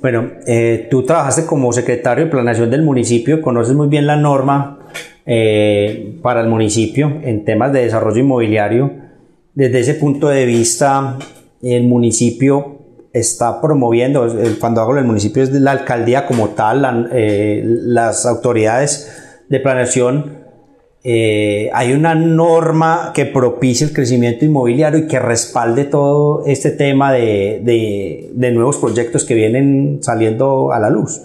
Bueno, 0.00 0.30
eh, 0.46 0.86
tú 0.90 1.04
trabajaste 1.04 1.44
como 1.44 1.72
secretario 1.72 2.24
de 2.24 2.30
planeación 2.30 2.70
del 2.70 2.82
municipio, 2.82 3.42
conoces 3.42 3.74
muy 3.74 3.88
bien 3.88 4.06
la 4.06 4.16
norma 4.16 4.78
eh, 5.26 6.18
para 6.22 6.40
el 6.40 6.48
municipio 6.48 7.20
en 7.22 7.44
temas 7.44 7.72
de 7.72 7.82
desarrollo 7.82 8.20
inmobiliario. 8.20 8.92
Desde 9.54 9.80
ese 9.80 9.94
punto 9.94 10.28
de 10.28 10.46
vista, 10.46 11.18
el 11.62 11.84
municipio 11.84 12.77
está 13.12 13.60
promoviendo, 13.60 14.24
el- 14.24 14.58
cuando 14.58 14.80
hablo 14.82 14.96
del 14.96 15.04
municipio 15.06 15.42
es 15.42 15.52
de 15.52 15.60
la 15.60 15.72
alcaldía 15.72 16.26
como 16.26 16.50
tal, 16.50 16.82
la- 16.82 17.08
eh, 17.12 17.62
las 17.64 18.26
autoridades 18.26 19.10
de 19.48 19.60
planeación 19.60 20.38
eh, 21.04 21.70
hay 21.72 21.92
una 21.92 22.14
norma 22.16 23.12
que 23.14 23.24
propicie 23.24 23.86
el 23.86 23.92
crecimiento 23.94 24.44
inmobiliario 24.44 24.98
y 24.98 25.06
que 25.06 25.18
respalde 25.20 25.84
todo 25.84 26.42
este 26.44 26.70
tema 26.72 27.12
de, 27.12 27.60
de- 27.64 28.30
de 28.34 28.50
nuevos 28.52 28.76
proyectos 28.78 29.24
que 29.24 29.34
vienen 29.34 30.00
saliendo 30.02 30.72
a 30.72 30.80
la 30.80 30.90
luz. 30.90 31.20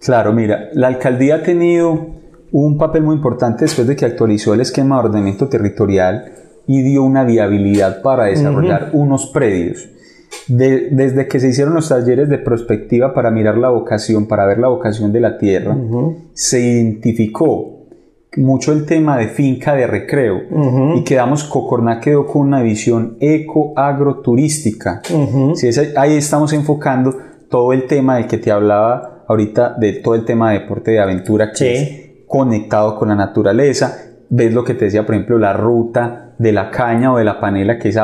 Claro, 0.00 0.32
mira, 0.32 0.68
la 0.74 0.86
alcaldía 0.86 1.36
ha 1.36 1.42
tenido 1.42 2.06
un 2.52 2.78
papel 2.78 3.02
muy 3.02 3.16
importante 3.16 3.64
después 3.64 3.86
de 3.88 3.96
que 3.96 4.04
actualizó 4.06 4.54
el 4.54 4.60
esquema 4.60 4.96
de 5.00 5.08
ordenamiento 5.08 5.48
territorial 5.48 6.32
y 6.66 6.82
dio 6.82 7.02
una 7.02 7.24
viabilidad 7.24 8.00
para 8.02 8.24
desarrollar 8.26 8.90
unos 8.92 9.26
predios. 9.26 9.88
De- 10.48 10.88
desde 10.90 11.26
que 11.28 11.40
se 11.40 11.48
hicieron 11.48 11.74
los 11.74 11.88
talleres 11.88 12.28
de 12.28 12.38
prospectiva 12.38 13.12
para 13.14 13.30
mirar 13.30 13.56
la 13.58 13.70
vocación, 13.70 14.26
para 14.26 14.46
ver 14.46 14.58
la 14.58 14.68
vocación 14.68 15.12
de 15.12 15.20
la 15.20 15.38
tierra, 15.38 15.76
se 16.32 16.60
identificó 16.60 17.76
mucho 18.36 18.72
el 18.72 18.86
tema 18.86 19.16
de 19.18 19.26
finca 19.28 19.74
de 19.74 19.86
recreo. 19.88 20.40
Y 20.96 21.02
quedamos, 21.04 21.42
Cocorná 21.44 21.98
quedó 22.00 22.26
con 22.26 22.42
una 22.42 22.62
visión 22.62 23.16
eco-agroturística. 23.20 25.02
ahí 25.96 26.16
estamos 26.16 26.52
enfocando 26.52 27.16
todo 27.48 27.72
el 27.72 27.86
tema 27.86 28.16
del 28.16 28.26
que 28.26 28.38
te 28.38 28.50
hablaba 28.50 29.24
ahorita, 29.28 29.74
de 29.78 29.94
todo 29.94 30.14
el 30.14 30.24
tema 30.24 30.52
de 30.52 30.60
deporte 30.60 30.92
de 30.92 31.00
aventura 31.00 31.50
que 31.52 31.52
es 31.74 32.00
conectado 32.26 32.96
con 32.96 33.08
la 33.08 33.14
naturaleza. 33.16 33.96
Ves 34.28 34.52
lo 34.52 34.62
que 34.64 34.74
te 34.74 34.84
decía, 34.86 35.04
por 35.04 35.14
ejemplo, 35.16 35.38
la 35.38 35.52
ruta 35.52 36.29
de 36.40 36.52
la 36.52 36.70
caña 36.70 37.12
o 37.12 37.18
de 37.18 37.24
la 37.24 37.38
panela, 37.38 37.78
que 37.78 37.90
es 37.90 37.98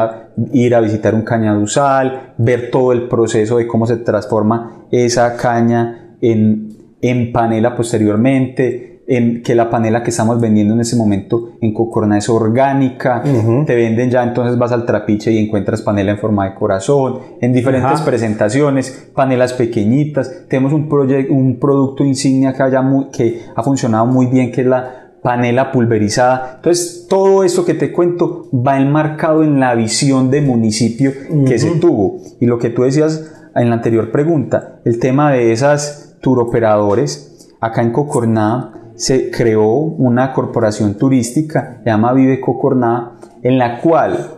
ir 0.52 0.74
a 0.74 0.80
visitar 0.80 1.14
un 1.14 1.22
cañaduzal, 1.22 2.34
ver 2.36 2.70
todo 2.70 2.92
el 2.92 3.08
proceso 3.08 3.56
de 3.56 3.66
cómo 3.66 3.86
se 3.86 3.96
transforma 3.96 4.84
esa 4.90 5.38
caña 5.38 6.16
en, 6.20 6.68
en 7.00 7.32
panela 7.32 7.74
posteriormente, 7.74 9.04
en 9.08 9.42
que 9.42 9.54
la 9.54 9.70
panela 9.70 10.02
que 10.02 10.10
estamos 10.10 10.38
vendiendo 10.38 10.74
en 10.74 10.80
ese 10.80 10.96
momento 10.96 11.52
en 11.62 11.72
Cocorna 11.72 12.18
es 12.18 12.28
orgánica, 12.28 13.22
te 13.64 13.74
venden 13.74 14.10
ya, 14.10 14.22
entonces 14.22 14.58
vas 14.58 14.70
al 14.70 14.84
trapiche 14.84 15.32
y 15.32 15.38
encuentras 15.38 15.80
panela 15.80 16.10
en 16.10 16.18
forma 16.18 16.44
de 16.44 16.54
corazón, 16.56 17.20
en 17.40 17.54
diferentes 17.54 18.02
presentaciones, 18.02 19.12
panelas 19.14 19.54
pequeñitas, 19.54 20.46
tenemos 20.46 20.74
un, 20.74 20.90
un 21.30 21.58
producto 21.58 22.04
insignia 22.04 22.52
que, 22.52 22.62
haya 22.64 22.84
que 23.10 23.44
ha 23.54 23.62
funcionado 23.62 24.04
muy 24.04 24.26
bien, 24.26 24.52
que 24.52 24.60
es 24.60 24.66
la 24.66 25.05
panela 25.26 25.72
pulverizada. 25.72 26.52
Entonces, 26.54 27.06
todo 27.08 27.42
esto 27.42 27.64
que 27.64 27.74
te 27.74 27.90
cuento 27.90 28.48
va 28.52 28.80
enmarcado 28.80 29.42
en 29.42 29.58
la 29.58 29.74
visión 29.74 30.30
de 30.30 30.40
municipio 30.40 31.10
que 31.44 31.58
se 31.58 31.80
tuvo. 31.80 32.18
Y 32.38 32.46
lo 32.46 32.60
que 32.60 32.70
tú 32.70 32.82
decías 32.84 33.34
en 33.56 33.70
la 33.70 33.74
anterior 33.74 34.12
pregunta, 34.12 34.78
el 34.84 35.00
tema 35.00 35.32
de 35.32 35.50
esas 35.50 36.16
turoperadores, 36.20 37.52
acá 37.60 37.82
en 37.82 37.90
Cocorná, 37.90 38.92
se 38.94 39.32
creó 39.32 39.66
una 39.66 40.32
corporación 40.32 40.94
turística, 40.94 41.80
se 41.82 41.90
llama 41.90 42.12
Vive 42.12 42.40
Cocorná, 42.40 43.14
en 43.42 43.58
la 43.58 43.80
cual 43.80 44.30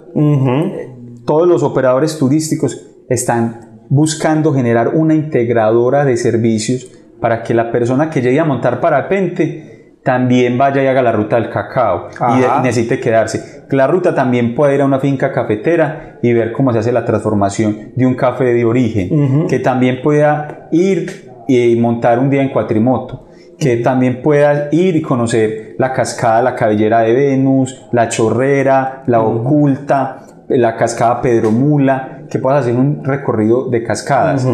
todos 1.26 1.47
los 1.47 1.62
operadores 1.64 2.16
turísticos 2.16 2.86
están 3.11 3.82
buscando 3.91 4.55
generar 4.55 4.95
una 4.95 5.14
integradora 5.14 6.07
de 6.07 6.16
servicios 6.16 6.91
para 7.20 7.43
que 7.43 7.53
la 7.53 7.70
persona 7.70 8.09
que 8.09 8.22
llegue 8.22 8.41
a 8.41 8.47
montar 8.47 8.80
parapente 8.80 9.68
también 10.09 10.56
vaya 10.56 10.82
y 10.82 10.86
haga 10.86 11.02
la 11.02 11.12
ruta 11.12 11.36
del 11.36 11.50
cacao 11.50 12.09
y, 12.18 12.62
necesite 12.62 12.98
quedarse. 12.98 13.64
La 13.68 13.86
ruta 13.86 14.14
también 14.14 14.54
puede 14.54 14.76
ir 14.76 14.80
a 14.80 14.86
una 14.86 15.00
finca 15.00 15.32
cafetera 15.32 16.18
y 16.22 16.32
ver 16.32 16.52
cómo 16.52 16.72
se 16.72 16.78
hace 16.78 16.92
la 16.92 17.04
transformación 17.04 17.90
de 17.94 18.06
un 18.06 18.14
café 18.14 18.54
de 18.54 18.64
origen, 18.64 19.46
que 19.48 19.59
también 19.59 20.00
pueda 20.02 20.66
ir 20.72 21.30
y 21.46 21.76
montar 21.76 22.20
un 22.20 22.30
día 22.30 22.40
en 22.40 22.48
cuatrimoto 22.48 23.26
que 23.59 23.76
también 23.78 24.22
puedas 24.22 24.72
ir 24.72 24.96
y 24.96 25.02
conocer 25.02 25.74
la 25.78 25.92
cascada, 25.92 26.40
la 26.42 26.54
cabellera 26.54 27.00
de 27.00 27.12
Venus, 27.12 27.84
la 27.90 28.09
chorrera, 28.09 29.02
la 29.06 29.20
oculta, 29.20 30.20
la 30.48 30.76
cascada 30.76 31.20
Pedro 31.20 31.50
Mula, 31.50 32.20
que 32.30 32.38
puedas 32.38 32.61
hacer 32.62 32.76
un 32.76 33.04
recorrido 33.04 33.68
de 33.68 33.82
cascadas. 33.82 34.46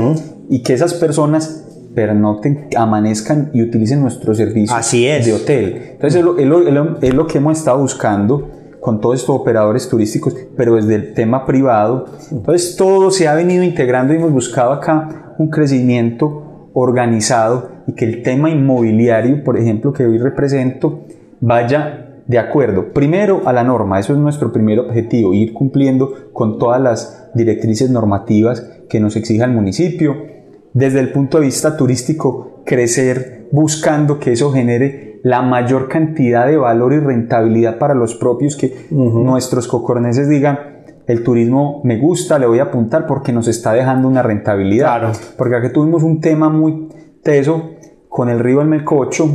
Y 0.49 0.63
que 0.63 0.73
esas 0.73 0.95
personas 0.95 1.64
pernoten, 1.95 2.69
amanezcan 2.77 3.51
y 3.53 3.63
utilicen 3.63 4.01
nuestro 4.01 4.35
servicio 4.35 4.77
de 4.77 5.33
hotel. 5.33 5.83
Entonces 5.93 6.21
es 6.21 6.47
lo, 6.47 6.99
es 7.01 7.15
lo 7.15 7.27
que 7.27 7.39
hemos 7.39 7.59
estado 7.59 7.79
buscando 7.79 8.51
con 8.85 9.01
todos 9.01 9.21
estos 9.21 9.35
operadores 9.35 9.89
turísticos, 9.89 10.37
pero 10.59 10.75
desde 10.77 10.95
el 10.97 11.15
tema 11.15 11.47
privado. 11.47 12.05
Entonces 12.31 12.77
todo 12.77 13.11
se 13.11 13.27
ha 13.27 13.35
venido 13.35 13.63
integrando 13.63 14.13
y 14.13 14.17
hemos 14.17 14.31
buscado 14.31 14.73
acá 14.73 15.35
un 15.39 15.49
crecimiento 15.49 16.71
organizado 16.75 17.71
y 17.87 17.93
que 17.93 18.05
el 18.05 18.23
tema 18.23 18.51
inmobiliario, 18.51 19.43
por 19.43 19.57
ejemplo, 19.57 19.93
que 19.93 20.05
hoy 20.05 20.19
represento, 20.19 21.07
vaya 21.41 22.21
de 22.27 22.39
acuerdo, 22.39 22.93
primero 22.93 23.43
a 23.47 23.53
la 23.53 23.65
norma, 23.65 24.01
eso 24.01 24.13
es 24.13 24.19
nuestro 24.19 24.53
primer 24.53 24.79
objetivo, 24.81 25.35
ir 25.35 25.53
cumpliendo 25.53 26.31
con 26.33 26.59
todas 26.59 26.81
las 26.81 27.31
directrices 27.35 27.91
normativas 27.91 28.61
que 28.89 29.01
nos 29.01 29.17
exija 29.17 29.45
el 29.45 29.53
municipio. 29.53 30.34
Desde 30.75 31.01
el 31.01 31.13
punto 31.13 31.39
de 31.39 31.47
vista 31.47 31.77
turístico, 31.77 32.63
crecer 32.67 33.49
buscando 33.53 34.19
que 34.19 34.33
eso 34.33 34.53
genere 34.53 35.21
la 35.23 35.41
mayor 35.41 35.89
cantidad 35.89 36.47
de 36.47 36.57
valor 36.57 36.93
y 36.93 36.99
rentabilidad 36.99 37.79
para 37.79 37.95
los 37.95 38.15
propios, 38.15 38.57
que 38.57 38.87
nuestros 38.91 39.69
cocorneses 39.69 40.29
digan, 40.29 40.59
el 41.07 41.23
turismo 41.23 41.81
me 41.85 41.99
gusta, 41.99 42.39
le 42.39 42.47
voy 42.47 42.59
a 42.59 42.65
apuntar 42.65 43.07
porque 43.07 43.33
nos 43.33 43.49
está 43.49 43.73
dejando 43.73 44.09
una 44.09 44.23
rentabilidad. 44.23 44.99
Claro. 44.99 45.13
Porque 45.39 45.57
aquí 45.57 45.73
tuvimos 45.73 46.03
un 46.03 46.21
tema 46.21 46.49
muy 46.49 46.89
teso 47.23 47.71
con 48.09 48.29
el 48.29 48.39
río 48.39 48.61
El 48.61 48.69
Melcocho, 48.69 49.29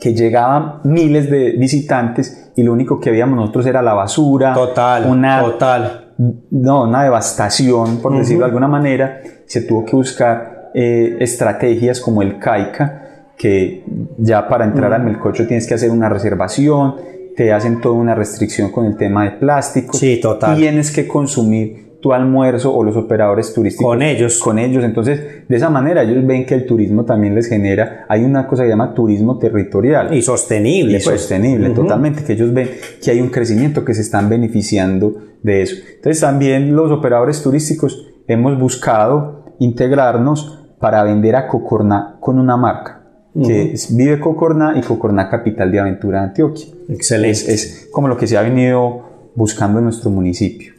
que 0.00 0.14
llegaban 0.14 0.80
miles 0.84 1.30
de 1.30 1.52
visitantes 1.52 2.52
y 2.56 2.62
lo 2.62 2.72
único 2.72 3.00
que 3.00 3.10
veíamos 3.10 3.36
nosotros 3.36 3.66
era 3.66 3.82
la 3.82 3.94
basura. 3.94 4.54
Total, 4.54 5.06
una, 5.10 5.42
total. 5.42 6.03
No, 6.16 6.84
una 6.84 7.02
devastación, 7.02 7.98
por 7.98 8.16
decirlo 8.16 8.40
de 8.40 8.46
alguna 8.46 8.68
manera. 8.68 9.20
Se 9.46 9.62
tuvo 9.62 9.84
que 9.84 9.96
buscar 9.96 10.70
eh, 10.74 11.16
estrategias 11.20 12.00
como 12.00 12.22
el 12.22 12.38
CAICA, 12.38 13.32
que 13.36 13.84
ya 14.18 14.48
para 14.48 14.64
entrar 14.64 14.92
al 14.92 15.02
Melcocho 15.02 15.46
tienes 15.46 15.66
que 15.66 15.74
hacer 15.74 15.90
una 15.90 16.08
reservación, 16.08 16.96
te 17.36 17.52
hacen 17.52 17.80
toda 17.80 17.94
una 17.94 18.14
restricción 18.14 18.70
con 18.70 18.86
el 18.86 18.96
tema 18.96 19.24
de 19.24 19.32
plástico. 19.32 19.96
Sí, 19.96 20.20
total. 20.20 20.56
Tienes 20.56 20.90
que 20.92 21.08
consumir 21.08 21.83
tu 22.04 22.12
almuerzo 22.12 22.70
o 22.70 22.84
los 22.84 22.98
operadores 22.98 23.54
turísticos 23.54 23.86
con 23.86 24.02
ellos. 24.02 24.38
Con 24.38 24.58
ellos. 24.58 24.84
Entonces, 24.84 25.48
de 25.48 25.56
esa 25.56 25.70
manera 25.70 26.02
ellos 26.02 26.22
ven 26.26 26.44
que 26.44 26.52
el 26.52 26.66
turismo 26.66 27.06
también 27.06 27.34
les 27.34 27.48
genera, 27.48 28.04
hay 28.10 28.24
una 28.24 28.46
cosa 28.46 28.62
que 28.62 28.66
se 28.66 28.72
llama 28.72 28.92
turismo 28.92 29.38
territorial. 29.38 30.12
Y 30.12 30.20
sostenible. 30.20 30.98
Y 30.98 31.02
pues. 31.02 31.18
sostenible, 31.18 31.70
totalmente, 31.70 32.22
que 32.22 32.34
ellos 32.34 32.52
ven 32.52 32.68
que 33.02 33.10
hay 33.10 33.22
un 33.22 33.30
crecimiento, 33.30 33.86
que 33.86 33.94
se 33.94 34.02
están 34.02 34.28
beneficiando 34.28 35.14
de 35.42 35.62
eso. 35.62 35.76
Entonces, 35.96 36.20
también 36.20 36.76
los 36.76 36.90
operadores 36.90 37.42
turísticos 37.42 38.06
hemos 38.28 38.58
buscado 38.58 39.46
integrarnos 39.58 40.62
para 40.78 41.04
vender 41.04 41.36
a 41.36 41.48
Cocorná 41.48 42.18
con 42.20 42.38
una 42.38 42.58
marca 42.58 43.00
que 43.46 43.72
es 43.72 43.96
Vive 43.96 44.20
Cocorná 44.20 44.74
y 44.76 44.82
Cocorná 44.82 45.30
Capital 45.30 45.72
de 45.72 45.80
Aventura 45.80 46.20
de 46.20 46.24
Antioquia. 46.26 46.66
Excelente. 46.90 47.30
Es, 47.30 47.48
es, 47.48 47.88
como 47.90 48.08
lo 48.08 48.18
que 48.18 48.26
se 48.26 48.36
ha 48.36 48.42
venido 48.42 49.30
buscando 49.34 49.78
en 49.78 49.84
nuestro 49.86 50.10
municipio. 50.10 50.73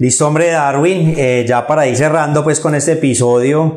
Listo, 0.00 0.26
hombre, 0.26 0.46
Darwin, 0.46 1.12
eh, 1.18 1.44
ya 1.46 1.66
para 1.66 1.86
ir 1.86 1.94
cerrando 1.94 2.42
pues 2.42 2.58
con 2.58 2.74
este 2.74 2.92
episodio, 2.92 3.76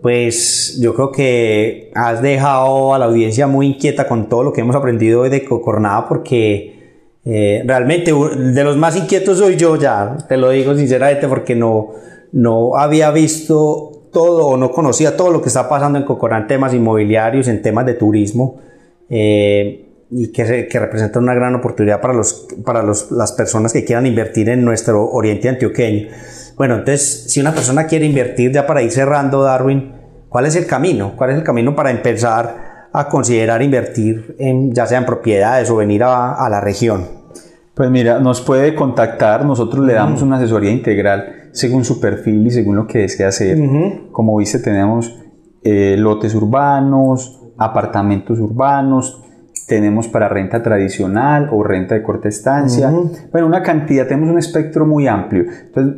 pues 0.00 0.78
yo 0.80 0.94
creo 0.94 1.10
que 1.10 1.90
has 1.96 2.22
dejado 2.22 2.94
a 2.94 2.98
la 3.00 3.06
audiencia 3.06 3.48
muy 3.48 3.66
inquieta 3.66 4.06
con 4.06 4.28
todo 4.28 4.44
lo 4.44 4.52
que 4.52 4.60
hemos 4.60 4.76
aprendido 4.76 5.22
hoy 5.22 5.30
de 5.30 5.44
Cocornada 5.44 6.06
porque 6.08 7.00
eh, 7.24 7.64
realmente 7.66 8.12
de 8.12 8.62
los 8.62 8.76
más 8.76 8.94
inquietos 8.94 9.38
soy 9.38 9.56
yo 9.56 9.74
ya, 9.74 10.16
te 10.28 10.36
lo 10.36 10.50
digo 10.50 10.76
sinceramente 10.76 11.26
porque 11.26 11.56
no, 11.56 11.88
no 12.30 12.76
había 12.76 13.10
visto 13.10 14.10
todo 14.12 14.46
o 14.46 14.56
no 14.56 14.70
conocía 14.70 15.16
todo 15.16 15.32
lo 15.32 15.42
que 15.42 15.48
está 15.48 15.68
pasando 15.68 15.98
en 15.98 16.04
Cocorná 16.04 16.38
en 16.38 16.46
temas 16.46 16.72
inmobiliarios, 16.72 17.48
en 17.48 17.62
temas 17.62 17.84
de 17.84 17.94
turismo. 17.94 18.60
Eh, 19.10 19.83
y 20.16 20.30
que, 20.30 20.68
que, 20.70 20.78
representa 20.78 21.18
una 21.18 21.34
gran 21.34 21.56
oportunidad 21.56 22.00
para, 22.00 22.14
los, 22.14 22.46
para 22.64 22.84
los, 22.84 23.10
las 23.10 23.32
personas 23.32 23.72
que 23.72 23.84
quieran 23.84 24.06
invertir 24.06 24.48
en 24.48 24.64
nuestro 24.64 25.10
oriente 25.10 25.48
antioqueño. 25.48 26.08
Bueno, 26.56 26.76
entonces, 26.76 27.24
si 27.32 27.40
una 27.40 27.52
persona 27.52 27.86
quiere 27.86 28.06
invertir, 28.06 28.52
ya 28.52 28.64
para 28.64 28.80
ir 28.82 28.92
cerrando, 28.92 29.42
Darwin, 29.42 29.92
¿cuál 30.28 30.46
es 30.46 30.54
el 30.54 30.66
camino? 30.66 31.14
¿Cuál 31.16 31.30
es 31.30 31.36
el 31.38 31.42
camino 31.42 31.74
para 31.74 31.90
empezar 31.90 32.88
a 32.92 33.08
considerar 33.08 33.60
invertir, 33.60 34.36
en, 34.38 34.72
ya 34.72 34.86
sea 34.86 34.98
en 34.98 35.04
propiedades 35.06 35.68
o 35.68 35.76
venir 35.76 36.04
a, 36.04 36.34
a 36.34 36.48
la 36.48 36.60
región? 36.60 37.24
Pues 37.74 37.90
mira, 37.90 38.20
nos 38.20 38.40
puede 38.40 38.76
contactar, 38.76 39.44
nosotros 39.44 39.84
le 39.84 39.94
damos 39.94 40.22
una 40.22 40.36
asesoría 40.36 40.70
integral 40.70 41.48
según 41.50 41.84
su 41.84 42.00
perfil 42.00 42.46
y 42.46 42.52
según 42.52 42.76
lo 42.76 42.86
que 42.86 42.98
desea 42.98 43.28
hacer. 43.28 43.58
Como 44.12 44.36
viste, 44.36 44.60
tenemos 44.60 45.18
eh, 45.64 45.96
lotes 45.98 46.36
urbanos, 46.36 47.40
apartamentos 47.58 48.38
urbanos, 48.38 49.23
tenemos 49.66 50.08
para 50.08 50.28
renta 50.28 50.62
tradicional 50.62 51.48
o 51.52 51.62
renta 51.62 51.94
de 51.94 52.02
corta 52.02 52.28
estancia. 52.28 52.92
Bueno, 53.32 53.46
una 53.46 53.62
cantidad, 53.62 54.06
tenemos 54.06 54.28
un 54.30 54.38
espectro 54.38 54.84
muy 54.86 55.08
amplio. 55.08 55.44
Entonces, 55.66 55.96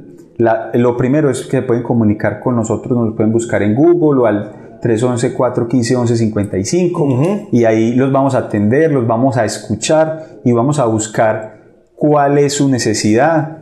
lo 0.74 0.96
primero 0.96 1.30
es 1.30 1.46
que 1.46 1.62
pueden 1.62 1.82
comunicar 1.82 2.38
con 2.40 2.54
nosotros, 2.56 2.98
nos 2.98 3.16
pueden 3.16 3.32
buscar 3.32 3.62
en 3.62 3.74
Google 3.74 4.20
o 4.20 4.26
al 4.26 4.80
311-415-1155 4.82 7.48
y 7.50 7.64
ahí 7.64 7.94
los 7.94 8.12
vamos 8.12 8.34
a 8.34 8.38
atender, 8.38 8.92
los 8.92 9.06
vamos 9.06 9.38
a 9.38 9.46
escuchar 9.46 10.40
y 10.44 10.52
vamos 10.52 10.78
a 10.78 10.84
buscar 10.84 11.56
cuál 11.94 12.36
es 12.38 12.52
su 12.54 12.68
necesidad 12.68 13.58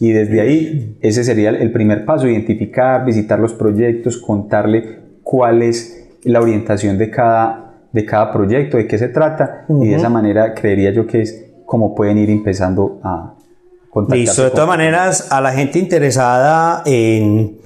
y 0.00 0.12
desde 0.12 0.40
ahí 0.40 0.96
ese 1.00 1.22
sería 1.24 1.50
el 1.50 1.72
primer 1.72 2.04
paso, 2.04 2.28
identificar, 2.28 3.04
visitar 3.04 3.38
los 3.38 3.52
proyectos, 3.52 4.16
contarle 4.18 4.98
cuál 5.22 5.62
es 5.62 6.08
la 6.24 6.40
orientación 6.40 6.98
de 6.98 7.10
cada 7.10 7.65
de 7.96 8.04
cada 8.04 8.30
proyecto, 8.30 8.76
de 8.76 8.86
qué 8.86 8.98
se 8.98 9.08
trata, 9.08 9.64
y 9.70 9.88
de 9.88 9.96
esa 9.96 10.10
manera 10.10 10.52
creería 10.52 10.92
yo 10.92 11.06
que 11.06 11.22
es 11.22 11.46
como 11.64 11.94
pueden 11.94 12.18
ir 12.18 12.28
empezando 12.28 13.00
a 13.02 13.34
contactar. 13.88 14.18
Listo, 14.18 14.44
de 14.44 14.50
todas 14.50 14.68
maneras, 14.68 15.32
a 15.32 15.40
la 15.40 15.52
gente 15.52 15.78
interesada 15.78 16.82
en, 16.84 17.58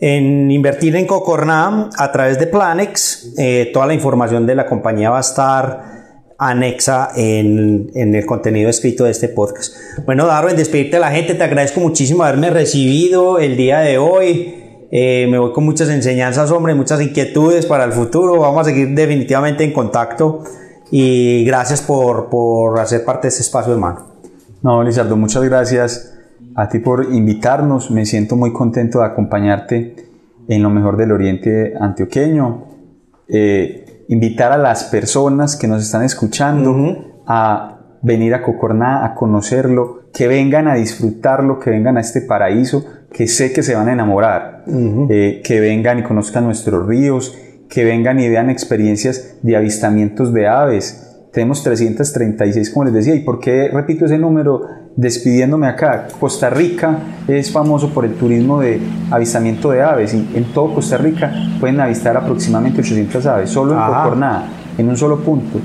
en 0.00 0.50
invertir 0.50 0.96
en 0.96 1.06
Cocornam 1.06 1.90
a 1.96 2.10
través 2.10 2.36
de 2.40 2.48
Planex, 2.48 3.34
eh, 3.38 3.70
toda 3.72 3.86
la 3.86 3.94
información 3.94 4.44
de 4.44 4.56
la 4.56 4.66
compañía 4.66 5.08
va 5.10 5.18
a 5.18 5.20
estar 5.20 5.96
anexa 6.36 7.10
en, 7.14 7.92
el 7.94 8.26
contenido 8.26 8.68
escrito 8.68 9.04
de 9.04 9.12
este 9.12 9.28
podcast. 9.28 9.76
Bueno, 10.04 10.26
Darwin, 10.26 10.56
despedirte 10.56 10.96
a 10.96 11.00
la 11.00 11.12
gente, 11.12 11.34
te 11.34 11.44
agradezco 11.44 11.78
muchísimo 11.78 12.24
haberme 12.24 12.50
recibido 12.50 13.38
el 13.38 13.56
día 13.56 13.78
de 13.78 13.98
hoy. 13.98 14.65
Eh, 14.90 15.26
me 15.30 15.38
voy 15.38 15.52
con 15.52 15.64
muchas 15.64 15.88
enseñanzas, 15.88 16.50
hombre, 16.50 16.74
muchas 16.74 17.00
inquietudes 17.00 17.66
para 17.66 17.84
el 17.84 17.92
futuro. 17.92 18.38
Vamos 18.38 18.60
a 18.60 18.64
seguir 18.64 18.94
definitivamente 18.94 19.64
en 19.64 19.72
contacto 19.72 20.44
y 20.90 21.44
gracias 21.44 21.82
por, 21.82 22.28
por 22.28 22.78
hacer 22.78 23.04
parte 23.04 23.22
de 23.26 23.28
este 23.30 23.42
espacio, 23.42 23.72
hermano. 23.72 24.06
No, 24.62 24.82
Lizardo, 24.82 25.16
muchas 25.16 25.42
gracias 25.44 26.14
a 26.54 26.68
ti 26.68 26.78
por 26.78 27.12
invitarnos. 27.12 27.90
Me 27.90 28.06
siento 28.06 28.36
muy 28.36 28.52
contento 28.52 29.00
de 29.00 29.06
acompañarte 29.06 29.96
en 30.48 30.62
lo 30.62 30.70
mejor 30.70 30.96
del 30.96 31.12
Oriente 31.12 31.74
Antioqueño. 31.78 32.64
Eh, 33.28 34.04
invitar 34.08 34.52
a 34.52 34.58
las 34.58 34.84
personas 34.84 35.56
que 35.56 35.66
nos 35.66 35.82
están 35.82 36.02
escuchando 36.02 37.22
a 37.26 37.98
venir 38.02 38.34
a 38.34 38.42
Cocorná, 38.42 39.04
a 39.04 39.14
conocerlo, 39.14 40.04
que 40.12 40.28
vengan 40.28 40.68
a 40.68 40.74
disfrutarlo, 40.74 41.58
que 41.58 41.70
vengan 41.70 41.96
a 41.96 42.00
este 42.00 42.20
paraíso, 42.20 42.84
que 43.16 43.26
sé 43.26 43.52
que 43.52 43.62
se 43.62 43.74
van 43.74 43.88
a 43.88 43.92
enamorar, 43.94 44.64
eh, 45.08 45.40
que 45.42 45.58
vengan 45.58 45.98
y 46.00 46.02
conozcan 46.02 46.44
nuestros 46.44 46.86
ríos, 46.86 47.34
que 47.70 47.82
vengan 47.82 48.20
y 48.20 48.28
vean 48.28 48.50
experiencias 48.50 49.36
de 49.42 49.56
avistamientos 49.56 50.34
de 50.34 50.46
aves. 50.46 51.16
Tenemos 51.32 51.62
336, 51.62 52.70
como 52.70 52.84
les 52.84 52.92
decía, 52.92 53.14
¿y 53.14 53.20
por 53.20 53.40
qué 53.40 53.68
repito 53.72 54.04
ese 54.04 54.18
número? 54.18 54.86
despidiéndome 54.96 55.66
acá, 55.66 56.08
Costa 56.18 56.48
Rica 56.48 56.98
es 57.28 57.52
famoso 57.52 57.90
por 57.90 58.06
el 58.06 58.14
turismo 58.14 58.60
de 58.60 58.80
avistamiento 59.10 59.70
de 59.70 59.82
aves 59.82 60.14
y 60.14 60.30
en 60.34 60.44
todo 60.54 60.74
Costa 60.74 60.96
Rica 60.96 61.30
pueden 61.60 61.78
avistar 61.80 62.16
aproximadamente 62.16 62.80
800 62.80 63.26
aves, 63.26 63.50
solo 63.50 63.74
en 63.74 63.78
Cocornada, 63.78 64.46
en 64.78 64.88
un 64.88 64.96
solo 64.96 65.18
punto. 65.18 65.60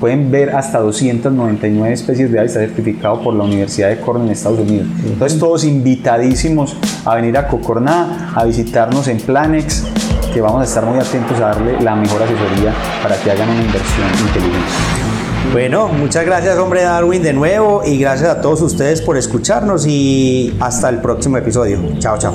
Pueden 0.00 0.30
ver 0.30 0.50
hasta 0.50 0.78
299 0.78 1.92
especies 1.92 2.30
de 2.30 2.38
aves, 2.38 2.52
está 2.52 2.60
certificado 2.60 3.20
por 3.20 3.34
la 3.34 3.44
Universidad 3.44 3.88
de 3.88 4.00
Cornell 4.00 4.26
en 4.26 4.32
Estados 4.32 4.60
Unidos. 4.60 4.86
Entonces 5.04 5.38
todos 5.38 5.64
invitadísimos 5.64 6.76
a 7.04 7.16
venir 7.16 7.36
a 7.36 7.48
Cocorná, 7.48 8.32
a 8.34 8.44
visitarnos 8.44 9.08
en 9.08 9.18
Planex, 9.18 9.84
que 10.32 10.40
vamos 10.40 10.60
a 10.60 10.64
estar 10.64 10.84
muy 10.84 10.98
atentos 10.98 11.36
a 11.38 11.46
darle 11.46 11.80
la 11.80 11.96
mejor 11.96 12.22
asesoría 12.22 12.72
para 13.02 13.16
que 13.16 13.30
hagan 13.30 13.48
una 13.48 13.62
inversión 13.62 14.06
inteligente. 14.26 15.08
Bueno, 15.52 15.88
muchas 15.88 16.26
gracias 16.26 16.58
hombre 16.58 16.82
Darwin 16.82 17.22
de 17.22 17.32
nuevo 17.32 17.82
y 17.84 17.98
gracias 17.98 18.28
a 18.28 18.40
todos 18.40 18.60
ustedes 18.60 19.00
por 19.00 19.16
escucharnos 19.16 19.86
y 19.86 20.54
hasta 20.60 20.90
el 20.90 20.98
próximo 20.98 21.38
episodio. 21.38 21.80
Chao, 21.98 22.18
chao. 22.18 22.34